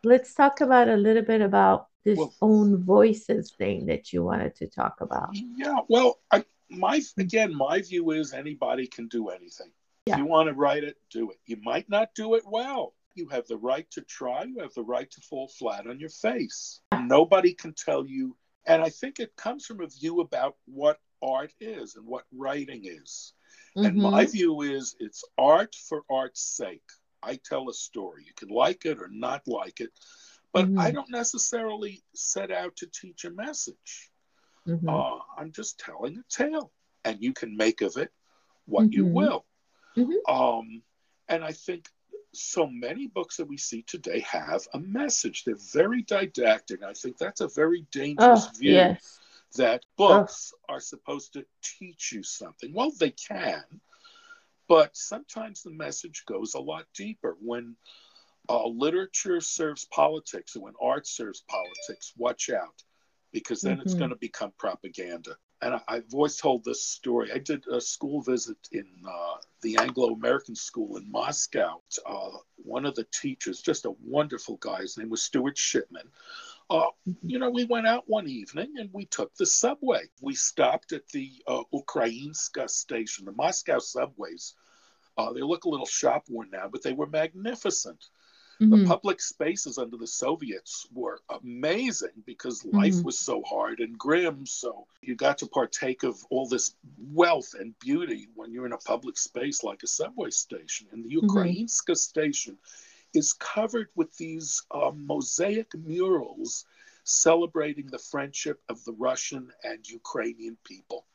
let's 0.05 0.33
talk 0.35 0.61
about 0.61 0.89
a 0.89 0.97
little 0.97 1.23
bit 1.25 1.41
about 1.43 1.89
this 2.05 2.17
Well- 2.17 2.33
own 2.41 2.77
voices 2.83 3.51
thing 3.51 3.87
that 3.87 4.13
you 4.13 4.23
wanted 4.23 4.55
to 4.57 4.67
talk 4.69 5.01
about. 5.01 5.31
Yeah, 5.35 5.81
well, 5.89 6.21
I, 6.31 6.45
my 6.71 7.03
again, 7.19 7.55
my 7.55 7.83
view 7.83 8.13
is 8.13 8.33
anybody 8.33 8.87
can 8.87 9.09
do 9.09 9.29
anything. 9.31 9.73
Yeah. 10.11 10.19
You 10.19 10.27
want 10.27 10.49
to 10.49 10.55
write 10.55 10.83
it, 10.83 10.97
do 11.11 11.31
it. 11.31 11.39
You 11.47 11.57
might 11.63 11.89
not 11.89 12.11
do 12.17 12.35
it 12.35 12.43
well. 12.45 12.95
You 13.15 13.29
have 13.29 13.47
the 13.47 13.57
right 13.57 13.89
to 13.93 14.01
try. 14.03 14.43
You 14.43 14.59
have 14.59 14.75
the 14.75 14.83
right 14.83 15.09
to 15.09 15.21
fall 15.21 15.47
flat 15.47 15.87
on 15.87 16.01
your 16.01 16.11
face. 16.11 16.81
Nobody 16.99 17.55
can 17.55 17.75
tell 17.75 18.05
you. 18.05 18.37
And 18.67 18.83
I 18.83 18.89
think 18.91 19.21
it 19.21 19.37
comes 19.37 19.67
from 19.67 19.81
a 19.81 19.87
view 19.87 20.21
about 20.21 20.57
what 20.67 20.99
art 21.23 21.53
is 21.61 21.95
and 21.95 22.05
what 22.07 22.25
writing 22.33 22.83
is. 22.87 23.35
And 23.77 23.97
my 23.97 24.27
view 24.27 24.63
is 24.63 24.97
it's 24.99 25.23
art 25.39 25.77
for 25.89 26.03
art's 26.11 26.43
sake. 26.43 26.83
I 27.23 27.39
tell 27.45 27.69
a 27.71 27.75
story. 27.75 28.25
You 28.27 28.33
can 28.35 28.49
like 28.49 28.85
it 28.85 28.99
or 28.99 29.09
not 29.09 29.47
like 29.47 29.81
it, 29.81 29.91
but 30.53 30.65
I 30.65 30.91
Mhm. 30.91 30.95
don't 30.95 31.11
necessarily 31.11 32.03
set 32.15 32.51
out 32.51 32.75
to 32.77 32.87
teach 32.89 33.25
a 33.25 33.31
message. 33.31 34.11
Mhm. 34.67 34.89
Uh, 34.89 35.23
I'm 35.37 35.53
just 35.53 35.79
telling 35.79 36.19
a 36.19 36.25
tale, 36.29 36.73
and 37.05 37.23
you 37.23 37.33
can 37.33 37.57
make 37.57 37.81
of 37.81 37.97
it 37.97 38.13
what 38.67 38.93
you 38.93 39.05
Mhm. 39.05 39.13
will. 39.13 39.47
Mhm. 39.97 40.29
Um, 40.29 40.83
and 41.29 41.45
I 41.45 41.53
think 41.53 41.89
so 42.33 42.67
many 42.67 43.09
books 43.09 43.37
that 43.37 43.47
we 43.47 43.57
see 43.57 43.83
today 43.83 44.21
have 44.21 44.67
a 44.75 44.79
message. 44.79 45.45
They're 45.45 45.57
very 45.73 46.03
didactic. 46.03 46.83
I 46.83 46.93
think 46.93 47.19
that's 47.19 47.41
a 47.41 47.49
very 47.49 47.83
dangerous 47.91 48.47
Oh, 48.47 48.59
view 48.59 48.73
yes. 48.73 49.19
that 49.57 49.85
books 49.97 50.53
are 50.69 50.81
supposed 50.81 51.33
to 51.33 51.45
teach 51.63 52.13
you 52.13 52.23
something. 52.23 52.73
Well, 52.73 52.93
they 52.93 53.11
can, 53.11 53.65
but 54.69 54.97
sometimes 54.97 55.63
the 55.63 55.71
message 55.73 56.25
goes 56.27 56.55
a 56.55 56.61
lot 56.61 56.87
deeper. 56.95 57.37
When 57.41 57.77
uh, 58.49 58.67
literature 58.67 59.41
serves 59.41 59.85
politics 59.87 60.55
and 60.55 60.65
when 60.65 60.75
art 60.81 61.07
serves 61.07 61.41
politics, 61.43 62.13
watch 62.17 62.49
out 62.51 62.83
because 63.33 63.61
then 63.61 63.81
it's 63.81 63.95
Mhm. 63.95 63.99
going 63.99 64.11
to 64.11 64.17
become 64.17 64.53
propaganda. 64.53 65.37
And 65.63 65.75
I, 65.75 65.81
I've 65.89 66.15
always 66.15 66.37
told 66.37 66.65
this 66.65 66.83
story. 66.83 67.31
I 67.33 67.39
did 67.39 67.67
a 67.69 67.81
school 67.81 68.23
visit 68.23 68.57
in 68.73 68.87
uh, 69.07 69.37
the 69.63 69.77
Anglo 69.77 70.15
American 70.15 70.55
school 70.55 70.97
in 70.97 71.11
Moscow. 71.11 71.83
Uh, 72.07 72.39
one 72.57 72.87
of 72.87 72.95
the 72.95 73.07
teachers, 73.13 73.61
just 73.61 73.85
a 73.85 73.95
wonderful 74.03 74.57
guy, 74.57 74.81
his 74.81 74.97
name 74.97 75.11
was 75.11 75.23
Stuart 75.23 75.59
Shipman. 75.59 76.09
Uh, 76.71 76.87
you 77.23 77.39
know, 77.39 77.51
we 77.51 77.65
went 77.65 77.87
out 77.87 78.05
one 78.09 78.29
evening 78.29 78.75
and 78.79 78.89
we 78.93 79.05
took 79.07 79.35
the 79.35 79.47
subway. 79.47 80.03
We 80.23 80.35
stopped 80.35 80.93
at 80.93 81.09
the 81.09 81.33
uh, 81.47 81.65
Ukrainska 81.75 82.71
station, 82.71 83.25
the 83.25 83.33
Moscow 83.33 83.81
subways. 83.81 84.55
Uh, 85.19 85.33
they 85.33 85.41
look 85.41 85.65
a 85.65 85.69
little 85.69 85.87
shop 85.87 86.27
worn 86.29 86.49
now, 86.53 86.69
but 86.71 86.83
they 86.83 86.93
were 86.93 87.09
magnificent. 87.09 88.07
The 88.69 88.77
Mhm. 88.77 88.87
public 88.87 89.21
spaces 89.21 89.79
under 89.79 89.97
the 89.97 90.07
Soviets 90.07 90.87
were 90.93 91.21
amazing 91.31 92.23
because 92.27 92.65
life 92.65 93.01
Mhm. 93.01 93.05
was 93.05 93.19
so 93.19 93.43
hard 93.43 93.81
and 93.81 93.99
grim. 93.99 94.45
So 94.47 94.87
you 95.01 95.15
got 95.17 95.39
to 95.39 95.47
partake 95.47 96.03
of 96.03 96.25
all 96.31 96.47
this 96.47 96.75
wealth 96.99 97.55
and 97.59 97.79
beauty 97.79 98.29
when 98.35 98.53
you're 98.53 98.67
in 98.67 98.73
a 98.73 98.79
public 98.79 99.17
space 99.17 99.65
like 99.65 99.83
a 99.83 99.87
subway 99.87 100.31
station. 100.31 100.89
And 100.93 101.05
the 101.05 101.17
Mhm. 101.23 101.23
Ukrainska 101.23 101.97
station 101.97 102.59
is 103.15 103.33
covered 103.33 103.89
with 103.95 104.17
these 104.19 104.63
uh, 104.71 104.93
mosaic 104.95 105.75
murals 105.75 106.67
celebrating 107.05 107.87
the 107.87 107.99
friendship 107.99 108.63
of 108.69 108.85
the 108.85 108.93
Russian 108.93 109.51
and 109.65 109.89
Ukrainian 109.89 110.57
people. 110.65 111.07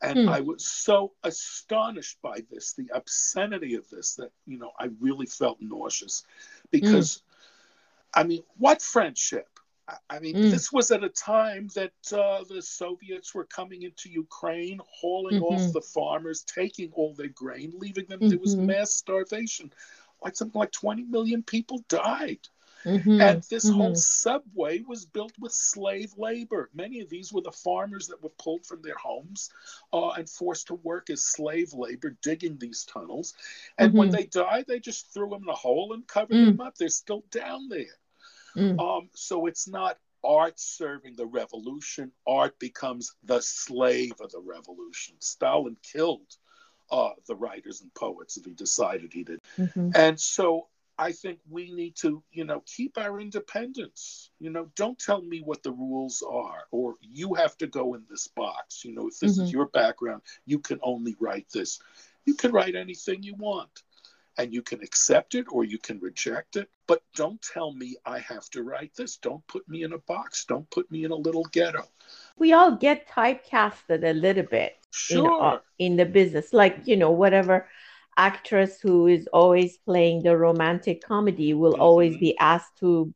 And 0.00 0.20
Hmm. 0.20 0.28
I 0.28 0.40
was 0.40 0.64
so 0.64 1.12
astonished 1.24 2.22
by 2.22 2.42
this, 2.50 2.72
the 2.74 2.88
obscenity 2.94 3.74
of 3.74 3.90
this, 3.90 4.14
that, 4.14 4.30
you 4.46 4.56
know, 4.56 4.72
I 4.78 4.90
really 5.00 5.26
felt 5.26 5.60
nauseous 5.60 6.24
because, 6.70 7.22
I 8.14 8.24
mean, 8.24 8.42
what 8.56 8.82
friendship? 8.82 9.48
I- 10.10 10.18
mean, 10.18 10.36
Mm. 10.36 10.50
this 10.50 10.70
was 10.70 10.90
at 10.90 11.02
a 11.02 11.08
time 11.08 11.68
that 11.68 11.92
uh, 12.12 12.44
the 12.44 12.60
Soviets 12.60 13.34
were 13.34 13.46
coming 13.46 13.82
into 13.82 14.10
Ukraine, 14.10 14.80
hauling 14.86 15.40
off 15.40 15.62
Mhm. 15.62 15.72
the 15.72 15.80
farmers, 15.80 16.42
taking 16.42 16.92
all 16.92 17.14
their 17.14 17.28
grain, 17.28 17.72
leaving 17.78 18.04
them. 18.06 18.20
There 18.28 18.38
was 18.38 18.54
Mhm. 18.54 18.66
mass 18.66 18.92
starvation. 18.92 19.72
Like 20.22 20.36
something 20.36 20.58
like 20.58 20.72
20 20.72 21.04
million 21.04 21.42
people 21.42 21.78
died. 21.88 22.46
Mhm. 22.84 23.20
And 23.20 23.42
this 23.44 23.68
whole 23.68 23.92
Mhm. 23.92 23.96
subway 23.96 24.80
was 24.80 25.04
built 25.04 25.32
with 25.38 25.52
slave 25.52 26.12
labor. 26.16 26.70
Many 26.72 27.00
of 27.00 27.08
these 27.08 27.32
were 27.32 27.40
the 27.40 27.52
farmers 27.52 28.06
that 28.08 28.22
were 28.22 28.30
pulled 28.30 28.66
from 28.66 28.82
their 28.82 28.96
homes 28.96 29.50
uh, 29.92 30.10
and 30.10 30.28
forced 30.28 30.68
to 30.68 30.74
work 30.74 31.10
as 31.10 31.24
slave 31.24 31.72
labor 31.72 32.10
digging 32.22 32.58
these 32.58 32.84
tunnels. 32.84 33.34
And 33.78 33.94
when 33.94 34.08
Mhm. 34.08 34.12
they 34.12 34.26
died, 34.26 34.66
they 34.66 34.80
just 34.80 35.12
threw 35.12 35.30
them 35.30 35.42
in 35.42 35.48
a 35.48 35.54
hole 35.54 35.92
and 35.92 36.06
covered 36.06 36.36
Mm. 36.36 36.46
them 36.46 36.60
up. 36.60 36.76
They're 36.76 36.88
still 36.88 37.24
down 37.30 37.68
there. 37.68 37.98
Mm. 38.54 38.78
Um, 38.80 39.10
so 39.14 39.46
it's 39.46 39.68
not 39.68 39.98
art 40.24 40.58
serving 40.58 41.14
the 41.14 41.26
revolution. 41.26 42.12
Art 42.26 42.58
becomes 42.58 43.14
the 43.22 43.40
slave 43.40 44.20
of 44.20 44.32
the 44.32 44.40
revolution. 44.40 45.14
Stalin 45.20 45.76
killed 45.82 46.36
uh, 46.90 47.10
the 47.26 47.36
writers 47.36 47.82
and 47.82 47.92
poets 47.92 48.38
if 48.38 48.46
he 48.46 48.52
decided 48.54 49.12
he 49.12 49.22
did. 49.22 49.42
Mhm. 49.58 49.92
And 49.94 50.18
so 50.18 50.68
I 50.98 51.12
think 51.12 51.40
we 51.48 51.72
need 51.72 51.96
to, 51.96 52.22
you 52.32 52.44
know, 52.44 52.62
keep 52.66 52.98
our 52.98 53.20
independence. 53.20 54.30
You 54.38 54.50
know, 54.50 54.70
don't 54.76 54.98
tell 54.98 55.22
me 55.22 55.40
what 55.40 55.62
the 55.62 55.72
rules 55.72 56.22
are 56.28 56.64
or 56.70 56.96
you 57.02 57.34
have 57.34 57.56
to 57.58 57.66
go 57.66 57.94
in 57.94 58.04
this 58.10 58.28
box. 58.28 58.84
You 58.84 58.94
know, 58.94 59.08
if 59.08 59.18
this 59.20 59.38
is 59.38 59.50
Mhm. 59.50 59.52
your 59.52 59.66
background, 59.66 60.22
you 60.46 60.58
can 60.58 60.78
only 60.82 61.16
write 61.20 61.48
this. 61.52 61.80
You 62.24 62.34
can 62.34 62.52
write 62.52 62.74
anything 62.74 63.22
you 63.22 63.34
want 63.36 63.82
and 64.38 64.52
you 64.52 64.62
can 64.62 64.82
accept 64.82 65.34
it 65.34 65.46
or 65.50 65.64
you 65.64 65.78
can 65.78 65.98
reject 66.00 66.56
it. 66.56 66.68
But 66.86 67.02
don't 67.14 67.40
tell 67.42 67.72
me 67.72 67.96
I 68.04 68.18
have 68.20 68.48
to 68.50 68.62
write 68.62 68.94
this. 68.96 69.16
Don't 69.16 69.46
put 69.46 69.68
me 69.68 69.82
in 69.82 69.92
a 69.92 69.98
box. 69.98 70.44
Don't 70.44 70.68
put 70.70 70.90
me 70.90 71.04
in 71.04 71.10
a 71.12 71.16
little 71.16 71.44
ghetto. 71.44 71.88
We 72.36 72.52
all 72.52 72.76
get 72.76 73.08
typecasted 73.08 74.04
a 74.04 74.12
little 74.12 74.44
bit 74.44 74.76
in 75.08 75.26
Sure. 75.26 75.40
uh, 75.40 75.58
in 75.78 75.96
the 75.96 76.06
business, 76.06 76.52
like 76.52 76.80
you 76.86 76.96
know, 76.96 77.10
whatever 77.10 77.68
actress 78.18 78.80
who 78.82 79.06
is 79.08 79.28
always 79.32 79.78
playing 79.78 80.22
the 80.24 80.36
romantic 80.36 81.02
comedy 81.02 81.54
will 81.54 81.74
always 81.80 82.16
Mhm. 82.16 82.20
be 82.20 82.36
asked 82.38 82.78
to 82.80 83.14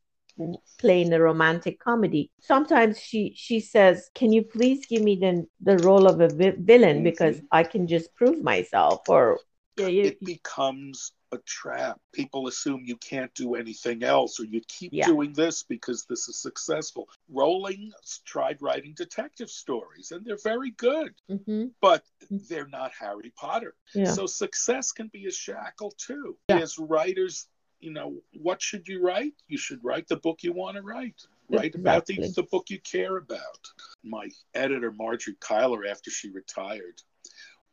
play 0.79 1.01
in 1.01 1.09
the 1.09 1.21
romantic 1.21 1.79
comedy. 1.79 2.31
Sometimes 2.39 2.99
she 2.99 3.33
she 3.35 3.59
says, 3.59 4.09
"Can 4.15 4.31
you 4.33 4.43
please 4.43 4.85
give 4.85 5.03
me 5.03 5.15
the 5.15 5.45
the 5.61 5.77
role 5.79 6.07
of 6.07 6.21
a 6.21 6.29
vi- 6.29 6.57
villain 6.59 7.03
Mhm. 7.03 7.03
because 7.03 7.41
I 7.51 7.63
can 7.63 7.87
just 7.87 8.15
prove 8.15 8.41
myself?" 8.43 9.01
Or 9.09 9.39
yeah, 9.77 9.87
it 9.87 10.23
becomes 10.23 11.11
a 11.31 11.37
trap. 11.39 11.99
People 12.11 12.47
assume 12.47 12.83
you 12.85 12.95
can't 12.97 13.33
do 13.33 13.55
anything 13.55 14.03
else, 14.03 14.39
or 14.39 14.45
you 14.45 14.61
keep 14.67 14.91
Yeah. 14.93 15.07
doing 15.07 15.33
this 15.33 15.63
because 15.63 16.05
this 16.05 16.27
is 16.29 16.37
successful. 16.37 17.09
Rowling 17.27 17.91
tried 18.23 18.61
writing 18.61 18.93
detective 18.93 19.49
stories, 19.49 20.11
and 20.11 20.23
they're 20.23 20.37
very 20.37 20.71
good, 20.71 21.15
Mhm. 21.29 21.73
but 21.81 22.05
Mhm. 22.21 22.47
they're 22.47 22.67
not 22.67 22.91
Harry 22.93 23.31
Potter. 23.31 23.75
yeah, 23.95 24.11
So 24.11 24.27
success 24.27 24.91
can 24.91 25.07
be 25.07 25.25
a 25.25 25.31
shackle 25.31 25.91
too. 25.97 26.37
Yeah. 26.49 26.59
As 26.59 26.77
writers, 26.77 27.47
you 27.79 27.91
know, 27.91 28.21
what 28.33 28.61
should 28.61 28.87
you 28.87 29.01
write? 29.01 29.33
You 29.47 29.57
should 29.57 29.83
write 29.83 30.07
the 30.07 30.17
book 30.17 30.43
you 30.43 30.53
want 30.53 30.77
to 30.77 30.83
write. 30.83 31.25
Write 31.49 31.75
about 31.75 32.05
the, 32.05 32.15
the 32.29 32.43
book 32.43 32.69
you 32.69 32.79
care 32.79 33.17
about. 33.17 33.67
My 34.03 34.29
editor, 34.53 34.91
Margery 34.91 35.35
Cuyler, 35.35 35.85
after 35.89 36.09
she 36.09 36.29
retired, 36.29 37.01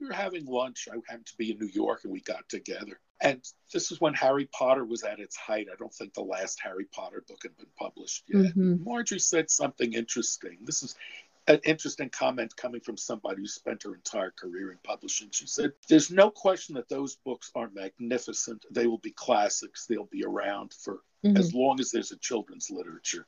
we 0.00 0.06
were 0.08 0.12
having 0.14 0.46
lunch. 0.46 0.88
I 0.90 0.96
happened 1.08 1.26
to 1.26 1.36
be 1.36 1.50
in 1.52 1.58
New 1.58 1.68
York 1.72 2.00
and 2.04 2.12
we 2.12 2.20
got 2.20 2.48
together. 2.48 3.00
And 3.20 3.42
this 3.72 3.92
is 3.92 4.00
when 4.00 4.14
Harry 4.14 4.46
Potter 4.46 4.84
was 4.84 5.02
at 5.02 5.20
its 5.20 5.36
height. 5.36 5.68
I 5.70 5.76
don't 5.76 5.92
think 5.92 6.14
the 6.14 6.22
last 6.22 6.58
Harry 6.60 6.86
Potter 6.86 7.22
book 7.28 7.40
had 7.42 7.56
been 7.58 7.66
published 7.78 8.24
yet. 8.28 8.56
Mhm. 8.56 8.82
Margery 8.82 9.18
said 9.20 9.50
something 9.50 9.92
interesting. 9.92 10.58
This 10.62 10.82
is 10.82 10.94
an 11.48 11.60
interesting 11.64 12.08
comment 12.08 12.56
coming 12.56 12.80
from 12.80 12.96
somebody 12.96 13.42
who 13.42 13.46
spent 13.46 13.82
her 13.82 13.94
entire 13.94 14.30
career 14.30 14.72
in 14.72 14.78
publishing. 14.78 15.30
She 15.32 15.46
said, 15.46 15.72
There's 15.88 16.10
no 16.10 16.30
question 16.30 16.74
that 16.76 16.88
those 16.88 17.16
books 17.16 17.50
are 17.54 17.68
magnificent. 17.70 18.64
They 18.70 18.86
will 18.86 18.98
be 18.98 19.10
classics. 19.12 19.86
They'll 19.86 20.04
be 20.06 20.24
around 20.24 20.72
for 20.72 21.02
Mhm. 21.24 21.38
as 21.38 21.52
long 21.52 21.78
as 21.80 21.90
there's 21.90 22.12
a 22.12 22.16
children's 22.16 22.70
literature. 22.70 23.26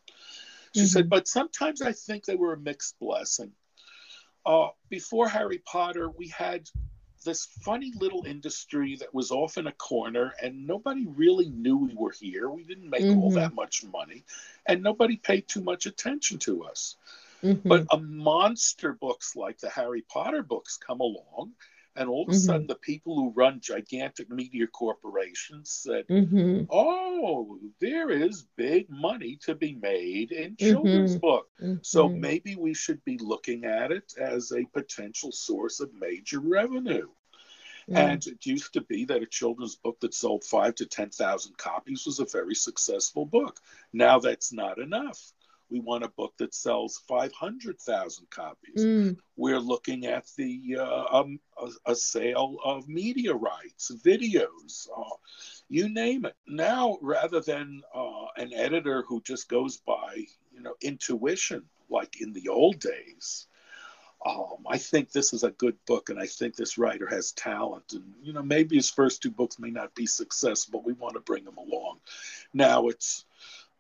She 0.74 0.82
Mhm. 0.84 0.88
said, 0.88 1.10
But 1.10 1.28
sometimes 1.28 1.82
I 1.82 1.92
think 1.92 2.24
they 2.24 2.36
were 2.36 2.54
a 2.54 2.58
mixed 2.58 2.98
blessing. 2.98 3.54
Uh, 4.44 4.68
before 4.88 5.28
Harry 5.28 5.58
Potter, 5.58 6.10
we 6.10 6.28
had 6.28 6.68
this 7.24 7.46
funny 7.64 7.92
little 8.00 8.24
industry 8.26 8.96
that 8.96 9.14
was 9.14 9.30
off 9.30 9.56
in 9.56 9.68
a 9.68 9.72
corner 9.72 10.34
and 10.42 10.66
nobody 10.66 11.06
really 11.06 11.50
knew 11.50 11.76
we 11.76 11.94
were 11.94 12.10
here. 12.10 12.50
We 12.50 12.64
didn't 12.64 12.90
make 12.90 13.02
all 13.02 13.30
Mhm. 13.30 13.34
that 13.34 13.54
much 13.54 13.84
money 13.84 14.24
and 14.66 14.82
nobody 14.82 15.16
paid 15.16 15.46
too 15.46 15.60
much 15.60 15.86
attention 15.86 16.38
to 16.40 16.64
us. 16.64 16.96
Mhm. 17.42 17.62
But 17.64 17.86
a 17.92 17.98
monster 17.98 18.94
books 18.94 19.36
like 19.36 19.58
the 19.58 19.70
Harry 19.70 20.02
Potter 20.02 20.42
books 20.42 20.76
come 20.76 21.00
along, 21.00 21.54
and 21.96 22.08
all 22.08 22.22
of 22.22 22.28
a 22.28 22.32
Mhm. 22.32 22.36
sudden, 22.36 22.66
the 22.66 22.74
people 22.76 23.14
who 23.16 23.30
run 23.30 23.60
gigantic 23.60 24.30
media 24.30 24.66
corporations 24.66 25.70
said, 25.70 26.06
Mhm. 26.08 26.66
"Oh, 26.70 27.58
there 27.80 28.10
is 28.10 28.46
big 28.56 28.88
money 28.88 29.36
to 29.42 29.54
be 29.54 29.74
made 29.74 30.32
in 30.32 30.56
children's 30.56 31.16
Mhm. 31.16 31.20
books." 31.20 31.50
So 31.82 32.08
maybe 32.08 32.56
we 32.56 32.74
should 32.74 33.04
be 33.04 33.18
looking 33.18 33.64
at 33.64 33.90
it 33.92 34.14
as 34.16 34.52
a 34.52 34.64
potential 34.66 35.32
source 35.32 35.80
of 35.80 35.92
major 35.94 36.40
revenue. 36.40 37.10
And 37.88 38.24
it 38.26 38.46
used 38.46 38.72
to 38.74 38.80
be 38.80 39.04
that 39.06 39.22
a 39.22 39.26
children's 39.26 39.76
book 39.76 40.00
that 40.00 40.14
sold 40.14 40.44
five 40.44 40.76
to 40.76 40.86
10,000 40.86 41.58
copies 41.58 42.06
was 42.06 42.20
a 42.20 42.24
very 42.24 42.54
successful 42.54 43.26
book. 43.26 43.60
Now 43.92 44.18
that's 44.18 44.52
not 44.52 44.78
enough. 44.78 45.32
We 45.72 45.80
want 45.80 46.04
a 46.04 46.08
book 46.08 46.34
that 46.36 46.54
sells 46.54 47.02
500,000 47.08 48.28
copies. 48.28 48.84
Mm. 48.84 49.16
We're 49.36 49.58
looking 49.58 50.04
at 50.04 50.26
the 50.36 50.76
uh, 50.78 51.04
um, 51.10 51.40
a, 51.56 51.92
a 51.92 51.96
sale 51.96 52.58
of 52.62 52.88
media 52.88 53.32
rights, 53.32 53.90
videos, 54.04 54.86
uh, 54.94 55.16
you 55.70 55.88
name 55.88 56.26
it. 56.26 56.36
Now, 56.46 56.98
rather 57.00 57.40
than 57.40 57.80
uh, 57.94 58.26
an 58.36 58.52
editor 58.52 59.02
who 59.08 59.22
just 59.22 59.48
goes 59.48 59.78
by, 59.78 60.26
you 60.52 60.60
know, 60.60 60.74
intuition, 60.82 61.62
like 61.88 62.20
in 62.20 62.34
the 62.34 62.48
old 62.48 62.78
days, 62.78 63.46
um, 64.26 64.66
I 64.68 64.76
think 64.76 65.10
this 65.10 65.32
is 65.32 65.42
a 65.42 65.52
good 65.52 65.76
book, 65.86 66.10
and 66.10 66.20
I 66.20 66.26
think 66.26 66.54
this 66.54 66.76
writer 66.76 67.06
has 67.06 67.32
talent. 67.32 67.94
And 67.94 68.12
you 68.22 68.34
know, 68.34 68.42
maybe 68.42 68.76
his 68.76 68.90
first 68.90 69.22
two 69.22 69.30
books 69.30 69.58
may 69.58 69.70
not 69.70 69.94
be 69.94 70.04
successful. 70.04 70.82
We 70.84 70.92
want 70.92 71.14
to 71.14 71.20
bring 71.20 71.44
him 71.44 71.56
along. 71.56 72.00
Now 72.52 72.88
it's 72.88 73.24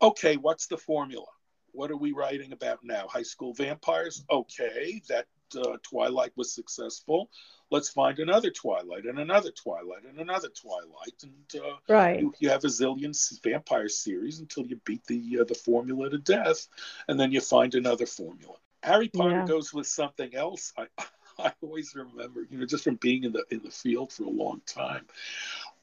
okay. 0.00 0.36
What's 0.36 0.66
the 0.66 0.78
formula? 0.78 1.26
What 1.72 1.90
are 1.90 1.96
we 1.96 2.12
writing 2.12 2.52
about 2.52 2.84
now? 2.84 3.06
High 3.08 3.22
school 3.22 3.54
vampires? 3.54 4.24
Okay, 4.30 5.02
that 5.08 5.26
uh, 5.56 5.76
Twilight 5.82 6.32
was 6.36 6.52
successful. 6.52 7.30
Let's 7.70 7.88
find 7.88 8.18
another 8.18 8.50
Twilight 8.50 9.04
and 9.04 9.18
another 9.18 9.50
Twilight 9.50 10.04
and 10.08 10.18
another 10.18 10.48
Twilight, 10.48 11.22
and 11.22 11.62
uh, 11.62 11.76
right. 11.88 12.20
you, 12.20 12.34
you, 12.38 12.48
have 12.50 12.64
a 12.64 12.68
zillion 12.68 13.14
vampire 13.42 13.88
series 13.88 14.40
until 14.40 14.66
you 14.66 14.80
beat 14.84 15.04
the 15.06 15.38
uh, 15.40 15.44
the 15.44 15.54
formula 15.54 16.10
to 16.10 16.18
death, 16.18 16.68
and 17.08 17.18
then 17.18 17.32
you 17.32 17.40
find 17.40 17.74
another 17.74 18.06
formula. 18.06 18.54
Harry 18.82 19.08
Potter 19.08 19.38
yeah. 19.38 19.46
goes 19.46 19.72
with 19.72 19.86
something 19.86 20.34
else. 20.34 20.72
I 20.76 20.86
I 21.38 21.52
always 21.62 21.94
remember, 21.94 22.46
you 22.50 22.58
know, 22.58 22.66
just 22.66 22.84
from 22.84 22.96
being 22.96 23.24
in 23.24 23.32
the 23.32 23.44
in 23.50 23.62
the 23.64 23.70
field 23.70 24.12
for 24.12 24.24
a 24.24 24.30
long 24.30 24.60
time. 24.66 25.06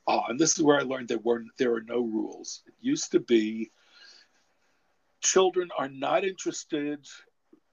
Uh, 0.08 0.22
and 0.30 0.40
this 0.40 0.58
is 0.58 0.64
where 0.64 0.80
I 0.80 0.84
learned 0.84 1.08
there 1.08 1.20
were 1.20 1.44
there 1.58 1.74
are 1.74 1.82
no 1.82 2.02
rules. 2.02 2.62
It 2.68 2.74
used 2.82 3.12
to 3.12 3.20
be 3.20 3.72
children 5.22 5.70
are 5.78 5.90
not 5.90 6.24
interested 6.24 7.06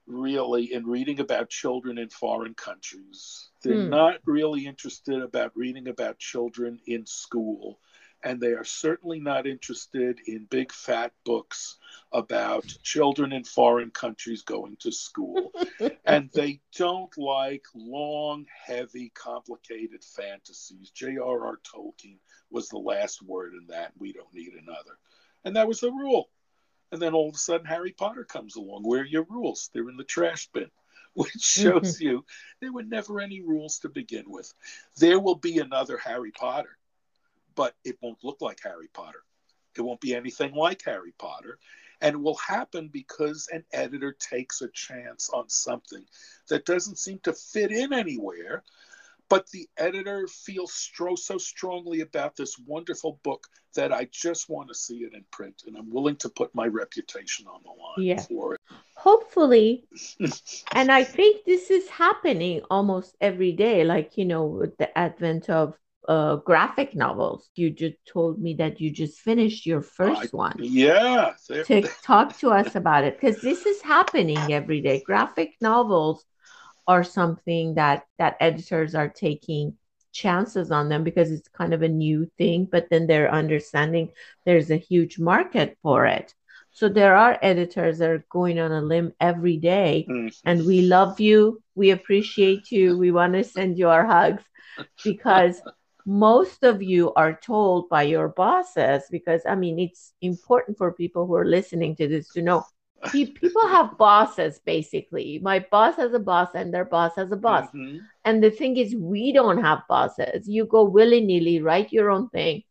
really 0.05 0.73
in 0.73 0.85
reading 0.85 1.19
about 1.19 1.49
children 1.49 1.97
in 1.97 2.09
foreign 2.09 2.53
countries. 2.53 3.49
They're 3.61 3.83
hmm. 3.83 3.89
not 3.89 4.19
really 4.25 4.65
interested 4.65 5.21
about 5.21 5.55
reading 5.55 5.87
about 5.87 6.17
children 6.17 6.79
in 6.87 7.05
school 7.05 7.79
and 8.23 8.41
they 8.41 8.53
are 8.53 8.63
certainly 8.63 9.19
not 9.19 9.45
interested 9.45 10.19
in 10.25 10.45
big 10.49 10.71
fat 10.71 11.13
books 11.23 11.77
about 12.11 12.65
children 12.83 13.31
in 13.31 13.43
foreign 13.43 13.91
countries 13.91 14.41
going 14.41 14.75
to 14.79 14.91
school. 14.91 15.51
and 16.05 16.29
they 16.33 16.59
don't 16.75 17.15
like 17.17 17.65
long, 17.75 18.45
heavy, 18.65 19.11
complicated 19.13 20.03
fantasies. 20.03 20.89
J.R.R. 20.91 21.59
Tolkien 21.63 22.17
was 22.49 22.69
the 22.69 22.77
last 22.77 23.21
word 23.21 23.53
in 23.53 23.67
that. 23.67 23.91
We 23.97 24.13
don't 24.13 24.33
need 24.33 24.53
another. 24.53 24.97
And 25.45 25.55
that 25.55 25.67
was 25.67 25.79
the 25.79 25.91
rule. 25.91 26.29
And 26.91 27.01
then 27.01 27.13
all 27.13 27.29
of 27.29 27.35
a 27.35 27.37
sudden, 27.37 27.65
Harry 27.65 27.91
Potter 27.91 28.23
comes 28.23 28.55
along. 28.55 28.83
Where 28.83 29.01
are 29.01 29.05
your 29.05 29.25
rules? 29.29 29.69
They're 29.73 29.89
in 29.89 29.97
the 29.97 30.03
trash 30.03 30.47
bin, 30.53 30.69
which 31.13 31.31
shows 31.39 31.99
you 32.01 32.25
there 32.61 32.71
were 32.71 32.83
never 32.83 33.19
any 33.19 33.41
rules 33.41 33.79
to 33.79 33.89
begin 33.89 34.25
with. 34.27 34.53
There 34.97 35.19
will 35.19 35.35
be 35.35 35.59
another 35.59 35.97
Harry 35.97 36.31
Potter 36.31 36.77
but 37.57 37.75
it 37.83 37.97
won't 38.01 38.23
look 38.23 38.39
like 38.39 38.59
Harry 38.63 38.87
Potter. 38.93 39.23
It 39.75 39.81
won't 39.81 39.99
be 39.99 40.15
anything 40.15 40.53
like 40.53 40.83
Harry 40.85 41.13
Potter. 41.17 41.59
And 41.99 42.13
it 42.13 42.19
will 42.19 42.37
happen 42.37 42.89
because 42.93 43.49
an 43.51 43.65
editor 43.73 44.15
takes 44.19 44.61
a 44.61 44.69
chance 44.69 45.29
on 45.31 45.49
something 45.49 46.05
that 46.49 46.65
doesn't 46.65 46.99
seem 46.99 47.19
to 47.23 47.33
fit 47.33 47.71
in 47.71 47.91
anywhere. 47.91 48.63
But 49.29 49.49
the 49.51 49.67
editor 49.77 50.27
feels 50.27 50.71
stro- 50.71 51.17
so 51.17 51.37
strongly 51.37 52.01
about 52.01 52.35
this 52.35 52.57
wonderful 52.65 53.19
book 53.23 53.45
that 53.75 53.91
I 53.91 54.07
just 54.11 54.49
want 54.49 54.69
to 54.69 54.75
see 54.75 54.99
it 54.99 55.13
in 55.13 55.25
print. 55.31 55.63
And 55.67 55.75
I'm 55.77 55.91
willing 55.91 56.15
to 56.17 56.29
put 56.29 56.55
my 56.55 56.67
reputation 56.67 57.45
on 57.47 57.61
the 57.63 57.69
line 57.69 58.07
yeah. 58.07 58.21
for 58.21 58.55
it. 58.55 58.61
Hopefully. 58.95 59.87
and 60.73 60.91
I 60.91 61.03
think 61.03 61.45
this 61.45 61.69
is 61.69 61.89
happening 61.89 62.61
almost 62.71 63.15
every 63.19 63.51
day. 63.51 63.83
Like, 63.83 64.17
you 64.17 64.25
know, 64.25 64.45
with 64.45 64.77
the 64.77 64.97
advent 64.97 65.49
of 65.49 65.77
uh, 66.07 66.37
graphic 66.37 66.95
novels. 66.95 67.49
You 67.55 67.69
just 67.69 67.97
told 68.05 68.39
me 68.41 68.53
that 68.55 68.79
you 68.79 68.91
just 68.91 69.19
finished 69.19 69.65
your 69.65 69.81
first 69.81 70.33
one. 70.33 70.55
Yeah. 70.59 71.33
To 71.65 71.81
talk 72.01 72.37
to 72.39 72.51
us 72.51 72.75
about 72.75 73.03
it 73.03 73.19
because 73.19 73.41
this 73.41 73.65
is 73.65 73.81
happening 73.81 74.53
every 74.53 74.81
day. 74.81 75.03
Graphic 75.05 75.55
novels 75.61 76.23
are 76.87 77.03
something 77.03 77.75
that 77.75 78.05
that 78.17 78.37
editors 78.39 78.95
are 78.95 79.09
taking 79.09 79.77
chances 80.11 80.71
on 80.71 80.89
them 80.89 81.03
because 81.03 81.31
it's 81.31 81.47
kind 81.49 81.73
of 81.73 81.83
a 81.83 81.87
new 81.87 82.29
thing, 82.37 82.67
but 82.71 82.89
then 82.89 83.07
they're 83.07 83.31
understanding 83.31 84.09
there's 84.45 84.71
a 84.71 84.77
huge 84.77 85.19
market 85.19 85.77
for 85.83 86.05
it. 86.05 86.33
So 86.71 86.89
there 86.89 87.15
are 87.15 87.39
editors 87.41 87.97
that 87.99 88.09
are 88.09 88.25
going 88.29 88.59
on 88.59 88.71
a 88.71 88.81
limb 88.81 89.13
every 89.19 89.57
day, 89.57 90.05
mm-hmm. 90.09 90.27
and 90.45 90.65
we 90.65 90.81
love 90.81 91.19
you. 91.19 91.61
We 91.75 91.91
appreciate 91.91 92.71
you. 92.71 92.97
We 92.97 93.11
want 93.11 93.33
to 93.33 93.43
send 93.43 93.77
you 93.77 93.89
our 93.89 94.05
hugs 94.05 94.43
because 95.03 95.61
most 96.07 96.63
of 96.63 96.81
you 96.81 97.13
are 97.15 97.37
told 97.37 97.89
by 97.89 98.01
your 98.01 98.29
bosses 98.29 99.03
because 99.11 99.41
i 99.45 99.53
mean 99.53 99.77
it's 99.77 100.13
important 100.21 100.77
for 100.77 100.93
people 100.93 101.27
who 101.27 101.35
are 101.35 101.45
listening 101.45 101.93
to 101.97 102.07
this 102.07 102.29
to 102.29 102.41
know 102.41 102.63
people 103.11 103.67
have 103.67 103.97
bosses 103.97 104.59
basically 104.65 105.39
my 105.43 105.59
boss 105.71 105.95
has 105.95 106.13
a 106.13 106.19
boss 106.19 106.49
and 106.55 106.73
their 106.73 106.85
boss 106.85 107.11
has 107.15 107.31
a 107.31 107.35
boss 107.35 107.67
mm-hmm. 107.67 107.97
and 108.25 108.43
the 108.43 108.49
thing 108.49 108.75
is 108.77 108.95
we 108.95 109.31
don't 109.31 109.61
have 109.61 109.87
bosses 109.87 110.47
you 110.47 110.65
go 110.65 110.83
willy-nilly 110.83 111.61
write 111.61 111.93
your 111.93 112.09
own 112.09 112.27
thing 112.29 112.63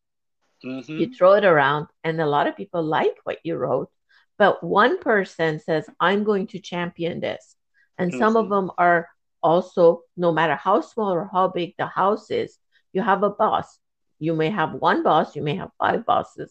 mm-hmm. 0.64 0.99
you 0.99 1.14
throw 1.14 1.35
it 1.35 1.45
around 1.45 1.87
and 2.03 2.20
a 2.20 2.27
lot 2.27 2.47
of 2.47 2.57
people 2.57 2.83
like 2.83 3.16
what 3.24 3.39
you 3.45 3.57
wrote 3.57 3.91
but 4.37 4.62
one 4.64 4.99
person 4.99 5.61
says 5.61 5.89
i'm 6.01 6.24
going 6.24 6.47
to 6.47 6.59
champion 6.59 7.20
this 7.20 7.55
and 7.99 8.11
mm-hmm. 8.11 8.18
some 8.18 8.37
of 8.37 8.47
mm-hmm. 8.47 8.66
them 8.66 8.70
are 8.79 9.09
also 9.43 10.03
no 10.16 10.33
matter 10.33 10.57
how 10.57 10.81
small 10.81 11.12
or 11.12 11.31
how 11.33 11.47
big 11.47 11.74
the 11.79 11.87
house 11.87 12.31
is 12.31 12.59
you 12.97 13.03
have 13.03 13.22
a 13.22 13.29
boss. 13.29 13.79
You 14.18 14.35
may 14.35 14.49
have 14.49 14.72
one 14.72 15.03
boss, 15.03 15.37
you 15.37 15.43
may 15.43 15.57
have 15.57 15.70
five 15.79 16.07
bosses, 16.07 16.51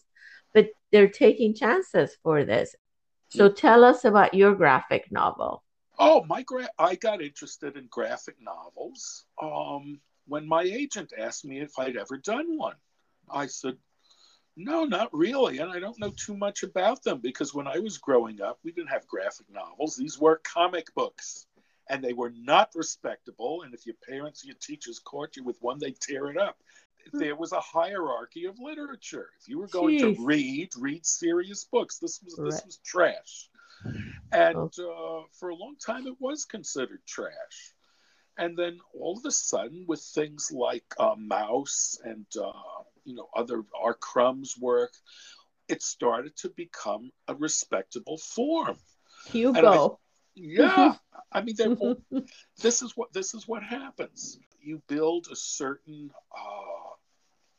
but 0.54 0.68
they're 0.92 1.08
taking 1.08 1.54
chances 1.54 2.16
for 2.22 2.44
this. 2.44 2.76
So 3.36 3.48
tell 3.48 3.84
us 3.84 4.04
about 4.04 4.34
your 4.34 4.54
graphic 4.54 5.12
novel. 5.12 5.62
Oh, 5.98 6.24
my 6.24 6.42
gra- 6.42 6.70
I 6.78 6.94
got 6.94 7.22
interested 7.22 7.76
in 7.76 7.86
graphic 7.90 8.36
novels 8.40 9.24
um, 9.40 10.00
when 10.26 10.46
my 10.46 10.62
agent 10.62 11.12
asked 11.18 11.44
me 11.44 11.60
if 11.60 11.78
I'd 11.78 11.96
ever 11.96 12.16
done 12.16 12.56
one. 12.56 12.76
I 13.30 13.46
said, 13.46 13.76
no, 14.56 14.84
not 14.84 15.12
really. 15.12 15.58
And 15.58 15.70
I 15.70 15.78
don't 15.78 15.98
know 15.98 16.12
too 16.16 16.36
much 16.36 16.62
about 16.62 17.02
them 17.02 17.20
because 17.20 17.54
when 17.54 17.66
I 17.66 17.78
was 17.78 17.98
growing 17.98 18.40
up, 18.40 18.58
we 18.64 18.72
didn't 18.72 18.90
have 18.90 19.06
graphic 19.06 19.46
novels. 19.50 19.96
These 19.96 20.18
were 20.18 20.40
comic 20.44 20.94
books 20.94 21.46
and 21.90 22.02
they 22.02 22.14
were 22.14 22.32
not 22.36 22.70
respectable. 22.74 23.62
And 23.62 23.74
if 23.74 23.86
your 23.86 23.96
parents 24.08 24.44
or 24.44 24.48
your 24.48 24.56
teachers 24.60 24.98
caught 24.98 25.36
you 25.36 25.44
with 25.44 25.58
one, 25.60 25.78
they'd 25.78 26.00
tear 26.00 26.28
it 26.28 26.38
up. 26.38 26.56
There 27.12 27.36
was 27.36 27.52
a 27.52 27.60
hierarchy 27.60 28.46
of 28.46 28.58
literature. 28.58 29.30
If 29.40 29.48
you 29.48 29.58
were 29.58 29.68
going 29.68 29.98
Jeez. 29.98 30.16
to 30.16 30.24
read, 30.24 30.70
read 30.76 31.06
serious 31.06 31.64
books. 31.64 31.98
This 31.98 32.20
was 32.22 32.38
right. 32.38 32.50
this 32.50 32.64
was 32.64 32.78
trash, 32.84 33.48
and 34.32 34.56
uh, 34.78 35.22
for 35.38 35.50
a 35.50 35.54
long 35.54 35.76
time 35.84 36.06
it 36.06 36.16
was 36.20 36.44
considered 36.44 37.00
trash. 37.06 37.74
And 38.38 38.56
then 38.56 38.78
all 38.92 39.16
of 39.16 39.24
a 39.24 39.30
sudden, 39.30 39.86
with 39.88 40.02
things 40.02 40.50
like 40.52 40.84
uh, 40.98 41.14
Maus 41.14 41.98
and 42.04 42.26
uh, 42.38 42.52
you 43.04 43.14
know 43.14 43.28
other 43.34 43.64
R. 43.80 43.94
Crumb's 43.94 44.56
work, 44.58 44.92
it 45.68 45.82
started 45.82 46.36
to 46.38 46.50
become 46.50 47.10
a 47.28 47.34
respectable 47.34 48.18
form. 48.18 48.76
Hugo. 49.26 49.98
Yeah, 50.36 50.94
I 51.32 51.40
mean, 51.40 51.56
this 52.62 52.82
is 52.82 52.92
what 52.96 53.12
this 53.12 53.34
is 53.34 53.48
what 53.48 53.62
happens. 53.62 54.38
You 54.60 54.82
build 54.86 55.28
a 55.32 55.36
certain, 55.36 56.10
uh, 56.36 56.75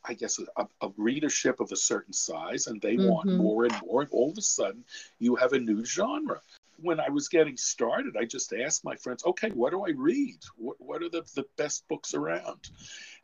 I 0.07 0.13
guess, 0.13 0.39
a, 0.57 0.67
a, 0.81 0.89
readership 0.97 1.59
of 1.59 1.71
a 1.71 1.75
certain 1.75 2.13
size, 2.13 2.67
and 2.67 2.81
they 2.81 2.95
mm-hmm. 2.95 3.09
want 3.09 3.29
more 3.29 3.65
and 3.65 3.75
more. 3.85 4.01
And 4.01 4.11
all 4.11 4.31
of 4.31 4.37
a 4.37 4.41
sudden, 4.41 4.83
you 5.19 5.35
have 5.35 5.53
a 5.53 5.59
new 5.59 5.83
genre 5.83 6.41
when 6.79 6.99
I 6.99 7.09
was 7.09 7.27
getting 7.27 7.57
started, 7.57 8.15
I 8.17 8.25
just 8.25 8.53
asked 8.53 8.83
my 8.83 8.95
friends, 8.95 9.25
okay, 9.25 9.49
what 9.49 9.71
do 9.71 9.85
I 9.85 9.91
read? 9.95 10.37
What, 10.57 10.79
what 10.79 11.01
are 11.01 11.09
the, 11.09 11.23
the 11.35 11.45
best 11.57 11.87
books 11.87 12.13
around? 12.13 12.69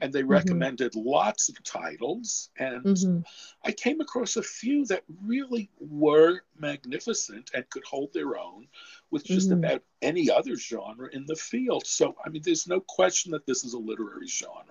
And 0.01 0.11
they 0.11 0.21
mm-hmm. 0.21 0.31
recommended 0.31 0.95
lots 0.95 1.49
of 1.49 1.63
titles. 1.63 2.49
And 2.57 2.83
mm-hmm. 2.83 3.19
I 3.63 3.71
came 3.71 4.01
across 4.01 4.37
a 4.37 4.43
few 4.43 4.85
that 4.87 5.03
really 5.23 5.69
were 5.79 6.41
magnificent 6.57 7.51
and 7.53 7.69
could 7.69 7.83
hold 7.85 8.13
their 8.13 8.37
own 8.37 8.67
with 9.11 9.23
just 9.23 9.49
mm-hmm. 9.49 9.63
about 9.63 9.83
any 10.01 10.29
other 10.29 10.55
genre 10.55 11.09
in 11.13 11.25
the 11.25 11.35
field. 11.35 11.85
So, 11.85 12.15
I 12.25 12.29
mean, 12.29 12.41
there's 12.43 12.67
no 12.67 12.79
question 12.79 13.31
that 13.31 13.45
this 13.45 13.63
is 13.63 13.73
a 13.73 13.79
literary 13.79 14.27
genre. 14.27 14.65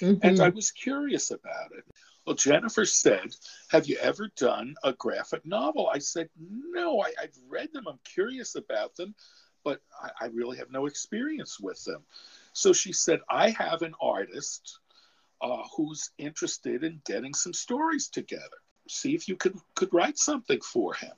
And 0.00 0.18
I 0.24 0.28
mm-hmm. 0.28 0.56
was 0.56 0.70
curious 0.70 1.30
about 1.30 1.72
it. 1.76 1.84
Well, 2.26 2.36
Jennifer 2.36 2.84
said, 2.84 3.34
Have 3.70 3.86
you 3.86 3.96
ever 3.98 4.30
done 4.36 4.74
a 4.82 4.92
graphic 4.94 5.44
novel? 5.44 5.88
I 5.92 5.98
said, 5.98 6.28
No, 6.38 7.00
I, 7.00 7.12
have 7.20 7.30
read 7.48 7.72
them. 7.72 7.86
I'm 7.86 8.00
curious 8.04 8.54
about 8.54 8.96
them, 8.96 9.14
but 9.62 9.80
I, 10.00 10.10
I 10.22 10.26
really 10.26 10.56
have 10.58 10.70
no 10.70 10.86
experience 10.86 11.60
with 11.60 11.84
them. 11.84 12.02
So 12.52 12.72
she 12.72 12.92
said, 12.92 13.20
I 13.28 13.50
have 13.50 13.82
an 13.82 13.94
artist 14.00 14.78
uh, 15.40 15.64
who's 15.76 16.10
interested 16.16 16.84
in 16.84 17.02
getting 17.04 17.34
some 17.34 17.52
stories 17.52 18.08
together. 18.08 18.58
See 18.88 19.14
if 19.14 19.28
you 19.28 19.36
could, 19.36 19.58
could 19.74 19.92
write 19.92 20.18
something 20.18 20.60
for 20.60 20.94
him. 20.94 21.12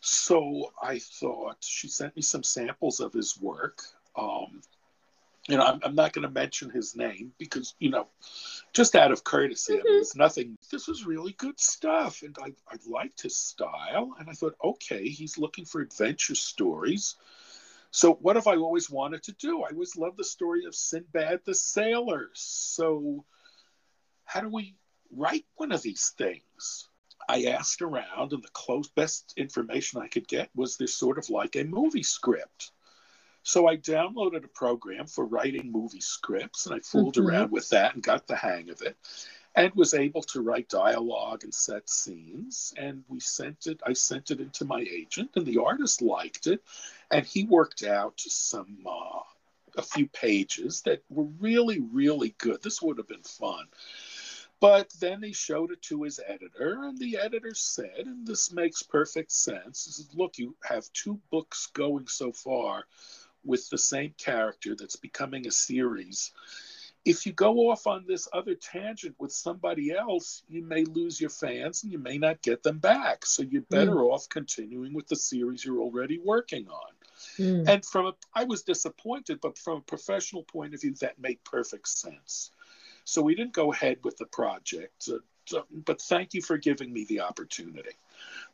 So 0.00 0.72
I 0.82 0.98
thought 0.98 1.58
she 1.60 1.88
sent 1.88 2.16
me 2.16 2.22
some 2.22 2.42
samples 2.42 3.00
of 3.00 3.12
his 3.12 3.38
work. 3.38 3.82
Um, 4.16 4.62
you 5.50 5.56
know, 5.56 5.64
I'm, 5.64 5.80
I'm 5.82 5.94
not 5.94 6.12
going 6.12 6.26
to 6.26 6.32
mention 6.32 6.70
his 6.70 6.94
name 6.94 7.32
because, 7.38 7.74
you 7.78 7.90
know, 7.90 8.06
just 8.72 8.94
out 8.94 9.10
of 9.10 9.24
courtesy, 9.24 9.74
mm-hmm. 9.74 9.86
I 9.86 9.90
mean, 9.90 10.00
it's 10.00 10.16
nothing. 10.16 10.56
This 10.70 10.86
was 10.86 11.04
really 11.04 11.32
good 11.32 11.58
stuff. 11.58 12.22
And 12.22 12.36
I, 12.40 12.52
I 12.68 12.76
liked 12.88 13.22
his 13.22 13.36
style. 13.36 14.14
And 14.18 14.30
I 14.30 14.32
thought, 14.32 14.54
okay, 14.62 15.08
he's 15.08 15.38
looking 15.38 15.64
for 15.64 15.80
adventure 15.80 16.36
stories. 16.36 17.16
So, 17.90 18.14
what 18.14 18.36
have 18.36 18.46
I 18.46 18.54
always 18.54 18.88
wanted 18.88 19.24
to 19.24 19.32
do? 19.32 19.62
I 19.62 19.70
always 19.72 19.96
loved 19.96 20.16
the 20.16 20.24
story 20.24 20.64
of 20.64 20.76
Sinbad 20.76 21.40
the 21.44 21.54
Sailor. 21.54 22.30
So, 22.34 23.24
how 24.24 24.40
do 24.40 24.48
we 24.48 24.76
write 25.10 25.44
one 25.56 25.72
of 25.72 25.82
these 25.82 26.14
things? 26.16 26.88
I 27.28 27.46
asked 27.46 27.82
around, 27.82 28.32
and 28.32 28.44
the 28.44 28.48
close 28.52 28.88
best 28.88 29.34
information 29.36 30.00
I 30.00 30.06
could 30.06 30.28
get 30.28 30.50
was 30.54 30.76
this 30.76 30.94
sort 30.94 31.18
of 31.18 31.30
like 31.30 31.56
a 31.56 31.64
movie 31.64 32.04
script. 32.04 32.70
So 33.42 33.66
I 33.66 33.76
downloaded 33.76 34.44
a 34.44 34.48
program 34.48 35.06
for 35.06 35.24
writing 35.24 35.72
movie 35.72 36.00
scripts 36.00 36.66
and 36.66 36.74
I 36.74 36.80
fooled 36.80 37.16
mm-hmm. 37.16 37.28
around 37.28 37.50
with 37.50 37.68
that 37.70 37.94
and 37.94 38.02
got 38.02 38.26
the 38.26 38.36
hang 38.36 38.70
of 38.70 38.82
it 38.82 38.96
and 39.56 39.74
was 39.74 39.94
able 39.94 40.22
to 40.22 40.42
write 40.42 40.68
dialogue 40.68 41.42
and 41.42 41.52
set 41.52 41.88
scenes 41.90 42.72
and 42.76 43.02
we 43.08 43.18
sent 43.18 43.66
it 43.66 43.80
i 43.84 43.92
sent 43.92 44.30
it 44.30 44.38
into 44.38 44.64
my 44.64 44.78
agent 44.88 45.28
and 45.34 45.44
the 45.44 45.58
artist 45.58 46.00
liked 46.00 46.46
it 46.46 46.62
and 47.10 47.26
he 47.26 47.42
worked 47.42 47.82
out 47.82 48.20
some 48.20 48.78
uh, 48.86 49.18
a 49.76 49.82
few 49.82 50.06
pages 50.08 50.82
that 50.82 51.02
were 51.08 51.28
really 51.38 51.80
really 51.80 52.34
good. 52.38 52.62
This 52.62 52.82
would 52.82 52.98
have 52.98 53.08
been 53.08 53.22
fun. 53.22 53.66
But 54.60 54.90
then 55.00 55.22
he 55.22 55.32
showed 55.32 55.70
it 55.70 55.80
to 55.82 56.02
his 56.02 56.20
editor 56.26 56.84
and 56.84 56.98
the 56.98 57.16
editor 57.16 57.54
said 57.54 58.02
and 58.04 58.26
this 58.26 58.52
makes 58.52 58.82
perfect 58.82 59.32
sense 59.32 59.86
he 59.86 59.92
says, 59.92 60.14
look 60.14 60.36
you 60.36 60.54
have 60.64 60.92
two 60.92 61.18
books 61.30 61.68
going 61.72 62.06
so 62.08 62.30
far 62.30 62.84
with 63.44 63.68
the 63.70 63.78
same 63.78 64.14
character 64.18 64.74
that's 64.76 64.96
becoming 64.96 65.46
a 65.46 65.50
series 65.50 66.32
if 67.04 67.24
you 67.24 67.32
go 67.32 67.70
off 67.70 67.86
on 67.86 68.04
this 68.06 68.28
other 68.32 68.54
tangent 68.54 69.14
with 69.18 69.32
somebody 69.32 69.92
else, 69.92 70.42
you 70.48 70.62
may 70.62 70.84
lose 70.84 71.20
your 71.20 71.30
fans 71.30 71.82
and 71.82 71.90
you 71.90 71.98
may 71.98 72.18
not 72.18 72.42
get 72.42 72.62
them 72.62 72.78
back. 72.78 73.24
So 73.24 73.42
you're 73.42 73.62
better 73.62 73.92
mm. 73.92 74.12
off 74.12 74.28
continuing 74.28 74.92
with 74.92 75.08
the 75.08 75.16
series 75.16 75.64
you're 75.64 75.80
already 75.80 76.18
working 76.18 76.68
on. 76.68 76.92
Mm. 77.38 77.68
And 77.68 77.84
from 77.84 78.06
a, 78.06 78.12
I 78.34 78.44
was 78.44 78.62
disappointed, 78.62 79.40
but 79.40 79.56
from 79.56 79.78
a 79.78 79.82
professional 79.82 80.42
point 80.42 80.74
of 80.74 80.82
view, 80.82 80.94
that 81.00 81.18
made 81.18 81.42
perfect 81.44 81.88
sense. 81.88 82.50
So 83.04 83.22
we 83.22 83.34
didn't 83.34 83.54
go 83.54 83.72
ahead 83.72 83.98
with 84.04 84.18
the 84.18 84.26
project. 84.26 85.08
Uh, 85.10 85.60
but 85.84 86.00
thank 86.02 86.34
you 86.34 86.42
for 86.42 86.58
giving 86.58 86.92
me 86.92 87.04
the 87.04 87.20
opportunity. 87.20 87.90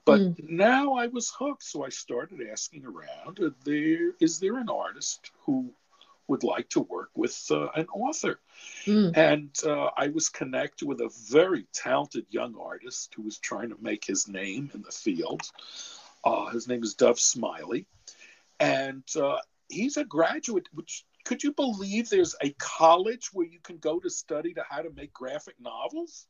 But 0.05 0.21
mm. 0.21 0.49
now 0.49 0.95
I 0.95 1.09
was 1.09 1.33
hooked, 1.37 1.65
so 1.65 1.85
I 1.85 1.89
started 1.89 2.41
asking 2.51 2.85
around. 2.85 3.41
Uh, 3.41 3.51
there 3.65 4.13
is 4.21 4.39
there 4.39 4.59
an 4.59 4.69
artist 4.69 5.33
who 5.45 5.73
would 6.29 6.43
like 6.43 6.69
to 6.71 6.81
work 6.81 7.11
with 7.15 7.47
uh, 7.51 7.69
an 7.75 7.87
author. 7.89 8.39
Mm. 8.85 9.17
And 9.17 9.51
uh, 9.65 9.91
I 9.97 10.09
was 10.09 10.29
connected 10.29 10.87
with 10.87 11.01
a 11.01 11.11
very 11.31 11.67
talented 11.73 12.27
young 12.31 12.57
artist 12.61 13.15
who 13.15 13.23
was 13.23 13.39
trying 13.39 13.71
to 13.71 13.77
make 13.81 14.05
his 14.05 14.29
name 14.29 14.71
in 14.75 14.83
the 14.83 14.91
field. 14.91 15.43
Uh, 16.25 16.51
his 16.51 16.67
name 16.67 16.83
is 16.83 16.95
Dov 16.95 17.21
Smiley. 17.21 17.87
And 18.59 19.05
uh, 19.21 19.39
he's 19.69 19.97
a 19.97 20.05
graduate, 20.05 20.69
which 20.73 21.05
could 21.25 21.43
you 21.43 21.53
believe 21.53 22.09
there's 22.09 22.35
a 22.41 22.51
college 22.59 23.31
where 23.33 23.47
you 23.47 23.59
can 23.61 23.79
go 23.79 23.99
to 23.99 24.11
study 24.11 24.55
to 24.55 24.65
how 24.69 24.83
to 24.83 24.91
make 24.91 25.13
graphic 25.13 25.57
novels? 25.61 26.27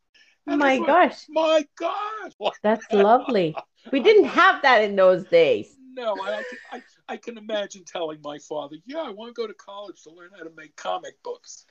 And 0.47 0.59
my 0.59 0.79
gosh. 0.79 1.27
My 1.29 1.67
gosh. 1.77 2.33
That's 2.63 2.93
lovely. 2.93 3.55
We 3.93 4.01
didn't 4.01 4.25
have 4.25 4.63
that 4.63 4.83
in 4.83 4.97
those 4.97 5.25
days. 5.25 5.77
No, 5.95 6.15
I, 6.21 6.43
I, 6.73 6.83
I 7.09 7.17
can 7.17 7.39
imagine 7.39 7.85
telling 7.85 8.21
my 8.23 8.39
father, 8.39 8.77
"Yeah, 8.85 9.01
I 9.01 9.11
want 9.11 9.35
to 9.35 9.41
go 9.41 9.47
to 9.47 9.55
college 9.55 10.03
to 10.03 10.11
learn 10.11 10.31
how 10.37 10.45
to 10.45 10.51
make 10.57 10.77
comic 10.77 11.23
books." 11.23 11.65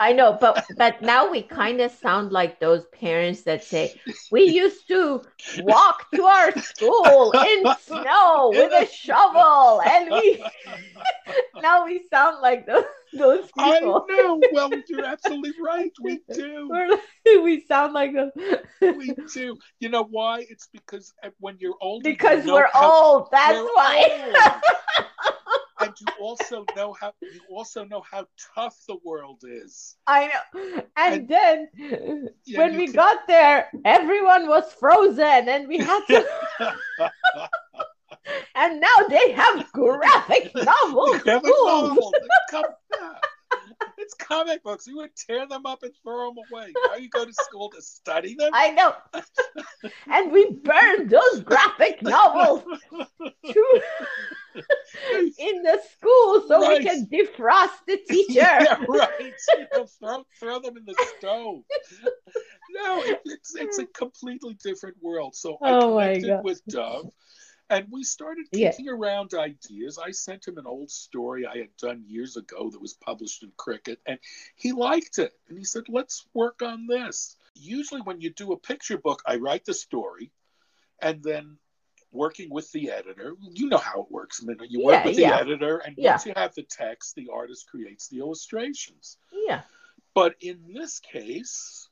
I 0.00 0.12
know, 0.12 0.36
but 0.40 0.64
but 0.76 1.02
now 1.02 1.30
we 1.30 1.42
kind 1.42 1.80
of 1.80 1.90
sound 1.92 2.32
like 2.32 2.60
those 2.60 2.84
parents 2.86 3.42
that 3.42 3.64
say 3.64 4.00
we 4.30 4.44
used 4.44 4.86
to 4.88 5.22
walk 5.58 6.10
to 6.14 6.24
our 6.24 6.52
school 6.58 7.32
in 7.32 7.64
snow 7.80 8.50
with 8.52 8.72
a 8.72 8.86
shovel, 8.90 9.80
and 9.82 10.10
we 10.10 10.44
now 11.62 11.84
we 11.86 12.02
sound 12.10 12.40
like 12.42 12.66
those 12.66 12.84
those 13.12 13.44
people. 13.56 14.06
I 14.10 14.12
know. 14.12 14.40
Well, 14.52 14.70
you're 14.88 15.04
absolutely 15.04 15.52
right. 15.62 15.92
We 16.02 16.20
do. 16.32 16.70
we 17.42 17.64
sound 17.66 17.92
like 17.92 18.12
them. 18.12 18.30
we 18.80 19.14
do. 19.32 19.56
You 19.78 19.88
know 19.88 20.04
why? 20.04 20.44
It's 20.48 20.68
because 20.72 21.12
uh, 21.22 21.30
when 21.38 21.56
you're 21.58 21.76
old, 21.80 22.02
because 22.02 22.44
you 22.44 22.52
we're 22.52 22.68
old. 22.74 23.28
That's 23.30 23.58
why. 23.58 24.30
and 25.84 25.94
you 26.00 26.06
also 26.20 26.64
know 26.76 26.92
how 26.92 27.12
you 27.20 27.40
also 27.50 27.84
know 27.84 28.02
how 28.10 28.26
tough 28.54 28.76
the 28.88 28.96
world 29.04 29.42
is. 29.44 29.96
I 30.06 30.26
know. 30.26 30.82
And, 30.96 31.14
and 31.14 31.28
then 31.28 31.68
yeah, 32.44 32.58
when 32.58 32.76
we 32.76 32.86
can... 32.86 32.94
got 32.94 33.18
there, 33.26 33.70
everyone 33.84 34.48
was 34.48 34.72
frozen 34.72 35.48
and 35.48 35.68
we 35.68 35.78
had 35.78 36.00
to 36.08 36.26
and 38.54 38.80
now 38.80 39.06
they 39.08 39.32
have 39.32 39.70
graphic 39.72 40.52
novels. 40.54 41.18
graphic 41.22 41.52
novels. 41.64 42.12
Come 42.50 42.64
it's 43.98 44.14
comic 44.14 44.62
books. 44.62 44.86
You 44.86 44.96
would 44.98 45.16
tear 45.16 45.46
them 45.46 45.66
up 45.66 45.82
and 45.82 45.92
throw 46.02 46.28
them 46.28 46.36
away. 46.50 46.72
Now 46.88 46.96
you 46.96 47.08
go 47.08 47.24
to 47.24 47.32
school 47.32 47.70
to 47.70 47.82
study 47.82 48.34
them. 48.34 48.50
I 48.52 48.70
know. 48.70 48.94
and 50.10 50.30
we 50.30 50.50
burned 50.62 51.10
those 51.10 51.40
graphic 51.40 52.02
novels 52.02 52.62
in 54.54 55.62
the 55.62 55.80
school 55.92 56.44
so 56.46 56.62
right. 56.62 56.78
we 56.78 56.84
can 56.84 57.06
defrost 57.06 57.84
the 57.86 57.96
teacher. 58.08 58.32
yeah, 58.32 58.76
right. 58.88 59.32
Throw, 59.98 60.24
throw 60.38 60.60
them 60.60 60.76
in 60.76 60.84
the 60.84 60.94
stove. 61.18 61.62
no, 62.70 63.02
it, 63.02 63.20
it's 63.24 63.54
it's 63.54 63.78
a 63.78 63.86
completely 63.86 64.56
different 64.62 64.96
world. 65.02 65.34
So 65.34 65.58
oh 65.60 65.98
I 65.98 66.14
connected 66.14 66.44
with 66.44 66.64
Dov 66.66 67.10
and 67.70 67.86
we 67.90 68.04
started 68.04 68.46
kicking 68.52 68.86
yeah. 68.86 68.92
around 68.92 69.32
ideas. 69.34 69.98
I 69.98 70.10
sent 70.10 70.46
him 70.46 70.58
an 70.58 70.66
old 70.66 70.90
story 70.90 71.46
I 71.46 71.58
had 71.58 71.76
done 71.78 72.04
years 72.06 72.36
ago 72.36 72.70
that 72.70 72.80
was 72.80 72.94
published 72.94 73.42
in 73.42 73.52
Cricket, 73.56 74.00
and 74.06 74.18
he 74.54 74.72
liked 74.72 75.18
it. 75.18 75.32
And 75.48 75.58
he 75.58 75.64
said, 75.64 75.84
Let's 75.88 76.26
work 76.34 76.62
on 76.62 76.86
this. 76.86 77.36
Usually, 77.54 78.00
when 78.02 78.20
you 78.20 78.30
do 78.30 78.52
a 78.52 78.58
picture 78.58 78.98
book, 78.98 79.22
I 79.26 79.36
write 79.36 79.64
the 79.64 79.74
story, 79.74 80.30
and 81.00 81.22
then 81.22 81.58
working 82.14 82.48
with 82.50 82.70
the 82.72 82.90
editor, 82.90 83.34
you 83.52 83.68
know 83.68 83.78
how 83.78 84.02
it 84.02 84.10
works. 84.10 84.42
I 84.42 84.46
mean, 84.46 84.58
you 84.68 84.84
work 84.84 84.94
yeah, 84.94 85.04
with 85.04 85.16
the 85.16 85.22
yeah. 85.22 85.38
editor, 85.38 85.78
and 85.78 85.96
once 85.98 86.26
you 86.26 86.32
have 86.36 86.54
the 86.54 86.62
text, 86.62 87.14
the 87.14 87.28
artist 87.32 87.66
creates 87.68 88.08
the 88.08 88.18
illustrations. 88.18 89.18
Yeah. 89.32 89.62
But 90.14 90.36
in 90.40 90.60
this 90.72 91.00
case, 91.00 91.88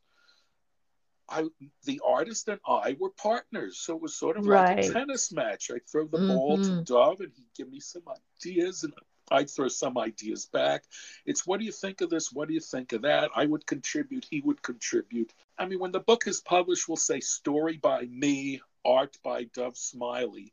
I 1.29 1.47
the 1.85 2.01
artist 2.07 2.49
and 2.49 2.61
I 2.67 2.97
were 2.99 3.11
partners, 3.11 3.79
so 3.79 3.97
it 3.97 4.03
was 4.03 4.15
sort 4.15 4.37
of 4.37 4.47
right. 4.47 4.77
like 4.77 4.87
a 4.87 4.93
tennis 4.93 5.33
match. 5.33 5.71
I'd 5.75 5.89
throw 5.91 6.07
the 6.07 6.19
mm-hmm. 6.19 6.29
ball 6.29 6.57
to 6.59 6.63
mm-hmm. 6.63 7.23
And 7.23 7.33
he'd 7.35 7.55
give 7.57 7.71
me 7.71 7.81
some 7.81 8.03
ideas, 8.39 8.85
and 8.85 8.93
I'd 9.31 9.51
throw 9.51 9.69
some 9.69 9.97
ideas 9.99 10.47
back. 10.47 10.85
It's 11.25 11.47
what 11.47 11.59
do 11.59 11.67
you 11.67 11.73
think 11.73 12.01
of 12.01 12.11
this? 12.11 12.33
What 12.33 12.49
do 12.49 12.55
you 12.55 12.61
think 12.61 12.93
of 12.93 13.03
that? 13.03 13.31
I 13.35 13.47
would 13.47 13.67
contribute. 13.67 14.27
He 14.29 14.41
would 14.41 14.63
contribute. 14.63 15.33
I 15.59 15.67
mean, 15.67 15.79
when 15.79 15.93
the 15.93 16.01
book 16.01 16.27
is 16.27 16.41
published, 16.41 16.89
we'll 16.89 16.97
say 16.97 17.21
story 17.21 17.79
by 17.79 18.03
me, 18.03 18.61
art 18.85 19.17
by 19.23 19.45
Dov 19.45 19.77
Smiley. 19.77 20.53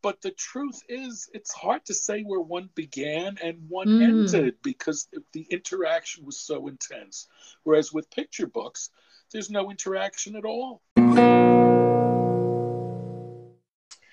But 0.00 0.20
the 0.22 0.30
truth 0.30 0.80
is, 0.88 1.28
it's 1.34 1.52
hard 1.52 1.84
to 1.86 1.94
say 1.94 2.22
where 2.22 2.40
one 2.40 2.70
began 2.74 3.36
and 3.42 3.68
one 3.68 3.88
mm. 3.88 4.02
ended 4.02 4.54
because 4.62 5.08
the 5.32 5.46
interaction 5.50 6.24
was 6.24 6.38
so 6.38 6.68
intense. 6.68 7.26
Whereas 7.64 7.92
with 7.92 8.10
picture 8.10 8.46
books, 8.46 8.90
there's 9.32 9.50
no 9.50 9.70
interaction 9.70 10.36
at 10.36 10.44
all. 10.44 10.82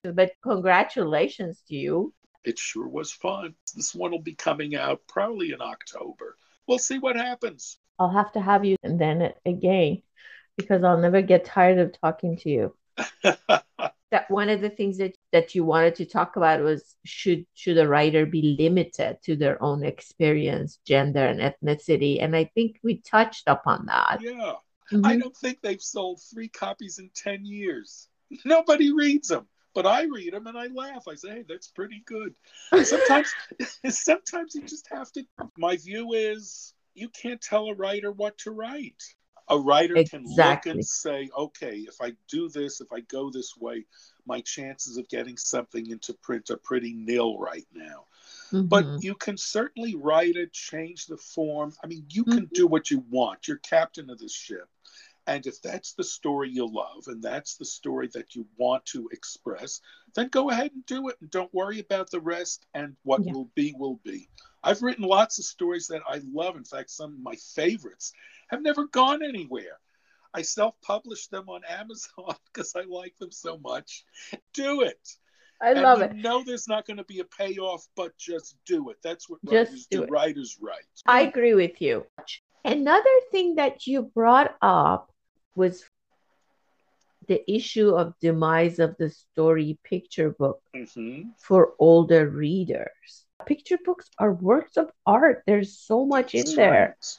But 0.04 0.32
congratulations 0.44 1.62
to 1.68 1.76
you. 1.76 2.14
It 2.44 2.60
sure 2.60 2.88
was 2.88 3.12
fun. 3.12 3.56
This 3.76 3.94
one 3.94 4.12
will 4.12 4.22
be 4.22 4.36
coming 4.36 4.76
out 4.76 5.02
probably 5.08 5.52
in 5.52 5.62
October. 5.62 6.36
We'll 6.68 6.80
see 6.80 7.00
what 7.00 7.16
happens. 7.16 7.78
I'll 7.98 8.10
have 8.10 8.32
to 8.34 8.42
have 8.42 8.66
you 8.66 8.76
and 8.84 9.00
then 9.00 9.34
again 9.46 10.02
because 10.58 10.84
I'll 10.84 10.98
never 10.98 11.22
get 11.22 11.46
tired 11.46 11.80
of 11.80 12.00
talking 12.00 12.38
to 12.38 12.50
you. 12.50 12.76
that 13.24 14.30
one 14.30 14.50
of 14.50 14.62
the 14.62 14.70
things 14.70 14.98
that, 14.98 15.16
that 15.32 15.56
you 15.56 15.66
wanted 15.66 15.96
to 15.96 16.06
talk 16.06 16.36
about 16.36 16.62
was 16.62 16.96
should 17.04 17.46
should 17.54 17.78
a 17.78 17.88
writer 17.88 18.26
be 18.26 18.56
limited 18.60 19.18
to 19.24 19.36
their 19.36 19.62
own 19.62 19.84
experience, 19.84 20.80
gender 20.86 21.26
and 21.26 21.40
ethnicity? 21.40 22.24
And 22.24 22.36
I 22.36 22.46
think 22.56 22.80
we 22.84 23.02
touched 23.02 23.44
upon 23.48 23.88
that. 23.88 24.20
Yeah. 24.22 24.54
Mm-hmm. 24.92 25.06
I 25.06 25.18
don't 25.18 25.36
think 25.36 25.62
they've 25.62 25.82
sold 25.82 26.22
three 26.22 26.48
copies 26.48 27.00
in 27.00 27.10
10 27.16 27.46
years. 27.46 28.08
Nobody 28.46 28.94
reads 28.94 29.30
them, 29.30 29.48
but 29.74 29.86
I 29.86 30.04
read 30.04 30.34
them 30.34 30.48
and 30.48 30.58
I 30.58 30.68
laugh. 30.68 31.08
I 31.08 31.16
say, 31.16 31.30
hey, 31.30 31.44
that's 31.48 31.70
pretty 31.70 32.04
good. 32.06 32.36
Sometimes, 32.84 33.34
sometimes 33.90 34.56
you 34.56 34.62
just 34.62 34.88
have 34.92 35.12
to. 35.14 35.24
My 35.58 35.78
view 35.78 36.14
is 36.14 36.74
you 36.94 37.10
can't 37.10 37.42
tell 37.42 37.68
a 37.68 37.74
writer 37.74 38.12
what 38.12 38.38
to 38.40 38.52
write. 38.52 39.04
A 39.48 39.60
writer 39.60 39.96
exactly. 39.96 40.20
can 40.20 40.36
look 40.36 40.66
and 40.66 40.86
say, 40.86 41.30
okay, 41.38 41.76
if 41.76 42.02
I 42.02 42.14
do 42.28 42.50
this, 42.50 42.82
if 42.82 42.92
I 42.92 43.02
go 43.02 43.30
this 43.30 43.56
way, 43.56 43.86
my 44.26 44.42
chances 44.42 44.98
of 44.98 45.08
getting 45.08 45.38
something 45.38 45.90
into 45.90 46.14
print 46.14 46.50
are 46.50 46.58
pretty 46.58 46.94
nil 46.94 47.38
right 47.38 47.68
now. 47.74 48.06
Mm-hmm. 48.52 48.66
But 48.66 48.86
you 49.04 49.14
can 49.16 49.38
certainly 49.38 49.96
write 49.96 50.36
it, 50.36 50.52
change 50.52 51.06
the 51.06 51.18
form. 51.18 51.74
I 51.84 51.88
mean, 51.88 52.06
you 52.10 52.24
can 52.24 52.46
mm-hmm. 52.46 52.54
do 52.54 52.68
what 52.68 52.90
you 52.90 53.04
want. 53.10 53.48
You're 53.48 53.58
captain 53.58 54.10
of 54.10 54.18
the 54.18 54.30
ship. 54.30 54.68
And 55.28 55.46
if 55.48 55.62
that's 55.62 55.94
the 55.94 56.04
story 56.04 56.52
you 56.52 56.68
love 56.68 57.06
and 57.08 57.22
that's 57.22 57.58
the 57.58 57.66
story 57.66 58.10
that 58.14 58.36
you 58.36 58.46
want 58.58 58.86
to 58.88 59.10
express, 59.12 59.82
then 60.14 60.28
go 60.28 60.52
ahead 60.52 60.72
and 60.74 60.86
do 60.86 61.10
it 61.10 61.16
and 61.20 61.32
don't 61.32 61.54
worry 61.54 61.80
about 61.80 62.12
the 62.12 62.20
rest. 62.20 62.66
And 62.76 62.96
what 63.04 63.26
yeah. 63.26 63.34
will 63.34 63.50
be, 63.56 63.74
will 63.78 64.00
be. 64.04 64.30
I've 64.64 64.84
written 64.84 65.04
lots 65.04 65.40
of 65.40 65.46
stories 65.46 65.88
that 65.88 66.02
I 66.08 66.22
love. 66.32 66.56
In 66.56 66.64
fact, 66.64 66.92
some 66.92 67.14
of 67.14 67.20
my 67.20 67.36
favorites 67.36 68.14
have 68.48 68.62
never 68.62 68.86
gone 68.88 69.24
anywhere. 69.24 69.80
I 70.34 70.42
self 70.42 70.76
published 70.82 71.32
them 71.32 71.50
on 71.50 71.62
Amazon 71.68 72.36
because 72.46 72.76
I 72.76 72.84
like 72.84 73.18
them 73.18 73.32
so 73.32 73.58
much. 73.58 74.06
Do 74.54 74.82
it. 74.82 75.00
I 75.62 75.74
love 75.74 76.02
and 76.02 76.12
it. 76.12 76.16
You 76.18 76.24
know 76.24 76.44
there's 76.44 76.68
not 76.68 76.86
going 76.86 76.98
to 76.98 77.04
be 77.04 77.20
a 77.20 77.26
payoff, 77.26 77.88
but 77.96 78.18
just 78.18 78.56
do 78.66 78.90
it. 78.90 78.98
That's 79.04 79.30
what 79.30 79.40
Just 79.50 79.72
writers 79.72 79.88
do 79.92 79.98
do. 79.98 80.04
it. 80.04 80.10
Writers 80.10 80.58
write. 80.62 80.86
I 81.06 81.22
agree 81.22 81.54
with 81.54 81.82
you. 81.82 82.06
Another 82.64 83.18
thing 83.32 83.56
that 83.56 83.88
you 83.88 84.04
brought 84.04 84.56
up 84.62 85.12
was 85.56 85.84
the 87.28 87.50
issue 87.52 87.90
of 87.92 88.14
demise 88.20 88.80
of 88.80 88.96
the 88.98 89.10
story 89.10 89.78
picture 89.84 90.32
book 90.32 90.62
hmm 90.74 91.22
for 91.38 91.74
older 91.80 92.30
readers. 92.30 93.26
Picture 93.46 93.78
books 93.84 94.10
are 94.20 94.34
works 94.34 94.78
of 94.78 94.92
art. 95.06 95.44
There's 95.46 95.78
so 95.78 96.06
much 96.06 96.34
in 96.34 96.46
That's 96.46 96.56
there. 96.56 96.98
right. 96.98 97.18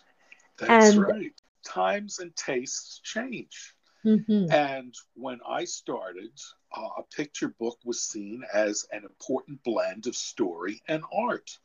That's 0.59 0.95
And- 0.95 1.03
right. 1.03 1.35
Times 1.65 2.21
and 2.21 2.35
tastes 2.37 3.01
change. 3.01 3.75
Mhm. 4.05 4.51
And 4.53 4.95
when 5.15 5.41
I 5.45 5.65
started, 5.65 6.31
uh, 6.71 6.91
a 6.99 7.03
picture 7.03 7.49
book 7.49 7.79
was 7.85 8.01
seen 8.01 8.45
as 8.55 8.87
an 8.93 9.03
important 9.05 9.63
blend 9.65 10.07
of 10.07 10.15
story 10.15 10.81
and 10.87 11.03
art. 11.13 11.59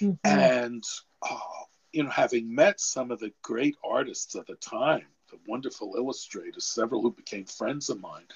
Mhm. 0.00 0.18
And, 0.24 0.84
uh, 1.20 1.40
you 1.92 2.02
know, 2.04 2.10
having 2.10 2.52
met 2.54 2.80
some 2.80 3.10
of 3.10 3.20
the 3.20 3.32
great 3.42 3.76
artists 3.84 4.34
of 4.34 4.46
the 4.46 4.56
time, 4.56 5.06
the 5.30 5.38
wonderful 5.46 5.94
illustrators, 5.94 6.64
several 6.64 7.02
who 7.02 7.12
became 7.12 7.44
friends 7.44 7.90
of 7.90 8.00
mine, 8.00 8.26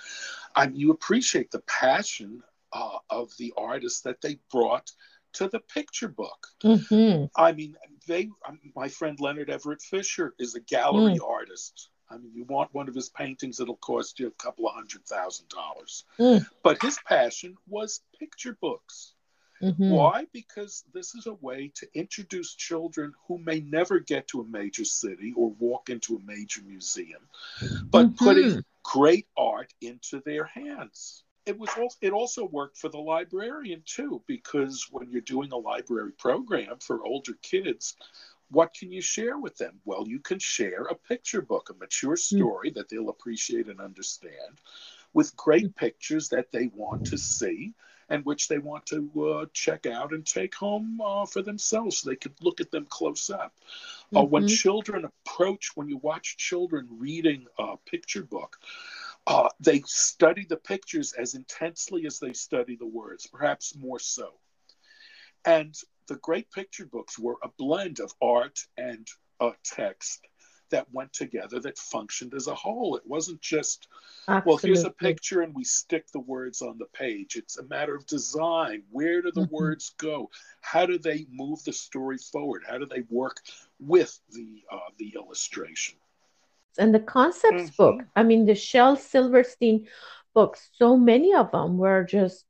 I 0.55 0.67
mean, 0.67 0.77
you 0.77 0.91
appreciate 0.91 1.51
the 1.51 1.61
passion 1.61 2.43
uh, 2.73 2.99
of 3.09 3.35
the 3.39 3.51
artists 3.57 4.03
that 4.03 4.21
they 4.21 4.39
brought 4.53 4.93
to 5.33 5.49
the 5.49 5.61
picture 5.61 6.09
book. 6.09 6.49
Mhm. 6.61 7.31
I 7.35 7.53
mean, 7.53 7.79
they. 8.09 8.29
um, 8.49 8.59
My 8.75 8.89
friend 8.89 9.21
Leonard 9.21 9.51
Everett 9.51 9.83
Fisher 9.83 10.35
is 10.41 10.57
a 10.57 10.61
gallery 10.61 11.21
artist. 11.25 11.91
I 12.11 12.17
mean, 12.17 12.33
you 12.35 12.45
want 12.45 12.73
one 12.75 12.89
of 12.89 12.95
his 12.95 13.11
paintings, 13.11 13.61
it'll 13.61 13.77
cost 13.77 14.19
you 14.19 14.27
a 14.29 14.43
couple 14.43 14.67
of 14.67 14.75
hundred 14.75 15.05
thousand 15.07 15.49
dollars. 15.51 16.05
Mm. 16.19 16.45
But 16.63 16.83
his 16.83 16.99
passion 17.07 17.57
was 17.69 18.01
picture 18.19 18.57
books. 18.61 19.13
Mhm. 19.61 19.91
Why? 19.91 20.27
Because 20.33 20.85
this 20.95 21.15
is 21.15 21.27
a 21.27 21.35
way 21.35 21.73
to 21.75 21.89
introduce 21.93 22.55
children 22.55 23.13
who 23.27 23.39
may 23.39 23.61
never 23.61 23.99
get 23.99 24.29
to 24.29 24.41
a 24.41 24.45
major 24.45 24.85
city 24.85 25.33
or 25.37 25.51
walk 25.59 25.91
into 25.91 26.17
a 26.17 26.21
major 26.21 26.63
museum, 26.63 27.29
but 27.91 28.07
Mhm. 28.07 28.17
putting 28.17 28.65
great 28.85 29.27
art 29.37 29.75
into 29.81 30.21
their 30.21 30.45
hands. 30.45 31.25
It 31.49 31.59
was 31.59 31.71
also, 31.79 31.97
it 32.03 32.13
also 32.13 32.45
worked 32.45 32.77
for 32.77 32.91
the 32.91 32.99
librarian 32.99 33.83
too, 33.87 34.23
because 34.27 34.87
when 34.91 35.11
you're 35.11 35.23
doing 35.23 35.51
a 35.51 35.57
library 35.57 36.13
program 36.13 36.79
for 36.79 37.03
older 37.03 37.33
kids, 37.41 37.97
what 38.51 38.75
can 38.75 38.93
you 38.93 39.01
share 39.01 39.39
with 39.39 39.57
them? 39.57 39.81
Well, 39.87 40.07
you 40.07 40.21
can 40.21 40.39
share 40.39 40.83
a 40.85 40.95
picture 40.95 41.41
book, 41.41 41.71
a 41.71 41.75
mature 41.75 42.17
story 42.17 42.71
that 42.73 42.91
they'll 42.91 43.09
appreciate 43.09 43.69
and 43.69 43.81
understand, 43.81 44.61
with 45.15 45.35
great 45.37 45.75
pictures 45.75 46.29
that 46.29 46.53
they 46.53 46.67
want 46.75 47.07
to 47.07 47.17
see 47.17 47.73
and 48.11 48.25
which 48.27 48.49
they 48.49 48.59
want 48.59 48.85
to 48.87 49.01
uh, 49.25 49.47
check 49.55 49.87
out 49.87 50.13
and 50.13 50.27
take 50.27 50.55
home 50.55 51.01
uh, 51.01 51.25
for 51.27 51.43
themselves 51.43 51.99
so 51.99 52.11
they 52.11 52.17
could 52.17 52.35
look 52.43 52.61
at 52.61 52.71
them 52.71 52.87
close 52.91 53.31
up. 53.31 53.55
Uh, 54.17 54.25
when 54.25 54.45
Mhm. 54.45 54.49
children 54.49 55.05
approach, 55.05 55.77
when 55.77 55.89
you 55.89 55.99
watch 55.99 56.37
children 56.39 56.89
reading 56.91 57.47
a 57.59 57.77
picture 57.85 58.25
book, 58.25 58.59
uh, 59.29 59.49
they 59.61 59.83
study 59.87 60.47
the 60.49 60.57
pictures 60.57 61.13
as 61.13 61.35
intensely 61.35 62.07
as 62.07 62.19
they 62.19 62.33
study 62.33 62.77
the 62.77 62.87
words, 62.87 63.27
perhaps 63.27 63.77
more 63.77 63.99
so. 63.99 64.33
And 65.45 65.75
the 66.07 66.17
great 66.17 66.51
picture 66.51 66.87
books 66.87 67.19
were 67.19 67.37
a 67.43 67.51
blend 67.59 68.01
of 68.01 68.11
art 68.23 68.59
and 68.79 69.07
uh, 69.39 69.51
text 69.63 70.27
that 70.71 70.91
went 70.93 71.13
together, 71.13 71.61
that 71.61 71.79
functioned 71.79 72.35
as 72.35 72.47
a 72.47 72.55
whole. 72.55 72.97
It 72.97 73.07
wasn't 73.07 73.41
just 73.43 73.87
well, 74.45 74.57
here's 74.57 74.85
a 74.85 74.91
picture 74.91 75.43
and 75.43 75.55
we 75.55 75.65
stick 75.65 76.07
the 76.13 76.21
words 76.21 76.63
on 76.63 76.79
the 76.79 76.87
page. 76.87 77.37
It's 77.37 77.59
a 77.59 77.65
matter 77.65 77.95
of 77.95 78.07
design. 78.07 78.83
Where 78.91 79.21
do 79.21 79.31
the 79.31 79.43
Mhm. 79.43 79.51
words 79.51 79.91
go? 79.99 80.31
How 80.61 80.87
do 80.87 80.99
they 80.99 81.27
move 81.31 81.63
the 81.65 81.73
story 81.73 82.19
forward? 82.19 82.65
How 82.67 82.79
do 82.79 82.87
they 82.87 83.03
work 83.11 83.43
with 83.79 84.19
the 84.31 84.65
uh, 84.71 84.91
the 84.97 85.15
illustration? 85.15 85.99
And 86.77 86.95
the 86.95 87.01
concepts 87.01 87.71
book, 87.71 87.97
Mhm. 87.97 88.09
I 88.17 88.23
mean, 88.23 88.47
the 88.47 88.55
Shel 88.55 88.97
Silverstein 88.97 89.89
books, 90.35 90.69
so 90.75 90.97
many 90.97 91.35
of 91.35 91.51
them 91.51 91.79
were 91.79 92.05
just 92.05 92.45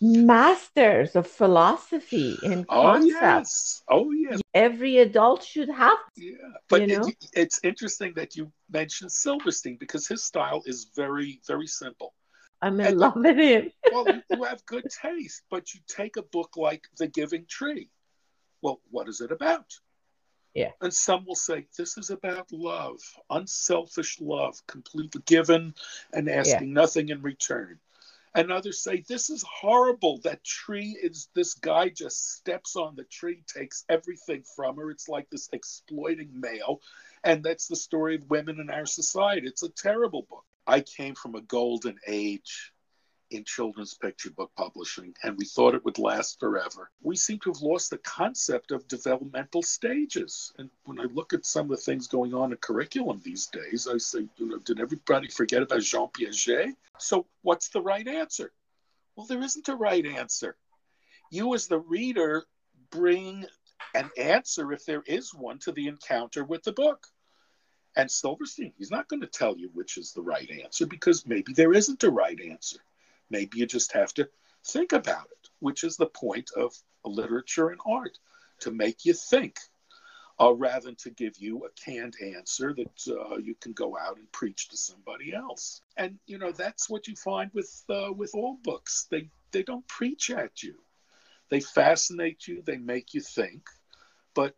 masters 0.00 1.16
of 1.16 1.26
philosophy 1.26 2.38
and 2.42 2.66
concepts. 2.68 3.82
Oh 3.88 4.10
yes, 4.10 4.28
oh 4.28 4.30
yes, 4.32 4.40
Every 4.52 4.98
adult 4.98 5.42
should 5.42 5.68
have. 5.68 5.98
yeah. 6.16 6.36
But 6.68 6.88
You 6.88 7.08
it- 7.08 7.28
it's 7.32 7.60
interesting 7.62 8.12
that 8.14 8.36
you 8.36 8.52
mentioned 8.70 9.12
Silverstein 9.12 9.76
because 9.78 10.06
his 10.06 10.22
style 10.24 10.62
is 10.66 10.86
very 10.94 11.40
very 11.46 11.66
simple. 11.66 12.14
I'm 12.62 12.80
in 12.80 12.86
And- 12.86 12.98
love 12.98 13.16
with 13.16 13.36
him. 13.36 13.72
well, 13.92 14.06
you 14.30 14.42
have 14.44 14.64
good 14.66 14.86
taste, 15.02 15.42
but 15.50 15.74
you 15.74 15.80
take 15.86 16.16
a 16.16 16.22
book 16.22 16.56
like 16.56 16.84
The 16.96 17.08
Giving 17.08 17.46
Tree. 17.46 17.90
Well, 18.62 18.80
what 18.90 19.08
is 19.08 19.20
it 19.20 19.30
about? 19.32 19.66
Yeah. 20.54 20.70
And 20.80 20.94
some 20.94 21.24
will 21.26 21.34
say 21.34 21.66
this 21.76 21.98
is 21.98 22.10
about 22.10 22.52
love, 22.52 23.00
unselfish 23.28 24.20
love, 24.20 24.64
completely 24.66 25.20
given 25.26 25.74
and 26.12 26.28
asking 26.28 26.72
nothing 26.72 27.08
in 27.08 27.22
return. 27.22 27.80
And 28.36 28.50
others 28.50 28.82
say 28.82 29.04
this 29.08 29.30
is 29.30 29.44
horrible. 29.48 30.20
That 30.24 30.42
tree 30.42 30.98
is 31.00 31.28
this 31.34 31.54
guy 31.54 31.88
just 31.88 32.36
steps 32.36 32.74
on 32.74 32.96
the 32.96 33.04
tree, 33.04 33.42
takes 33.46 33.84
everything 33.88 34.42
from 34.56 34.76
her. 34.76 34.90
It's 34.90 35.08
like 35.08 35.30
this 35.30 35.48
exploiting 35.52 36.30
male. 36.40 36.80
And 37.22 37.44
that's 37.44 37.68
the 37.68 37.76
story 37.76 38.16
of 38.16 38.30
women 38.30 38.60
in 38.60 38.70
our 38.70 38.86
society. 38.86 39.46
It's 39.46 39.62
a 39.62 39.68
terrible 39.68 40.26
book. 40.28 40.44
I 40.66 40.80
came 40.80 41.14
from 41.14 41.34
a 41.34 41.42
golden 41.42 41.98
age 42.06 42.72
in 43.34 43.44
children's 43.44 43.94
picture 43.94 44.30
book 44.30 44.50
publishing, 44.56 45.14
and 45.22 45.36
we 45.36 45.44
thought 45.44 45.74
it 45.74 45.84
would 45.84 45.98
last 45.98 46.38
forever. 46.40 46.90
We 47.02 47.16
seem 47.16 47.38
to 47.40 47.52
have 47.52 47.62
lost 47.62 47.90
the 47.90 47.98
concept 47.98 48.70
of 48.70 48.86
developmental 48.88 49.62
stages. 49.62 50.52
And 50.58 50.70
when 50.84 51.00
I 51.00 51.04
look 51.04 51.32
at 51.32 51.44
some 51.44 51.66
of 51.66 51.70
the 51.70 51.76
things 51.76 52.06
going 52.06 52.34
on 52.34 52.52
in 52.52 52.58
curriculum 52.58 53.20
these 53.22 53.46
days, 53.46 53.88
I 53.92 53.98
say, 53.98 54.26
you 54.36 54.46
know, 54.46 54.58
did 54.58 54.80
everybody 54.80 55.28
forget 55.28 55.62
about 55.62 55.82
Jean 55.82 56.08
Piaget? 56.08 56.74
So 56.98 57.26
what's 57.42 57.68
the 57.68 57.82
right 57.82 58.06
answer? 58.06 58.52
Well, 59.16 59.26
there 59.26 59.42
isn't 59.42 59.68
a 59.68 59.76
right 59.76 60.04
answer. 60.04 60.56
You, 61.30 61.54
as 61.54 61.66
the 61.66 61.78
reader, 61.78 62.44
bring 62.90 63.46
an 63.94 64.10
answer, 64.16 64.72
if 64.72 64.84
there 64.84 65.02
is 65.06 65.32
one, 65.32 65.58
to 65.60 65.72
the 65.72 65.88
encounter 65.88 66.44
with 66.44 66.62
the 66.62 66.72
book. 66.72 67.06
And 67.96 68.10
Silverstein, 68.10 68.72
he's 68.76 68.90
not 68.90 69.08
going 69.08 69.20
to 69.20 69.28
tell 69.28 69.56
you 69.56 69.70
which 69.72 69.98
is 69.98 70.12
the 70.12 70.22
right 70.22 70.50
answer 70.64 70.84
because 70.84 71.26
maybe 71.26 71.52
there 71.52 71.72
isn't 71.72 72.02
a 72.02 72.10
right 72.10 72.40
answer. 72.40 72.78
Maybe 73.30 73.58
you 73.58 73.66
just 73.66 73.92
have 73.92 74.12
to 74.14 74.28
think 74.64 74.92
about 74.92 75.26
it, 75.30 75.48
which 75.60 75.84
is 75.84 75.96
the 75.96 76.06
point 76.06 76.50
of 76.56 76.74
literature 77.04 77.68
and 77.68 77.80
art 77.86 78.18
to 78.60 78.70
make 78.70 79.04
you 79.04 79.12
think 79.12 79.58
uh, 80.40 80.52
rather 80.52 80.86
than 80.86 80.96
to 80.96 81.10
give 81.10 81.38
you 81.38 81.64
a 81.64 81.70
canned 81.80 82.14
answer 82.22 82.74
that 82.74 83.08
uh, 83.08 83.36
you 83.36 83.54
can 83.60 83.72
go 83.72 83.96
out 83.96 84.16
and 84.16 84.30
preach 84.32 84.68
to 84.68 84.76
somebody 84.76 85.34
else. 85.34 85.80
And 85.96 86.18
you 86.26 86.38
know 86.38 86.52
that's 86.52 86.90
what 86.90 87.06
you 87.06 87.14
find 87.16 87.50
with 87.54 87.84
uh, 87.88 88.12
with 88.12 88.34
all 88.34 88.58
books. 88.62 89.06
They 89.10 89.28
they 89.52 89.62
don't 89.62 89.86
preach 89.86 90.30
at 90.30 90.62
you. 90.62 90.74
They 91.50 91.60
fascinate 91.60 92.48
you. 92.48 92.62
They 92.62 92.78
make 92.78 93.14
you 93.14 93.20
think. 93.20 93.62
But 94.34 94.54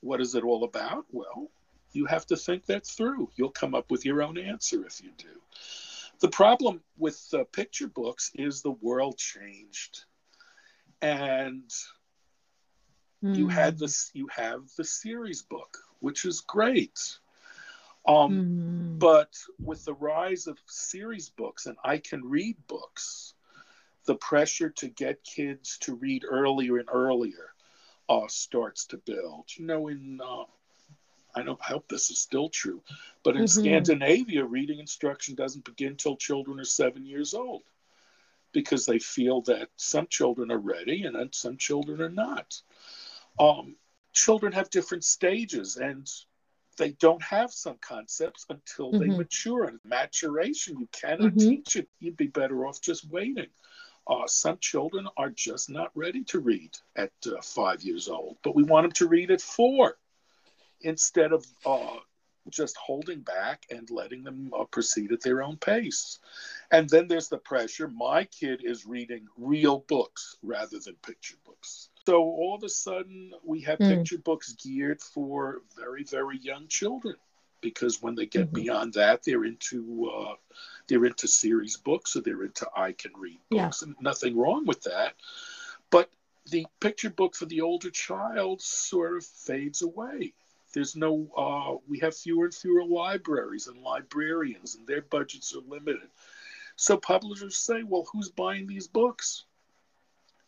what 0.00 0.20
is 0.20 0.34
it 0.34 0.44
all 0.44 0.64
about? 0.64 1.04
Well, 1.10 1.50
you 1.92 2.06
have 2.06 2.26
to 2.26 2.36
think 2.36 2.66
that 2.66 2.86
through. 2.86 3.30
You'll 3.36 3.50
come 3.50 3.74
up 3.74 3.90
with 3.90 4.06
your 4.06 4.22
own 4.22 4.38
answer 4.38 4.86
if 4.86 5.02
you 5.02 5.10
do. 5.18 5.40
The 6.20 6.28
problem 6.28 6.82
with 6.96 7.32
uh, 7.32 7.44
picture 7.44 7.88
books 7.88 8.30
is 8.34 8.62
the 8.62 8.72
world 8.72 9.18
changed, 9.18 10.04
and 11.00 11.70
you 13.32 13.48
Hmm. 13.48 13.48
had 13.48 13.78
this. 13.78 14.10
You 14.14 14.28
have 14.28 14.68
the 14.76 14.84
series 14.84 15.42
book, 15.42 15.78
which 16.00 16.24
is 16.24 16.40
great. 16.40 17.18
Um, 18.06 18.44
Hmm. 18.68 18.98
but 18.98 19.32
with 19.58 19.84
the 19.84 19.94
rise 19.94 20.46
of 20.46 20.58
series 20.66 21.30
books 21.30 21.66
and 21.66 21.76
I 21.84 21.98
can 21.98 22.24
read 22.24 22.56
books, 22.66 23.34
the 24.06 24.16
pressure 24.16 24.70
to 24.70 24.88
get 24.88 25.24
kids 25.24 25.78
to 25.80 25.94
read 25.94 26.24
earlier 26.28 26.78
and 26.78 26.88
earlier 26.92 27.54
uh, 28.08 28.26
starts 28.28 28.86
to 28.86 28.98
build. 28.98 29.50
You 29.56 29.66
know, 29.66 29.88
in 29.88 30.20
uh, 30.22 30.44
I 31.38 31.42
don't 31.44 31.60
I 31.62 31.68
hope 31.68 31.88
this 31.88 32.10
is 32.10 32.18
still 32.18 32.48
true, 32.48 32.82
but 33.22 33.36
in 33.36 33.44
Mhm. 33.44 33.48
Scandinavia, 33.48 34.44
reading 34.44 34.80
instruction 34.80 35.34
doesn't 35.36 35.64
begin 35.64 35.96
till 35.96 36.16
children 36.16 36.58
are 36.58 36.64
seven 36.64 37.06
years 37.06 37.32
old 37.32 37.62
because 38.52 38.86
they 38.86 38.98
feel 38.98 39.42
that 39.42 39.68
some 39.76 40.06
children 40.08 40.50
are 40.50 40.58
ready 40.58 41.04
and 41.04 41.14
then 41.14 41.32
some 41.32 41.56
children 41.56 42.00
are 42.00 42.08
not. 42.08 42.60
Um, 43.38 43.76
children 44.12 44.52
have 44.52 44.70
different 44.70 45.04
stages 45.04 45.76
and 45.76 46.10
they 46.76 46.92
don't 46.92 47.22
have 47.22 47.52
some 47.52 47.76
concepts 47.78 48.46
until 48.48 48.92
they 48.92 49.08
Mhm. 49.08 49.18
mature. 49.18 49.64
And 49.64 49.80
maturation, 49.84 50.78
you 50.78 50.88
cannot 50.92 51.34
Mhm. 51.34 51.48
teach 51.48 51.76
it. 51.76 51.88
You'd 52.00 52.16
be 52.16 52.28
better 52.28 52.66
off 52.66 52.80
just 52.80 53.08
waiting. 53.10 53.50
Uh, 54.06 54.26
some 54.26 54.58
children 54.58 55.06
are 55.16 55.30
just 55.30 55.68
not 55.70 55.90
ready 55.94 56.24
to 56.24 56.40
read 56.40 56.76
at 56.96 57.12
uh, 57.26 57.40
five 57.42 57.82
years 57.82 58.08
old, 58.08 58.38
but 58.42 58.54
we 58.54 58.62
want 58.62 58.84
them 58.84 58.92
to 58.92 59.06
read 59.08 59.30
at 59.30 59.40
four 59.40 59.98
instead 60.80 61.32
of 61.32 61.44
uh, 61.66 61.96
just 62.50 62.76
holding 62.76 63.20
back 63.20 63.66
and 63.70 63.90
letting 63.90 64.24
them 64.24 64.50
uh, 64.58 64.64
proceed 64.64 65.12
at 65.12 65.22
their 65.22 65.42
own 65.42 65.56
pace. 65.56 66.18
And 66.70 66.88
then 66.88 67.08
there's 67.08 67.28
the 67.28 67.38
pressure. 67.38 67.88
My 67.88 68.24
kid 68.24 68.62
is 68.64 68.86
reading 68.86 69.26
real 69.36 69.84
books 69.88 70.36
rather 70.42 70.78
than 70.78 70.94
picture 71.04 71.36
books. 71.44 71.90
So 72.06 72.22
all 72.22 72.54
of 72.54 72.64
a 72.64 72.68
sudden, 72.68 73.32
we 73.44 73.60
have 73.62 73.78
mm. 73.78 73.96
picture 73.96 74.18
books 74.18 74.52
geared 74.54 75.02
for 75.02 75.58
very, 75.76 76.04
very 76.04 76.38
young 76.38 76.66
children 76.68 77.16
because 77.60 78.00
when 78.00 78.14
they 78.14 78.26
get 78.26 78.46
mm-hmm. 78.46 78.62
beyond 78.62 78.94
that, 78.94 79.22
they're 79.24 79.44
into 79.44 80.10
uh, 80.10 80.34
they're 80.88 81.04
into 81.04 81.28
series 81.28 81.76
books 81.76 82.16
or 82.16 82.20
they're 82.20 82.44
into 82.44 82.66
I 82.74 82.92
can 82.92 83.12
read 83.18 83.40
books, 83.50 83.82
yeah. 83.82 83.88
and 83.88 83.96
nothing 84.00 84.36
wrong 84.36 84.64
with 84.64 84.82
that. 84.84 85.14
But 85.90 86.10
the 86.50 86.66
picture 86.80 87.10
book 87.10 87.36
for 87.36 87.46
the 87.46 87.60
older 87.60 87.90
child 87.90 88.62
sort 88.62 89.18
of 89.18 89.24
fades 89.24 89.82
away. 89.82 90.32
There's 90.74 90.96
no, 90.96 91.28
uh, 91.36 91.76
we 91.88 91.98
have 92.00 92.16
fewer 92.16 92.46
and 92.46 92.54
fewer 92.54 92.84
libraries 92.84 93.66
and 93.68 93.82
librarians, 93.82 94.74
and 94.74 94.86
their 94.86 95.02
budgets 95.02 95.54
are 95.54 95.62
limited. 95.66 96.08
So 96.76 96.96
publishers 96.96 97.56
say, 97.56 97.82
well, 97.82 98.06
who's 98.12 98.30
buying 98.30 98.66
these 98.66 98.86
books? 98.86 99.44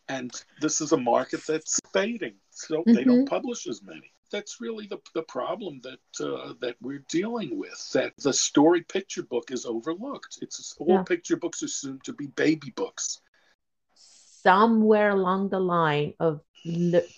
And 0.09 0.31
this 0.61 0.81
is 0.81 0.93
a 0.93 0.97
market 0.97 1.41
that's 1.47 1.79
fading, 1.93 2.35
so 2.51 2.79
mm-hmm. 2.79 2.95
they 2.95 3.05
don't 3.05 3.19
mm-hmm. 3.19 3.35
publish 3.35 3.67
as 3.67 3.83
many. 3.83 4.13
That's 4.31 4.61
really 4.61 4.87
the, 4.87 4.99
the 5.15 5.23
problem 5.23 5.81
that 5.83 6.25
uh, 6.25 6.55
that 6.61 6.77
we're 6.81 7.05
dealing 7.09 7.59
with. 7.59 7.91
That 7.93 8.13
the 8.19 8.33
story 8.33 8.83
picture 8.83 9.23
book 9.23 9.51
is 9.51 9.67
overlooked. 9.67 10.39
It's 10.43 10.75
all 10.79 10.87
yeah. 10.89 11.03
picture 11.03 11.37
books 11.37 11.63
are 11.63 11.69
soon 11.69 12.01
to 12.05 12.13
be 12.13 12.27
baby 12.29 12.73
books. 12.75 13.21
Somewhere 13.95 15.11
along 15.11 15.51
the 15.51 15.61
line 15.61 16.15
of 16.19 16.41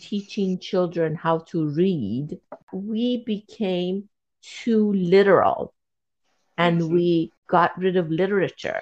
teaching 0.01 0.59
children 0.59 1.15
how 1.15 1.39
to 1.39 1.69
read, 1.69 2.39
we 2.73 3.19
became 3.25 4.09
too 4.43 4.93
literal 4.93 5.75
and 6.59 6.81
mm-hmm. 6.81 6.95
we 6.95 7.33
got 7.49 7.77
rid 7.79 7.97
of 7.97 8.11
literature. 8.11 8.81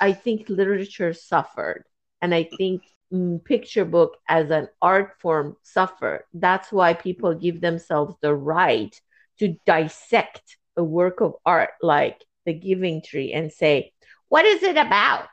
I 0.00 0.12
think 0.12 0.48
literature 0.48 1.12
suffered. 1.12 1.84
And 2.20 2.34
I 2.34 2.48
think 2.56 2.82
mm, 3.12 3.42
picture 3.44 3.84
book 3.84 4.16
as 4.28 4.50
an 4.50 4.68
art 4.80 5.14
form 5.20 5.56
suffered. 5.62 6.24
That's 6.34 6.72
why 6.72 6.94
people 6.94 7.34
give 7.34 7.60
themselves 7.60 8.16
the 8.20 8.34
right 8.34 8.98
to 9.38 9.56
dissect 9.66 10.56
a 10.76 10.84
work 10.84 11.20
of 11.20 11.34
art 11.44 11.70
like 11.82 12.22
The 12.44 12.54
Giving 12.54 13.02
Tree 13.02 13.32
and 13.32 13.52
say, 13.52 13.92
What 14.28 14.44
is 14.44 14.62
it 14.62 14.76
about? 14.76 15.28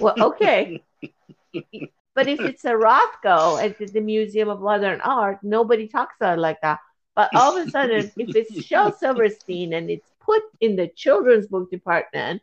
Well, 0.00 0.14
okay. 0.18 0.82
But 2.14 2.28
if 2.28 2.40
it's 2.40 2.64
a 2.64 2.72
Rothko 2.72 3.62
at 3.62 3.78
the 3.78 4.00
Museum 4.00 4.48
of 4.48 4.60
Modern 4.60 5.00
Art, 5.00 5.38
nobody 5.42 5.88
talks 5.88 6.14
about 6.16 6.38
it 6.38 6.40
like 6.40 6.60
that. 6.60 6.78
But 7.16 7.30
all 7.34 7.56
of 7.56 7.66
a 7.66 7.70
sudden, 7.70 8.10
if 8.16 8.36
it's 8.36 8.64
Shel 8.66 8.92
Silverstein 8.92 9.72
and 9.72 9.90
it's 9.90 10.08
put 10.20 10.42
in 10.60 10.76
the 10.76 10.88
children's 10.88 11.46
book 11.46 11.70
department, 11.70 12.42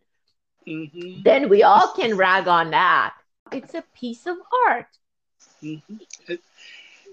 mm-hmm. 0.68 1.22
then 1.24 1.50
we 1.50 1.64
all 1.64 1.94
can 1.94 2.18
rag 2.18 2.48
on 2.48 2.72
that. 2.72 3.16
It's 3.52 3.74
a 3.74 3.84
piece 3.94 4.28
of 4.28 4.38
art. 4.68 4.88
Mm-hmm. 5.64 5.96
It, 6.28 6.42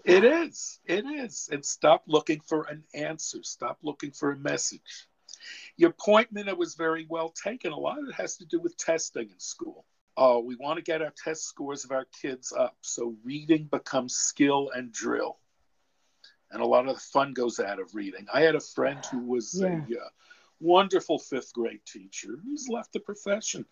it 0.05 0.25
is. 0.25 0.81
It 0.87 1.05
is. 1.05 1.49
And 1.53 1.65
stop 1.65 2.05
looking 2.07 2.41
for 2.41 2.65
an 2.65 2.85
answer. 2.95 3.39
Stop 3.43 3.79
looking 3.83 4.13
for 4.13 4.33
a 4.33 4.37
message. 4.37 5.09
Your 5.77 5.91
point, 5.93 6.33
Mina, 6.33 6.55
was 6.55 6.75
very 6.75 7.07
well 7.09 7.31
taken. 7.31 7.73
A 7.73 7.79
lot 7.79 7.99
of 7.99 8.09
it 8.09 8.15
has 8.15 8.37
to 8.39 8.47
do 8.47 8.61
with 8.61 8.77
testing 8.77 9.31
in 9.31 9.39
school. 9.39 9.85
Oh, 10.21 10.41
we 10.41 10.57
want 10.57 10.79
to 10.79 10.83
get 10.83 11.01
our 11.01 11.13
test 11.17 11.45
scores 11.47 11.85
of 11.85 11.93
our 11.93 12.05
kids 12.21 12.53
up. 12.53 12.77
So 12.81 13.15
reading 13.23 13.69
becomes 13.71 14.17
skill 14.17 14.73
and 14.75 14.91
drill. 14.91 15.39
And 16.51 16.61
a 16.61 16.67
lot 16.67 16.89
of 16.89 16.97
the 16.97 17.01
fun 17.01 17.35
goes 17.35 17.61
out 17.61 17.79
of 17.79 17.95
reading. 17.95 18.27
I 18.35 18.41
had 18.41 18.57
a 18.57 18.61
friend 18.61 18.99
who 19.13 19.21
was 19.21 19.61
yeah. 19.63 19.69
a 19.69 20.01
uh, 20.01 20.09
wonderful 20.59 21.21
fifth 21.21 21.53
grade 21.53 21.83
teacher. 21.87 22.41
He's 22.45 22.69
left 22.69 22.93
the 22.93 22.99
profession. 22.99 23.65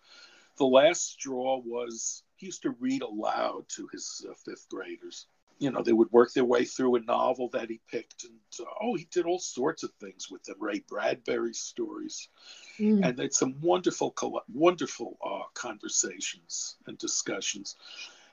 The 0.57 0.65
last 0.65 1.11
straw 1.11 1.61
was 1.65 2.23
he 2.37 2.45
used 2.45 2.61
to 2.61 2.69
read 2.79 3.01
aloud 3.01 3.65
to 3.75 3.89
his 3.91 4.25
uh, 4.25 4.33
fifth 4.45 4.69
graders. 4.69 5.25
You 5.59 5.71
know, 5.71 5.81
they 5.81 5.93
would 5.93 6.11
work 6.11 6.33
their 6.33 6.45
way 6.45 6.65
through 6.65 6.95
a 6.95 7.01
novel 7.01 7.49
that 7.49 7.69
he 7.69 7.79
picked, 7.89 8.25
and 8.25 8.39
uh, 8.59 8.65
oh, 8.81 8.95
he 8.95 9.07
did 9.11 9.25
all 9.25 9.39
sorts 9.39 9.83
of 9.83 9.91
things 9.93 10.29
with 10.29 10.43
them. 10.43 10.57
Ray 10.59 10.83
Bradbury 10.87 11.53
stories, 11.53 12.29
mm. 12.79 13.03
and 13.03 13.19
it's 13.19 13.39
some 13.39 13.55
wonderful, 13.61 14.13
wonderful 14.53 15.17
uh, 15.25 15.47
conversations 15.53 16.75
and 16.85 16.97
discussions. 16.97 17.75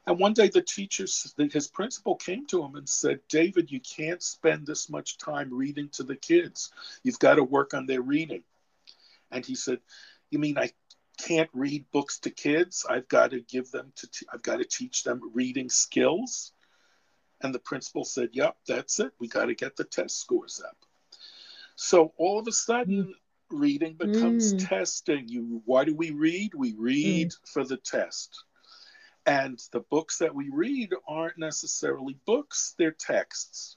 And 0.06 0.18
one 0.18 0.34
day, 0.34 0.48
the 0.48 0.60
teacher, 0.60 1.04
his 1.04 1.68
principal, 1.68 2.16
came 2.16 2.46
to 2.48 2.62
him 2.62 2.74
and 2.74 2.88
said, 2.88 3.20
"David, 3.28 3.70
you 3.70 3.80
can't 3.80 4.22
spend 4.22 4.66
this 4.66 4.90
much 4.90 5.16
time 5.16 5.48
reading 5.52 5.88
to 5.90 6.02
the 6.02 6.16
kids. 6.16 6.72
You've 7.02 7.18
got 7.18 7.36
to 7.36 7.44
work 7.44 7.72
on 7.72 7.86
their 7.86 8.02
reading." 8.02 8.42
And 9.30 9.46
he 9.46 9.54
said, 9.54 9.80
"You 10.30 10.38
mean 10.38 10.58
I 10.58 10.72
can't 11.16 11.48
read 11.54 11.90
books 11.90 12.18
to 12.20 12.30
kids? 12.30 12.84
I've 12.88 13.08
got 13.08 13.30
to 13.30 13.40
give 13.40 13.70
them 13.70 13.92
to. 13.96 14.10
T- 14.10 14.26
I've 14.30 14.42
got 14.42 14.58
to 14.58 14.64
teach 14.64 15.04
them 15.04 15.32
reading 15.32 15.70
skills." 15.70 16.52
And 17.40 17.54
the 17.54 17.58
principal 17.58 18.04
said, 18.04 18.30
"Yep, 18.32 18.56
that's 18.66 19.00
it. 19.00 19.12
We 19.18 19.28
got 19.28 19.46
to 19.46 19.54
get 19.54 19.76
the 19.76 19.84
test 19.84 20.20
scores 20.20 20.62
up." 20.66 20.76
So 21.76 22.12
all 22.16 22.38
of 22.38 22.46
a 22.46 22.52
sudden, 22.52 23.04
mm 23.04 23.14
reading 23.50 23.94
becomes 23.94 24.54
mm. 24.54 24.68
testing. 24.68 25.28
You 25.28 25.62
why 25.64 25.84
do 25.84 25.94
we 25.94 26.10
read? 26.10 26.54
We 26.54 26.74
read 26.74 27.30
mm. 27.30 27.48
for 27.52 27.64
the 27.64 27.76
test. 27.76 28.44
And 29.26 29.58
the 29.72 29.80
books 29.80 30.18
that 30.18 30.34
we 30.34 30.50
read 30.52 30.90
aren't 31.08 31.38
necessarily 31.38 32.18
books, 32.26 32.74
they're 32.78 32.92
texts. 32.92 33.76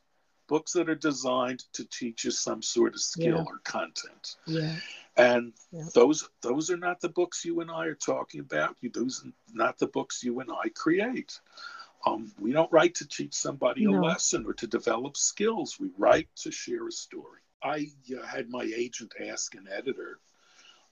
Books 0.50 0.74
that 0.74 0.90
are 0.90 0.96
designed 0.96 1.64
to 1.74 1.86
teach 1.86 2.26
you 2.26 2.32
some 2.32 2.62
sort 2.62 2.94
of 2.94 3.02
skill 3.02 3.38
yeah. 3.38 3.44
or 3.46 3.60
content. 3.64 4.36
Yeah. 4.46 4.76
And 5.16 5.54
yeah. 5.72 5.84
those 5.94 6.30
those 6.42 6.70
are 6.70 6.78
not 6.78 7.02
the 7.02 7.10
books 7.10 7.44
you 7.44 7.60
and 7.62 7.72
I 7.72 7.86
are 7.86 7.96
talking 7.96 8.40
about. 8.40 8.76
You 8.82 8.90
those 8.90 9.26
are 9.26 9.32
not 9.54 9.78
the 9.78 9.88
books 9.88 10.24
you 10.24 10.40
and 10.40 10.50
I 10.52 10.70
create. 10.70 11.40
Um, 12.08 12.32
we 12.40 12.52
don't 12.52 12.72
write 12.72 12.96
to 12.96 13.08
teach 13.08 13.34
somebody 13.34 13.86
no. 13.86 14.00
a 14.00 14.02
lesson 14.02 14.46
or 14.46 14.54
to 14.54 14.68
develop 14.68 15.18
skills. 15.18 15.80
We 15.80 15.90
write 15.98 16.30
to 16.38 16.52
share 16.52 16.88
a 16.88 16.92
story. 16.92 17.42
I 17.64 17.88
uh, 18.16 18.26
had 18.26 18.50
my 18.50 18.64
agent 18.76 19.14
ask 19.28 19.56
an 19.56 19.68
editor, 19.72 20.20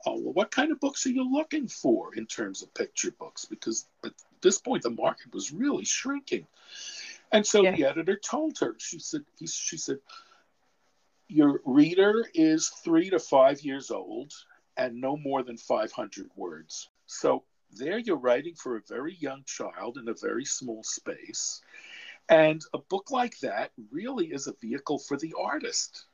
oh, 0.06 0.20
well, 0.20 0.34
what 0.34 0.52
kind 0.52 0.72
of 0.72 0.80
books 0.80 1.06
are 1.06 1.12
you 1.12 1.32
looking 1.32 1.68
for 1.68 2.16
in 2.16 2.26
terms 2.26 2.62
of 2.64 2.74
picture 2.74 3.12
books? 3.12 3.46
Because 3.46 3.88
at 4.04 4.14
this 4.42 4.58
point, 4.58 4.84
the 4.84 4.90
market 4.90 5.34
was 5.34 5.52
really 5.52 5.86
shrinking. 5.86 6.48
And 7.32 7.46
so 7.46 7.64
yeah. 7.64 7.72
the 7.72 7.86
editor 7.86 8.18
told 8.18 8.58
her, 8.60 8.76
she 8.78 9.00
said, 9.00 9.22
he, 9.38 9.48
she 9.48 9.78
said, 9.78 10.00
your 11.28 11.62
reader 11.66 12.26
is 12.34 12.70
three 12.70 13.10
to 13.10 13.20
five 13.20 13.62
years 13.62 13.90
old 13.90 14.34
and 14.78 15.02
no 15.02 15.18
more 15.18 15.44
than 15.44 15.58
500 15.58 16.30
words. 16.36 16.90
So 17.08 17.44
there 17.76 18.00
you're 18.00 18.18
writing 18.18 18.56
for 18.56 18.76
a 18.76 18.82
very 18.88 19.16
young 19.16 19.44
child 19.46 19.98
in 19.98 20.08
a 20.08 20.14
very 20.14 20.46
small 20.46 20.84
space. 20.84 21.62
And 22.28 22.62
a 22.74 22.80
book 22.80 23.12
like 23.12 23.40
that 23.40 23.72
really 23.92 24.28
is 24.28 24.48
a 24.48 24.56
vehicle 24.60 25.00
for 25.00 25.18
the 25.18 25.36
artist 25.40 26.06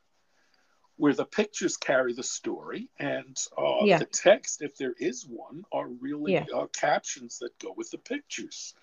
where 0.96 1.14
the 1.14 1.24
pictures 1.24 1.76
carry 1.76 2.12
the 2.12 2.22
story 2.22 2.88
and 2.98 3.36
uh, 3.58 3.84
yeah. 3.84 3.98
the 3.98 4.04
text, 4.04 4.62
if 4.62 4.76
there 4.76 4.94
is 4.98 5.26
one, 5.26 5.64
are 5.72 5.88
really 5.88 6.34
yeah. 6.34 6.44
uh, 6.54 6.66
captions 6.66 7.38
that 7.38 7.58
go 7.58 7.72
with 7.76 7.90
the 7.90 7.98
pictures, 7.98 8.74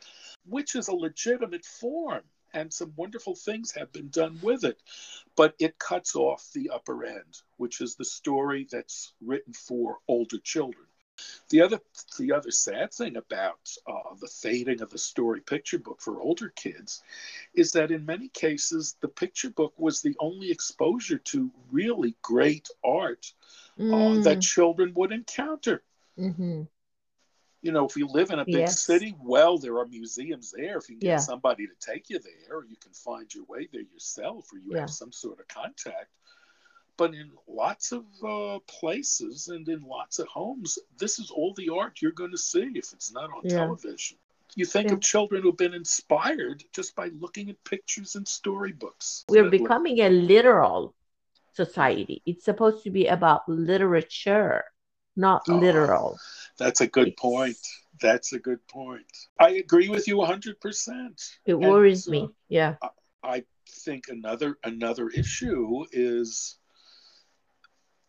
which 0.45 0.75
is 0.75 0.87
a 0.87 0.93
legitimate 0.93 1.63
form. 1.63 2.23
And 2.51 2.73
some 2.73 2.93
wonderful 2.95 3.35
things 3.35 3.71
have 3.73 3.93
been 3.93 4.09
done 4.09 4.39
with 4.41 4.63
it. 4.63 4.81
But 5.37 5.53
it 5.59 5.77
cuts 5.77 6.15
off 6.15 6.49
the 6.53 6.71
upper 6.71 7.05
end, 7.05 7.41
which 7.57 7.79
is 7.79 7.95
the 7.95 8.03
story 8.03 8.67
that's 8.69 9.13
written 9.21 9.53
for 9.53 9.99
older 10.07 10.39
children. 10.39 10.87
The 11.49 11.61
other, 11.61 11.79
the 12.17 12.31
other 12.31 12.51
sad 12.51 12.93
thing 12.93 13.17
about 13.17 13.59
uh, 13.87 14.15
the 14.19 14.27
fading 14.27 14.81
of 14.81 14.89
the 14.89 14.97
story 14.97 15.41
picture 15.41 15.79
book 15.79 15.99
for 16.01 16.21
older 16.21 16.49
kids 16.49 17.01
is 17.53 17.71
that 17.71 17.91
in 17.91 18.05
many 18.05 18.29
cases, 18.29 18.95
the 19.01 19.07
picture 19.07 19.49
book 19.49 19.73
was 19.77 20.01
the 20.01 20.15
only 20.19 20.51
exposure 20.51 21.17
to 21.17 21.51
really 21.71 22.15
great 22.21 22.69
art 22.83 23.33
uh, 23.79 23.83
mm. 23.83 24.19
uh, 24.19 24.23
that 24.23 24.41
children 24.41 24.93
would 24.95 25.11
encounter. 25.11 25.83
Mm-hmm. 26.17 26.63
You 27.61 27.71
know, 27.73 27.85
if 27.85 27.97
you 27.97 28.07
live 28.07 28.29
in 28.29 28.39
a 28.39 28.45
big 28.45 28.55
yes. 28.55 28.79
city, 28.81 29.15
well, 29.21 29.57
there 29.57 29.77
are 29.79 29.85
museums 29.85 30.53
there. 30.55 30.77
If 30.77 30.87
you 30.87 30.95
can 30.95 30.99
get 30.99 31.07
yeah. 31.07 31.17
somebody 31.17 31.67
to 31.67 31.73
take 31.79 32.09
you 32.09 32.19
there, 32.19 32.57
or 32.59 32.65
you 32.65 32.77
can 32.77 32.93
find 32.93 33.33
your 33.33 33.43
way 33.49 33.67
there 33.71 33.81
yourself, 33.81 34.47
or 34.53 34.59
you 34.59 34.71
yeah. 34.71 34.81
have 34.81 34.89
some 34.89 35.11
sort 35.11 35.39
of 35.39 35.47
contact 35.49 36.07
but 36.99 37.13
in 37.13 37.31
lots 37.47 37.93
of 37.93 38.03
uh, 38.27 38.59
places 38.67 39.47
and 39.47 39.67
in 39.69 39.79
lots 39.79 40.19
of 40.19 40.27
homes, 40.27 40.77
this 40.97 41.17
is 41.17 41.31
all 41.31 41.53
the 41.55 41.69
art 41.69 42.01
you're 42.01 42.11
going 42.11 42.31
to 42.31 42.37
see 42.37 42.69
if 42.75 42.91
it's 42.91 43.11
not 43.13 43.29
on 43.31 43.41
yeah. 43.45 43.55
television. 43.55 44.17
You 44.55 44.65
think 44.65 44.89
yeah. 44.89 44.95
of 44.95 45.01
children 45.01 45.41
who've 45.41 45.55
been 45.55 45.73
inspired 45.73 46.61
just 46.73 46.97
by 46.97 47.09
looking 47.17 47.49
at 47.49 47.63
pictures 47.63 48.15
and 48.15 48.27
storybooks. 48.27 49.23
We're 49.29 49.49
becoming 49.49 49.99
a 49.99 50.09
literal 50.09 50.93
society. 51.53 52.21
It's 52.25 52.43
supposed 52.43 52.83
to 52.83 52.89
be 52.89 53.07
about 53.07 53.47
literature, 53.47 54.65
not 55.15 55.43
oh, 55.47 55.55
literal. 55.55 56.19
That's 56.57 56.81
a 56.81 56.87
good 56.87 57.09
it's... 57.09 57.21
point. 57.21 57.57
That's 58.01 58.33
a 58.33 58.39
good 58.39 58.65
point. 58.67 59.05
I 59.39 59.51
agree 59.51 59.87
with 59.87 60.05
you 60.09 60.17
100%. 60.17 61.31
It 61.45 61.53
worries 61.53 62.07
and, 62.07 62.15
uh, 62.15 62.19
me. 62.19 62.29
Yeah. 62.49 62.75
I, 62.81 62.89
I 63.23 63.43
think 63.69 64.05
another 64.09 64.57
another 64.63 65.09
issue 65.09 65.85
is 65.91 66.59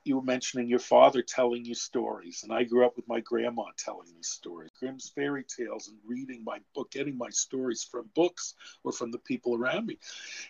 you 0.04 0.16
were 0.16 0.22
mentioning 0.22 0.68
your 0.68 0.78
father 0.78 1.22
telling 1.22 1.64
you 1.64 1.74
stories, 1.74 2.42
and 2.42 2.52
I 2.52 2.64
grew 2.64 2.86
up 2.86 2.96
with 2.96 3.08
my 3.08 3.20
grandma 3.20 3.64
telling 3.76 4.08
me 4.14 4.22
stories, 4.22 4.70
Grimm's 4.78 5.10
fairy 5.10 5.44
tales, 5.44 5.88
and 5.88 5.98
reading 6.06 6.42
my 6.44 6.58
book, 6.74 6.90
getting 6.90 7.16
my 7.18 7.30
stories 7.30 7.82
from 7.84 8.10
books 8.14 8.54
or 8.84 8.92
from 8.92 9.10
the 9.10 9.18
people 9.18 9.54
around 9.56 9.86
me. 9.86 9.98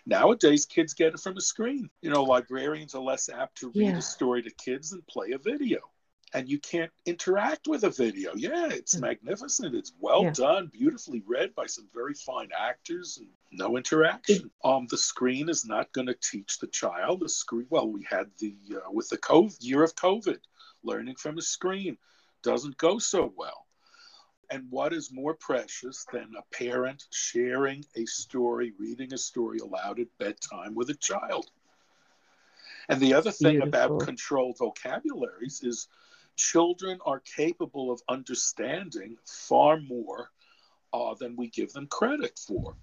Nowadays, 0.05 0.65
kids 0.65 0.93
get 0.93 1.13
it 1.13 1.19
from 1.19 1.37
a 1.37 1.41
screen. 1.41 1.89
You 2.01 2.09
know, 2.11 2.23
librarians 2.23 2.95
are 2.95 3.01
less 3.03 3.29
apt 3.29 3.57
to 3.59 3.69
read 3.69 3.95
Yeah. 3.95 3.97
a 3.97 4.01
story 4.01 4.43
to 4.43 4.51
kids 4.51 4.91
than 4.91 5.01
play 5.03 5.31
a 5.31 5.37
video. 5.37 5.79
And 6.33 6.47
you 6.47 6.59
can't 6.59 6.91
interact 7.05 7.67
with 7.67 7.83
a 7.83 7.89
video. 7.89 8.33
Yeah, 8.35 8.69
it's 8.69 8.95
Mm. 8.95 9.01
magnificent. 9.01 9.75
It's 9.75 9.93
well 9.99 10.23
Yeah. 10.23 10.31
done, 10.31 10.67
beautifully 10.67 11.21
read 11.27 11.53
by 11.55 11.65
some 11.65 11.89
very 11.93 12.13
fine 12.13 12.49
actors, 12.57 13.17
and 13.17 13.27
no 13.51 13.75
interaction. 13.75 14.49
um, 14.63 14.87
the 14.87 14.97
screen 14.97 15.49
is 15.49 15.65
not 15.65 15.91
going 15.91 16.07
to 16.07 16.13
teach 16.13 16.59
the 16.59 16.67
child. 16.67 17.19
The 17.19 17.29
screen. 17.29 17.67
Well, 17.69 17.89
we 17.89 18.03
had 18.03 18.31
the 18.37 18.55
uh, 18.77 18.91
with 18.91 19.09
the 19.09 19.17
COVID 19.17 19.57
year 19.59 19.83
of 19.83 19.95
COVID, 19.95 20.39
learning 20.83 21.15
from 21.15 21.37
a 21.37 21.41
screen 21.41 21.97
doesn't 22.43 22.77
go 22.77 22.97
so 22.97 23.33
well. 23.35 23.67
And 24.49 24.69
what 24.69 24.93
is 24.93 25.11
more 25.11 25.33
precious 25.33 26.05
than 26.11 26.33
a 26.37 26.43
parent 26.53 27.07
sharing 27.11 27.85
a 27.95 28.05
story, 28.05 28.73
reading 28.77 29.13
a 29.13 29.17
story 29.17 29.59
aloud 29.59 29.99
at 29.99 30.17
bedtime 30.17 30.75
with 30.75 30.89
a 30.89 30.95
child? 30.95 31.51
And 32.89 32.99
the 32.99 33.13
other 33.13 33.31
thing 33.31 33.61
about 33.61 34.01
controlled 34.01 34.57
vocabularies 34.57 35.63
is 35.63 35.87
children 36.35 36.99
are 37.05 37.19
capable 37.19 37.91
of 37.91 38.01
understanding 38.09 39.17
far 39.25 39.79
more 39.79 40.31
uh, 40.93 41.13
than 41.15 41.35
we 41.35 41.49
give 41.49 41.71
them 41.73 41.87
credit 41.87 42.39
for. 42.39 42.75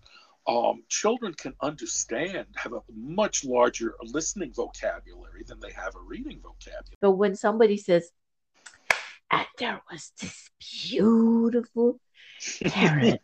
Um, 0.47 0.83
children 0.89 1.35
can 1.35 1.55
understand, 1.61 2.47
have 2.57 2.73
a 2.73 2.81
much 2.95 3.45
larger 3.45 3.95
listening 4.03 4.53
vocabulary 4.53 5.45
than 5.47 5.61
they 5.61 5.73
have 5.73 5.95
a 5.95 6.01
reading 6.01 6.41
vocabulary. 6.43 6.97
But 7.01 7.13
when 7.13 7.37
somebody 7.37 7.77
says, 7.77 8.11
and 9.31 9.47
there 9.59 9.83
was 9.91 10.11
this 10.21 10.49
beautiful 10.89 12.01
parrot 12.65 13.21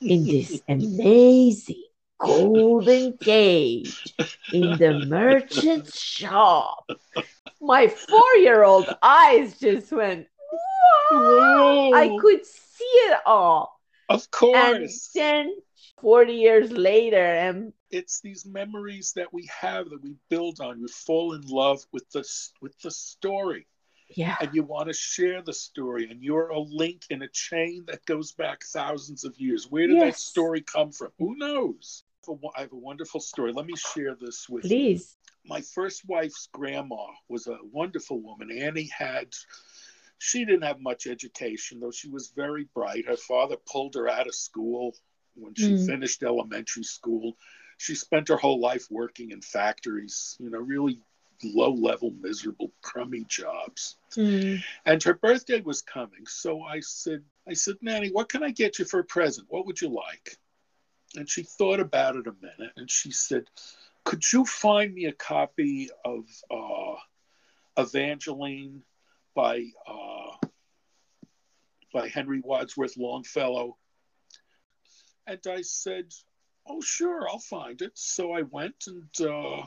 in 0.00 0.24
this 0.24 0.62
amazing 0.68 1.84
golden 2.18 3.16
cage 3.18 4.14
in 4.52 4.76
the 4.78 5.04
merchant's 5.06 6.00
shop, 6.00 6.90
my 7.64 7.88
four 7.88 8.36
year 8.36 8.62
old 8.62 8.86
eyes 9.02 9.58
just 9.58 9.90
went, 9.92 10.26
"Whoa!" 11.10 11.92
I 11.94 12.16
could 12.20 12.44
see 12.44 12.84
it 12.84 13.20
all. 13.26 13.80
Of 14.08 14.30
course. 14.30 14.54
And 14.54 14.90
then 15.14 15.56
40 16.00 16.32
years 16.34 16.70
later, 16.70 17.24
and 17.24 17.72
it's 17.90 18.20
these 18.20 18.44
memories 18.44 19.12
that 19.16 19.32
we 19.32 19.48
have 19.60 19.88
that 19.90 20.02
we 20.02 20.14
build 20.28 20.60
on. 20.60 20.80
We 20.80 20.88
fall 20.88 21.32
in 21.34 21.42
love 21.42 21.84
with 21.92 22.10
the 22.10 22.24
with 22.60 22.78
the 22.80 22.90
story, 22.90 23.66
yeah, 24.14 24.36
and 24.40 24.54
you 24.54 24.62
want 24.62 24.88
to 24.88 24.94
share 24.94 25.42
the 25.42 25.54
story, 25.54 26.10
and 26.10 26.22
you're 26.22 26.48
a 26.48 26.60
link 26.60 27.06
in 27.10 27.22
a 27.22 27.28
chain 27.28 27.84
that 27.86 28.04
goes 28.04 28.32
back 28.32 28.64
thousands 28.64 29.24
of 29.24 29.38
years. 29.38 29.70
Where 29.70 29.86
did 29.86 30.00
that 30.00 30.18
story 30.18 30.60
come 30.60 30.92
from? 30.92 31.10
Who 31.18 31.36
knows? 31.36 32.04
I 32.26 32.32
have 32.32 32.62
have 32.62 32.72
a 32.72 32.76
wonderful 32.76 33.20
story. 33.20 33.52
Let 33.52 33.66
me 33.66 33.74
share 33.76 34.14
this 34.14 34.48
with 34.48 34.64
you. 34.64 34.70
please. 34.70 35.16
My 35.44 35.60
first 35.60 36.02
wife's 36.06 36.48
grandma 36.52 37.06
was 37.28 37.46
a 37.46 37.58
wonderful 37.72 38.20
woman. 38.20 38.50
Annie 38.50 38.90
had, 38.96 39.34
she 40.18 40.44
didn't 40.44 40.64
have 40.64 40.80
much 40.80 41.06
education, 41.06 41.80
though 41.80 41.90
she 41.90 42.08
was 42.08 42.32
very 42.34 42.68
bright. 42.74 43.06
Her 43.06 43.16
father 43.16 43.56
pulled 43.70 43.94
her 43.94 44.08
out 44.08 44.26
of 44.26 44.34
school 44.34 44.96
when 45.34 45.54
she 45.54 45.72
Mm. 45.72 45.86
finished 45.86 46.22
elementary 46.22 46.84
school. 46.84 47.36
She 47.76 47.94
spent 47.94 48.28
her 48.28 48.36
whole 48.36 48.60
life 48.60 48.86
working 48.90 49.32
in 49.32 49.40
factories, 49.42 50.36
you 50.38 50.48
know, 50.48 50.58
really 50.58 51.00
low 51.42 51.72
level, 51.72 52.12
miserable, 52.12 52.72
crummy 52.80 53.24
jobs. 53.24 53.96
Mm. 54.12 54.62
And 54.86 55.02
her 55.02 55.14
birthday 55.14 55.60
was 55.60 55.82
coming. 55.82 56.26
So 56.26 56.62
I 56.62 56.80
said, 56.80 57.22
I 57.46 57.54
said, 57.54 57.74
Nanny, 57.82 58.10
what 58.10 58.28
can 58.28 58.42
I 58.42 58.50
get 58.50 58.78
you 58.78 58.84
for 58.84 59.00
a 59.00 59.04
present? 59.04 59.48
What 59.50 59.66
would 59.66 59.80
you 59.80 59.88
like? 59.88 60.38
And 61.16 61.28
she 61.28 61.42
thought 61.42 61.80
about 61.80 62.16
it 62.16 62.26
a 62.26 62.34
minute 62.40 62.72
and 62.76 62.90
she 62.90 63.10
said, 63.10 63.44
Could 64.04 64.32
you 64.32 64.44
find 64.44 64.94
me 64.94 65.06
a 65.06 65.12
copy 65.12 65.90
of 66.04 66.24
uh, 66.50 66.96
Evangeline 67.82 68.82
by 69.34 69.64
uh, 69.86 70.46
by 71.92 72.08
Henry 72.08 72.40
Wadsworth 72.44 72.96
Longfellow? 72.96 73.76
And 75.26 75.40
I 75.48 75.62
said, 75.62 76.12
Oh, 76.66 76.80
sure, 76.80 77.28
I'll 77.28 77.38
find 77.38 77.80
it. 77.82 77.92
So 77.94 78.32
I 78.32 78.42
went 78.42 78.86
and 78.86 79.26
uh, 79.26 79.66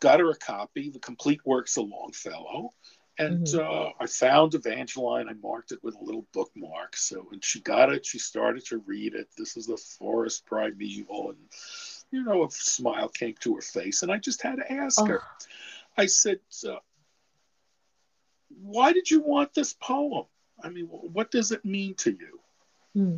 got 0.00 0.20
her 0.20 0.30
a 0.30 0.36
copy, 0.36 0.90
the 0.90 0.98
complete 0.98 1.40
works 1.44 1.76
of 1.76 1.88
Longfellow. 1.88 2.70
And 3.18 3.54
uh, 3.54 3.90
I 4.00 4.06
found 4.06 4.54
Evangeline. 4.54 5.28
I 5.28 5.34
marked 5.34 5.70
it 5.70 5.78
with 5.84 5.94
a 5.94 6.02
little 6.02 6.26
bookmark. 6.32 6.96
So 6.96 7.24
when 7.30 7.40
she 7.40 7.60
got 7.60 7.92
it, 7.92 8.04
she 8.04 8.18
started 8.18 8.66
to 8.66 8.78
read 8.86 9.14
it. 9.14 9.28
This 9.38 9.56
is 9.56 9.66
the 9.66 9.76
forest 9.76 10.44
primeval, 10.46 11.30
and 11.30 11.38
you 12.14 12.22
know, 12.22 12.44
a 12.44 12.50
smile 12.50 13.08
came 13.08 13.34
to 13.40 13.56
her 13.56 13.60
face. 13.60 14.02
And 14.02 14.12
I 14.12 14.18
just 14.18 14.40
had 14.40 14.56
to 14.56 14.72
ask 14.72 15.04
her. 15.04 15.20
Oh, 15.20 15.44
I 15.96 16.06
said, 16.06 16.38
uh, 16.66 16.76
"Why 18.48 18.92
did 18.92 19.10
you 19.10 19.20
want 19.20 19.52
this 19.52 19.74
poem? 19.74 20.26
I 20.62 20.68
mean, 20.68 20.86
what 20.86 21.32
does 21.32 21.50
it 21.50 21.64
mean 21.64 21.94
to 21.96 22.12
you?" 22.12 22.40
Hmm. 22.94 23.16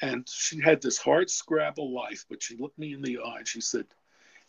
And 0.00 0.28
she 0.28 0.60
had 0.60 0.80
this 0.80 0.96
hard 0.96 1.28
scrabble 1.30 1.92
life, 1.92 2.24
but 2.30 2.42
she 2.42 2.56
looked 2.56 2.78
me 2.78 2.94
in 2.94 3.02
the 3.02 3.18
eye 3.18 3.38
and 3.38 3.48
she 3.48 3.60
said, 3.60 3.86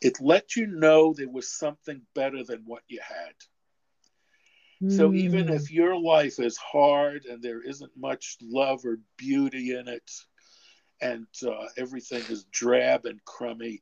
"It 0.02 0.22
let 0.22 0.56
you 0.56 0.66
know 0.68 1.14
there 1.14 1.28
was 1.28 1.50
something 1.50 2.02
better 2.14 2.44
than 2.44 2.64
what 2.66 2.84
you 2.88 3.02
had." 3.02 3.34
So 4.88 5.14
even 5.14 5.48
mm. 5.48 5.56
if 5.56 5.70
your 5.70 6.00
life 6.00 6.40
is 6.40 6.56
hard 6.56 7.26
and 7.26 7.44
there 7.44 7.62
isn't 7.62 7.98
much 7.98 8.38
love 8.42 8.86
or 8.86 8.98
beauty 9.18 9.76
in 9.76 9.90
it, 9.90 10.10
and 11.02 11.28
uh, 11.46 11.68
everything 11.78 12.24
is 12.30 12.46
drab 12.46 13.06
and 13.06 13.24
crummy, 13.26 13.82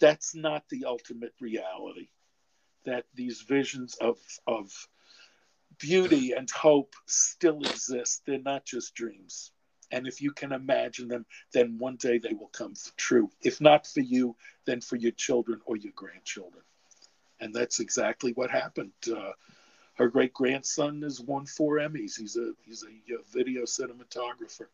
that's 0.00 0.34
not 0.34 0.64
the 0.68 0.84
ultimate 0.86 1.34
reality. 1.40 2.08
That 2.84 3.04
these 3.14 3.40
visions 3.40 3.96
of 4.00 4.18
of 4.46 4.70
beauty 5.78 6.32
and 6.32 6.50
hope 6.50 6.94
still 7.06 7.60
exist. 7.60 8.22
They're 8.26 8.38
not 8.38 8.64
just 8.64 8.94
dreams. 8.94 9.52
And 9.90 10.06
if 10.06 10.20
you 10.20 10.32
can 10.32 10.52
imagine 10.52 11.08
them, 11.08 11.24
then 11.52 11.78
one 11.78 11.96
day 11.96 12.18
they 12.18 12.34
will 12.34 12.48
come 12.48 12.74
true. 12.96 13.30
If 13.42 13.60
not 13.60 13.86
for 13.86 14.00
you, 14.00 14.36
then 14.64 14.80
for 14.80 14.96
your 14.96 15.12
children 15.12 15.60
or 15.66 15.76
your 15.76 15.92
grandchildren. 15.94 16.64
And 17.40 17.54
that's 17.54 17.80
exactly 17.80 18.32
what 18.32 18.50
happened. 18.50 18.92
Uh, 19.10 19.32
her 19.94 20.08
great 20.08 20.32
grandson 20.32 21.02
has 21.02 21.20
won 21.20 21.46
four 21.46 21.76
Emmys. 21.76 22.18
He's 22.18 22.36
a 22.36 22.52
he's 22.64 22.82
a, 22.82 23.14
uh, 23.14 23.18
video 23.32 23.62
cinematographer. 23.62 24.66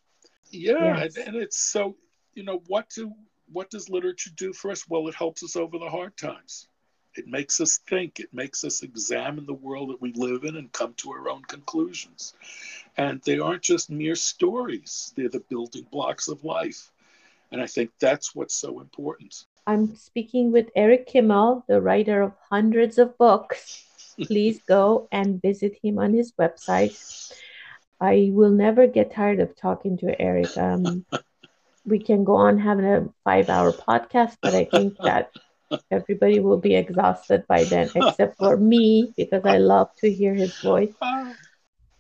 Yeah, 0.51 0.97
Yes. 0.97 1.17
and, 1.17 1.29
and 1.29 1.37
it's 1.37 1.59
so 1.59 1.97
you 2.35 2.43
know 2.43 2.63
what 2.67 2.89
do 2.91 3.13
what 3.53 3.71
does 3.71 3.89
literature 3.89 4.31
do 4.37 4.53
for 4.53 4.71
us? 4.71 4.89
Well, 4.89 5.09
it 5.09 5.15
helps 5.15 5.43
us 5.43 5.57
over 5.57 5.79
the 5.79 5.89
hard 5.89 6.17
times. 6.17 6.69
It 7.17 7.27
makes 7.27 7.61
us 7.61 7.79
think. 7.89 8.21
It 8.21 8.33
makes 8.33 8.63
us 8.63 8.83
examine 8.83 9.47
the 9.47 9.55
world 9.55 9.91
that 9.91 10.01
we 10.01 10.13
live 10.13 10.45
in 10.45 10.57
and 10.57 10.71
come 10.73 10.95
to 10.99 11.11
our 11.11 11.29
own 11.29 11.43
conclusions. 11.43 12.35
And 12.97 13.21
they 13.23 13.39
aren't 13.41 13.63
just 13.63 13.91
mere 13.91 14.15
stories; 14.15 15.13
they're 15.17 15.29
the 15.29 15.41
building 15.41 15.87
blocks 15.91 16.29
of 16.29 16.45
life. 16.45 16.93
And 17.51 17.61
I 17.61 17.67
think 17.67 17.91
that's 18.01 18.35
what's 18.35 18.55
so 18.55 18.81
important. 18.81 19.45
I'm 19.67 19.95
speaking 19.97 20.53
with 20.53 20.71
Eric 20.77 21.07
Kimmel, 21.07 21.65
the 21.69 21.81
writer 21.81 22.23
of 22.23 22.33
hundreds 22.49 22.99
of 22.99 23.19
books. 23.19 23.85
Please 24.27 24.61
go 24.67 25.09
and 25.11 25.43
visit 25.43 25.79
him 25.83 25.99
on 25.99 26.15
his 26.15 26.33
website. 26.33 26.95
I 28.01 28.31
will 28.33 28.51
never 28.51 28.87
get 28.87 29.13
tired 29.13 29.41
of 29.41 29.57
talking 29.57 29.99
to 29.99 30.21
Eric. 30.21 30.57
Um, 30.57 31.05
we 31.85 31.99
can 31.99 32.25
go 32.25 32.37
on 32.37 32.59
having 32.59 32.85
a 32.85 33.09
five 33.25 33.49
hour 33.49 33.73
podcast, 33.73 34.37
but 34.41 34.55
I 34.55 34.65
think 34.65 34.97
that 34.99 35.31
everybody 35.91 36.41
will 36.41 36.59
be 36.59 36.75
exhausted 36.75 37.47
by 37.47 37.65
then, 37.65 37.91
except 37.95 38.39
for 38.39 38.57
me, 38.57 39.13
because 39.17 39.45
I 39.45 39.59
love 39.59 39.91
to 39.99 40.13
hear 40.13 40.35
his 40.35 40.59
voice. 40.61 40.95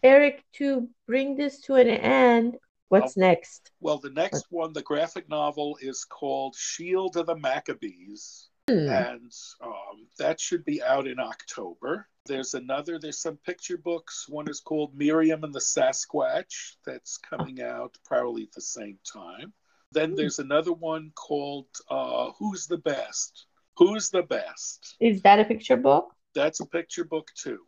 Eric, 0.02 0.44
to 0.55 0.89
bring 1.06 1.36
this 1.36 1.60
to 1.62 1.74
an 1.74 1.89
end, 1.89 2.56
what's 2.89 3.16
next? 3.16 3.70
Well, 3.81 3.98
the 3.98 4.10
next 4.10 4.47
one, 4.51 4.72
the 4.72 4.82
graphic 4.82 5.28
novel, 5.28 5.77
is 5.81 6.05
called 6.05 6.56
Shield 6.56 7.16
of 7.16 7.27
the 7.27 7.36
Maccabees. 7.36 8.49
Hmm. 8.68 8.88
and 8.88 9.32
um, 9.62 10.06
that 10.18 10.38
should 10.40 10.64
be 10.64 10.82
out 10.82 11.06
in 11.06 11.18
October. 11.18 12.06
There's 12.26 12.54
another, 12.54 12.98
there's 12.98 13.20
some 13.20 13.36
picture 13.38 13.78
books. 13.78 14.26
One 14.28 14.48
is 14.48 14.60
called 14.60 14.94
Miriam 14.96 15.42
and 15.42 15.52
the 15.52 15.60
Sasquatch, 15.60 16.76
that's 16.84 17.16
coming 17.18 17.62
out 17.62 17.96
probably 18.04 18.42
at 18.44 18.52
the 18.52 18.60
same 18.60 18.98
time. 19.10 19.52
Then 19.92 20.10
Hmm. 20.10 20.16
there's 20.16 20.38
another 20.38 20.72
one 20.72 21.10
called 21.16 21.66
uh, 21.90 22.30
Who's 22.38 22.66
the 22.66 22.78
Best? 22.78 23.46
Who's 23.76 24.10
the 24.10 24.22
Best? 24.22 24.96
Is 25.00 25.22
that 25.22 25.40
a 25.40 25.44
picture 25.44 25.76
book? 25.76 26.14
That's 26.34 26.60
a 26.60 26.66
picture 26.66 27.04
book 27.04 27.30
too. 27.34 27.66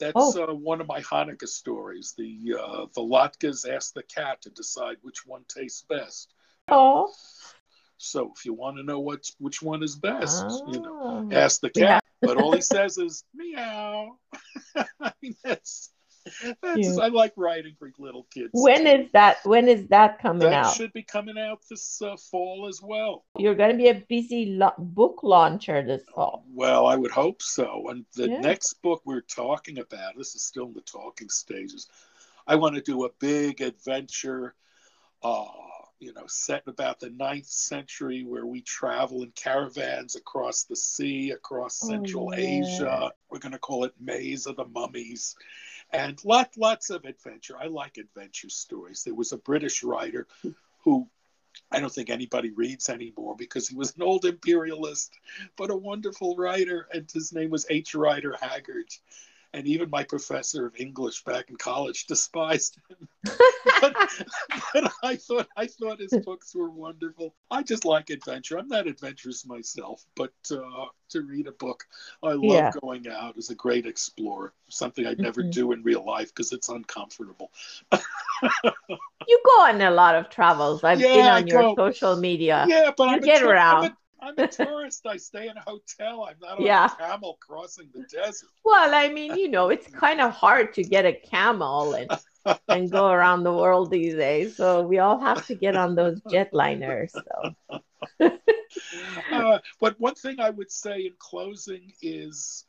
That's 0.00 0.12
Oh. 0.16 0.48
uh, 0.50 0.52
one 0.52 0.80
of 0.80 0.88
my 0.88 1.00
Hanukkah 1.00 1.48
stories. 1.48 2.12
The 2.18 2.56
uh, 2.60 2.86
the 2.94 3.00
Latkas 3.00 3.66
ask 3.66 3.94
the 3.94 4.02
cat 4.02 4.42
to 4.42 4.50
decide 4.50 4.96
which 5.02 5.24
one 5.24 5.44
tastes 5.48 5.82
best. 5.88 6.34
Oh, 6.68 7.12
So 8.04 8.32
if 8.36 8.44
you 8.44 8.52
want 8.52 8.76
to 8.76 8.82
know 8.82 9.00
what 9.00 9.24
which 9.38 9.62
one 9.62 9.82
is 9.82 9.96
best, 9.96 10.44
oh. 10.46 10.72
you 10.72 10.80
know, 10.80 11.28
ah. 11.32 11.34
ask 11.34 11.60
the 11.60 11.70
cat. 11.70 12.02
Yeah. 12.22 12.28
but 12.28 12.36
all 12.36 12.52
he 12.52 12.60
says 12.60 12.98
is 12.98 13.24
meow. 13.34 14.18
I 14.76 15.12
mean, 15.22 15.34
that's 15.42 15.90
that's, 16.62 16.98
I 16.98 17.08
like 17.08 17.32
writing 17.36 17.74
for 17.78 17.90
little 17.98 18.26
kids. 18.32 18.50
When 18.52 18.86
is 18.86 19.10
that? 19.12 19.38
When 19.44 19.68
is 19.68 19.86
that 19.88 20.20
coming 20.20 20.40
that 20.40 20.66
out? 20.66 20.74
should 20.74 20.92
be 20.92 21.02
coming 21.02 21.38
out 21.38 21.60
this 21.68 22.00
uh, 22.00 22.16
fall 22.16 22.66
as 22.68 22.80
well. 22.82 23.24
You're 23.38 23.54
going 23.54 23.72
to 23.72 23.76
be 23.76 23.88
a 23.88 24.04
busy 24.08 24.46
lo- 24.46 24.72
book 24.78 25.20
launcher 25.22 25.82
this 25.82 26.02
fall. 26.14 26.44
Well, 26.52 26.86
I 26.86 26.96
would 26.96 27.10
hope 27.10 27.42
so. 27.42 27.88
And 27.88 28.06
the 28.14 28.28
yeah. 28.28 28.40
next 28.40 28.80
book 28.82 29.02
we're 29.04 29.20
talking 29.20 29.78
about, 29.78 30.16
this 30.16 30.34
is 30.34 30.42
still 30.42 30.66
in 30.66 30.74
the 30.74 30.80
talking 30.80 31.28
stages. 31.28 31.88
I 32.46 32.56
want 32.56 32.74
to 32.74 32.80
do 32.80 33.04
a 33.04 33.10
big 33.20 33.60
adventure. 33.60 34.54
Uh, 35.22 35.44
you 36.04 36.12
know, 36.12 36.26
set 36.26 36.62
in 36.66 36.70
about 36.70 37.00
the 37.00 37.10
ninth 37.10 37.46
century, 37.46 38.24
where 38.24 38.46
we 38.46 38.60
travel 38.60 39.22
in 39.22 39.30
caravans 39.32 40.16
across 40.16 40.64
the 40.64 40.76
sea, 40.76 41.30
across 41.30 41.82
oh, 41.82 41.88
Central 41.88 42.30
oh, 42.32 42.36
yeah. 42.36 42.62
Asia. 42.62 43.12
We're 43.30 43.38
going 43.38 43.52
to 43.52 43.58
call 43.58 43.84
it 43.84 43.94
Maze 43.98 44.46
of 44.46 44.56
the 44.56 44.66
Mummies 44.66 45.34
and 45.92 46.22
lot, 46.24 46.50
lots 46.56 46.90
of 46.90 47.04
adventure. 47.04 47.56
I 47.58 47.66
like 47.66 47.98
adventure 47.98 48.50
stories. 48.50 49.04
There 49.04 49.14
was 49.14 49.32
a 49.32 49.38
British 49.38 49.82
writer 49.82 50.26
who 50.82 51.08
I 51.70 51.80
don't 51.80 51.92
think 51.92 52.10
anybody 52.10 52.50
reads 52.50 52.88
anymore 52.88 53.36
because 53.36 53.68
he 53.68 53.76
was 53.76 53.94
an 53.94 54.02
old 54.02 54.24
imperialist, 54.24 55.12
but 55.56 55.70
a 55.70 55.76
wonderful 55.76 56.36
writer, 56.36 56.88
and 56.92 57.08
his 57.10 57.32
name 57.32 57.50
was 57.50 57.66
H. 57.70 57.94
Rider 57.94 58.36
Haggard 58.40 58.88
and 59.54 59.68
even 59.68 59.88
my 59.88 60.02
professor 60.02 60.66
of 60.66 60.74
English 60.76 61.22
back 61.22 61.48
in 61.48 61.56
college 61.56 62.06
despised 62.06 62.78
him. 62.90 63.08
but, 63.80 63.96
but, 64.74 64.92
I 65.02 65.16
thought 65.16 65.48
I 65.56 65.66
thought 65.68 66.00
his 66.00 66.16
books 66.24 66.54
were 66.54 66.70
wonderful. 66.70 67.34
I 67.50 67.62
just 67.62 67.84
like 67.84 68.10
adventure. 68.10 68.58
I'm 68.58 68.68
not 68.68 68.88
adventurous 68.88 69.46
myself, 69.46 70.04
but 70.16 70.32
uh, 70.50 70.86
to 71.10 71.22
read 71.22 71.46
a 71.46 71.52
book, 71.52 71.84
I 72.22 72.32
love 72.32 72.42
yeah. 72.42 72.72
going 72.82 73.06
out 73.08 73.38
as 73.38 73.50
a 73.50 73.54
great 73.54 73.86
explorer. 73.86 74.52
Something 74.68 75.06
I'd 75.06 75.20
never 75.20 75.42
mm-hmm. 75.42 75.50
do 75.50 75.72
in 75.72 75.82
real 75.82 76.04
life 76.04 76.34
because 76.34 76.52
it's 76.52 76.68
uncomfortable. 76.68 77.52
you 77.92 79.40
go 79.44 79.60
on 79.62 79.80
a 79.80 79.90
lot 79.92 80.16
of 80.16 80.28
travels. 80.30 80.82
I've 80.82 81.00
yeah, 81.00 81.14
been 81.14 81.26
on 81.26 81.28
I 81.28 81.38
your 81.46 81.74
go. 81.76 81.76
social 81.76 82.16
media. 82.16 82.66
Yeah, 82.68 82.90
but 82.96 83.04
you 83.04 83.14
I'm 83.14 83.20
get 83.20 83.42
around. 83.42 83.84
I'm 83.84 83.92
a 83.92 83.96
tourist. 84.50 85.06
I 85.06 85.16
stay 85.16 85.48
in 85.48 85.56
a 85.56 85.60
hotel. 85.60 86.26
I'm 86.28 86.36
not 86.40 86.58
on 86.58 86.64
yeah. 86.64 86.86
a 86.86 86.96
camel 86.96 87.38
crossing 87.40 87.88
the 87.94 88.04
desert. 88.04 88.48
Well, 88.64 88.94
I 88.94 89.08
mean, 89.08 89.36
you 89.36 89.48
know, 89.48 89.68
it's 89.68 89.88
kind 89.88 90.20
of 90.20 90.32
hard 90.32 90.74
to 90.74 90.82
get 90.82 91.04
a 91.04 91.12
camel 91.12 91.94
and 91.94 92.10
and 92.68 92.90
go 92.90 93.08
around 93.08 93.44
the 93.44 93.52
world 93.52 93.90
these 93.90 94.14
days. 94.14 94.56
So 94.56 94.82
we 94.82 94.98
all 94.98 95.18
have 95.18 95.46
to 95.46 95.54
get 95.54 95.76
on 95.76 95.94
those 95.94 96.20
jetliners. 96.22 97.10
So. 97.10 97.80
uh, 99.32 99.58
but 99.80 99.98
one 99.98 100.14
thing 100.14 100.40
I 100.40 100.50
would 100.50 100.70
say 100.70 101.00
in 101.00 101.14
closing 101.18 101.92
is, 102.02 102.64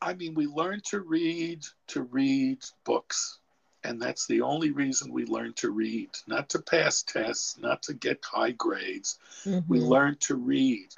I 0.00 0.14
mean, 0.14 0.34
we 0.34 0.46
learn 0.46 0.80
to 0.86 1.00
read 1.00 1.64
to 1.88 2.02
read 2.02 2.62
books 2.84 3.38
and 3.84 4.00
that's 4.00 4.26
the 4.26 4.42
only 4.42 4.70
reason 4.70 5.12
we 5.12 5.24
learn 5.24 5.52
to 5.54 5.70
read, 5.70 6.10
not 6.26 6.48
to 6.50 6.58
pass 6.58 7.02
tests, 7.02 7.58
not 7.58 7.82
to 7.82 7.94
get 7.94 8.24
high 8.24 8.50
grades. 8.52 9.18
Mm-hmm. 9.44 9.72
We 9.72 9.80
learn 9.80 10.16
to 10.20 10.34
read. 10.34 10.88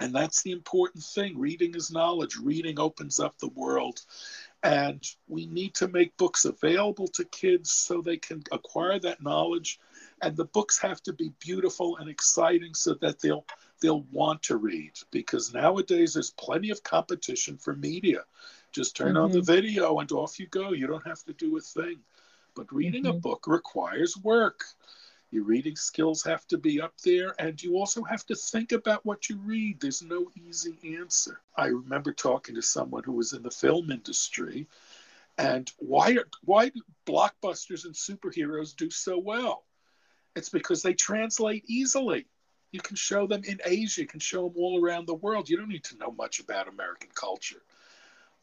And 0.00 0.12
that's 0.12 0.42
the 0.42 0.50
important 0.50 1.04
thing. 1.04 1.38
Reading 1.38 1.74
is 1.76 1.92
knowledge. 1.92 2.36
Reading 2.36 2.80
opens 2.80 3.20
up 3.20 3.38
the 3.38 3.48
world. 3.48 4.00
And 4.64 5.02
we 5.28 5.46
need 5.46 5.74
to 5.76 5.88
make 5.88 6.16
books 6.16 6.44
available 6.44 7.06
to 7.08 7.24
kids 7.26 7.70
so 7.70 8.00
they 8.00 8.16
can 8.16 8.42
acquire 8.50 8.98
that 8.98 9.22
knowledge. 9.22 9.78
And 10.20 10.36
the 10.36 10.46
books 10.46 10.78
have 10.78 11.02
to 11.02 11.12
be 11.12 11.32
beautiful 11.38 11.98
and 11.98 12.08
exciting 12.08 12.74
so 12.74 12.94
that 12.94 13.20
they'll 13.20 13.46
they'll 13.80 14.04
want 14.10 14.42
to 14.44 14.56
read 14.56 14.92
because 15.10 15.52
nowadays 15.52 16.14
there's 16.14 16.30
plenty 16.30 16.70
of 16.70 16.82
competition 16.82 17.58
for 17.58 17.76
media. 17.76 18.20
Just 18.72 18.96
turn 18.96 19.14
mm-hmm. 19.14 19.18
on 19.18 19.30
the 19.30 19.38
mm-hmm. 19.38 19.52
video 19.52 19.98
and 19.98 20.10
off 20.12 20.40
you 20.40 20.46
go. 20.46 20.72
You 20.72 20.86
don't 20.86 21.06
have 21.06 21.22
to 21.24 21.32
do 21.34 21.56
a 21.56 21.60
thing. 21.60 21.98
But 22.54 22.72
reading 22.72 23.04
mm-hmm. 23.04 23.16
a 23.16 23.20
book 23.20 23.46
requires 23.46 24.16
work. 24.16 24.64
Your 25.30 25.44
reading 25.44 25.74
skills 25.74 26.22
have 26.22 26.46
to 26.46 26.58
be 26.58 26.80
up 26.80 26.94
there, 27.04 27.34
and 27.40 27.60
you 27.60 27.76
also 27.76 28.04
have 28.04 28.24
to 28.26 28.36
think 28.36 28.70
about 28.70 29.04
what 29.04 29.28
you 29.28 29.36
read. 29.38 29.80
There's 29.80 30.02
no 30.02 30.30
easy 30.36 30.78
answer. 30.96 31.40
I 31.56 31.66
remember 31.66 32.12
talking 32.12 32.54
to 32.54 32.62
someone 32.62 33.02
who 33.02 33.12
was 33.12 33.32
in 33.32 33.42
the 33.42 33.50
film 33.50 33.90
industry, 33.90 34.68
and 35.36 35.70
why 35.78 36.18
why 36.44 36.68
do 36.68 36.80
blockbusters 37.04 37.84
and 37.84 37.94
superheroes 37.94 38.76
do 38.76 38.90
so 38.90 39.18
well? 39.18 39.64
It's 40.36 40.50
because 40.50 40.82
they 40.82 40.94
translate 40.94 41.64
easily. 41.66 42.26
You 42.70 42.80
can 42.80 42.96
show 42.96 43.26
them 43.26 43.42
in 43.44 43.60
Asia, 43.64 44.02
you 44.02 44.06
can 44.06 44.20
show 44.20 44.48
them 44.48 44.54
all 44.56 44.84
around 44.84 45.06
the 45.06 45.14
world. 45.14 45.48
You 45.48 45.56
don't 45.56 45.68
need 45.68 45.84
to 45.84 45.96
know 45.96 46.12
much 46.12 46.38
about 46.38 46.68
American 46.68 47.10
culture 47.14 47.62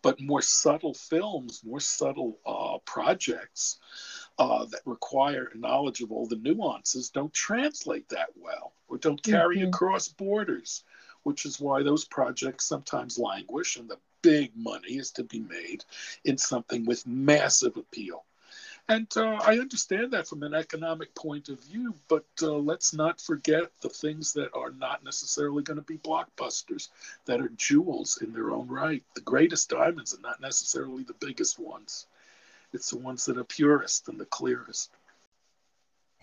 but 0.02 0.20
more 0.20 0.42
subtle 0.42 0.94
films, 0.94 1.62
more 1.64 1.80
subtle 1.80 2.40
uh, 2.46 2.78
projects 2.86 3.80
uh, 4.40 4.66
that 4.66 4.82
require 4.86 5.52
knowledge 5.56 6.02
of 6.02 6.12
all 6.12 6.26
the 6.26 6.36
nuances 6.38 7.10
don't 7.10 7.34
translate 7.34 8.10
that 8.10 8.30
well 8.36 8.74
or 8.88 8.98
don't 8.98 9.22
carry 9.22 9.58
mm-hmm. 9.58 9.70
across 9.70 10.08
borders, 10.08 10.84
which 11.24 11.46
is 11.46 11.60
why 11.60 11.84
those 11.84 12.06
projects 12.06 12.66
sometimes 12.66 13.20
languish 13.20 13.78
and 13.78 13.90
the 13.90 13.98
big 14.22 14.52
money 14.56 14.98
is 14.98 15.12
to 15.12 15.24
be 15.24 15.40
made 15.40 15.84
in 16.26 16.38
something 16.38 16.86
with 16.86 17.06
massive 17.08 17.78
appeal. 17.78 18.24
And 18.92 19.08
uh, 19.16 19.40
I 19.42 19.54
understand 19.54 20.12
that 20.12 20.28
from 20.28 20.44
an 20.44 20.54
economic 20.54 21.16
point 21.16 21.48
of 21.48 21.64
view, 21.64 21.96
but 22.10 22.26
uh, 22.42 22.52
let's 22.52 22.94
not 22.94 23.22
forget 23.22 23.72
the 23.80 23.88
things 23.88 24.34
that 24.34 24.54
are 24.54 24.72
not 24.72 25.02
necessarily 25.02 25.64
going 25.64 25.78
to 25.80 25.86
be 25.86 25.98
blockbusters, 25.98 26.90
that 27.24 27.40
are 27.40 27.48
jewels 27.56 28.22
in 28.22 28.34
their 28.34 28.52
own 28.52 28.68
right. 28.68 29.02
The 29.16 29.22
greatest 29.22 29.70
diamonds 29.70 30.14
are 30.14 30.20
not 30.20 30.42
necessarily 30.42 31.04
the 31.04 31.26
biggest 31.26 31.58
ones, 31.58 32.06
it's 32.74 32.90
the 32.90 32.98
ones 32.98 33.24
that 33.28 33.38
are 33.38 33.46
purest 33.46 34.10
and 34.10 34.20
the 34.20 34.26
clearest. 34.26 34.92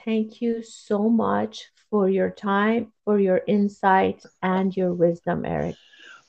Thank 0.04 0.42
you 0.42 0.62
so 0.62 1.08
much 1.08 1.70
for 1.88 2.10
your 2.10 2.28
time, 2.28 2.92
for 3.06 3.18
your 3.18 3.40
insight, 3.46 4.22
and 4.42 4.76
your 4.76 4.92
wisdom, 4.92 5.46
Eric. 5.46 5.76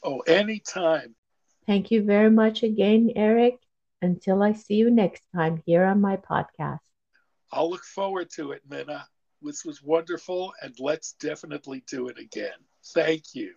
Oh, 0.01 0.19
anytime. 0.21 1.15
Thank 1.67 1.91
you 1.91 2.01
very 2.01 2.31
much 2.31 2.63
again, 2.63 3.11
Eric. 3.17 3.59
Until 4.01 4.41
I 4.41 4.53
see 4.53 4.75
you 4.75 4.89
next 4.89 5.23
time 5.35 5.61
here 5.65 5.83
on 5.83 6.01
my 6.01 6.17
podcast. 6.17 6.79
I'll 7.51 7.69
look 7.69 7.83
forward 7.83 8.29
to 8.35 8.51
it, 8.51 8.61
Mina. 8.69 9.07
This 9.41 9.65
was 9.65 9.81
wonderful, 9.81 10.53
and 10.61 10.75
let's 10.79 11.13
definitely 11.13 11.83
do 11.87 12.07
it 12.09 12.17
again. 12.17 12.59
Thank 12.93 13.23
you. 13.33 13.53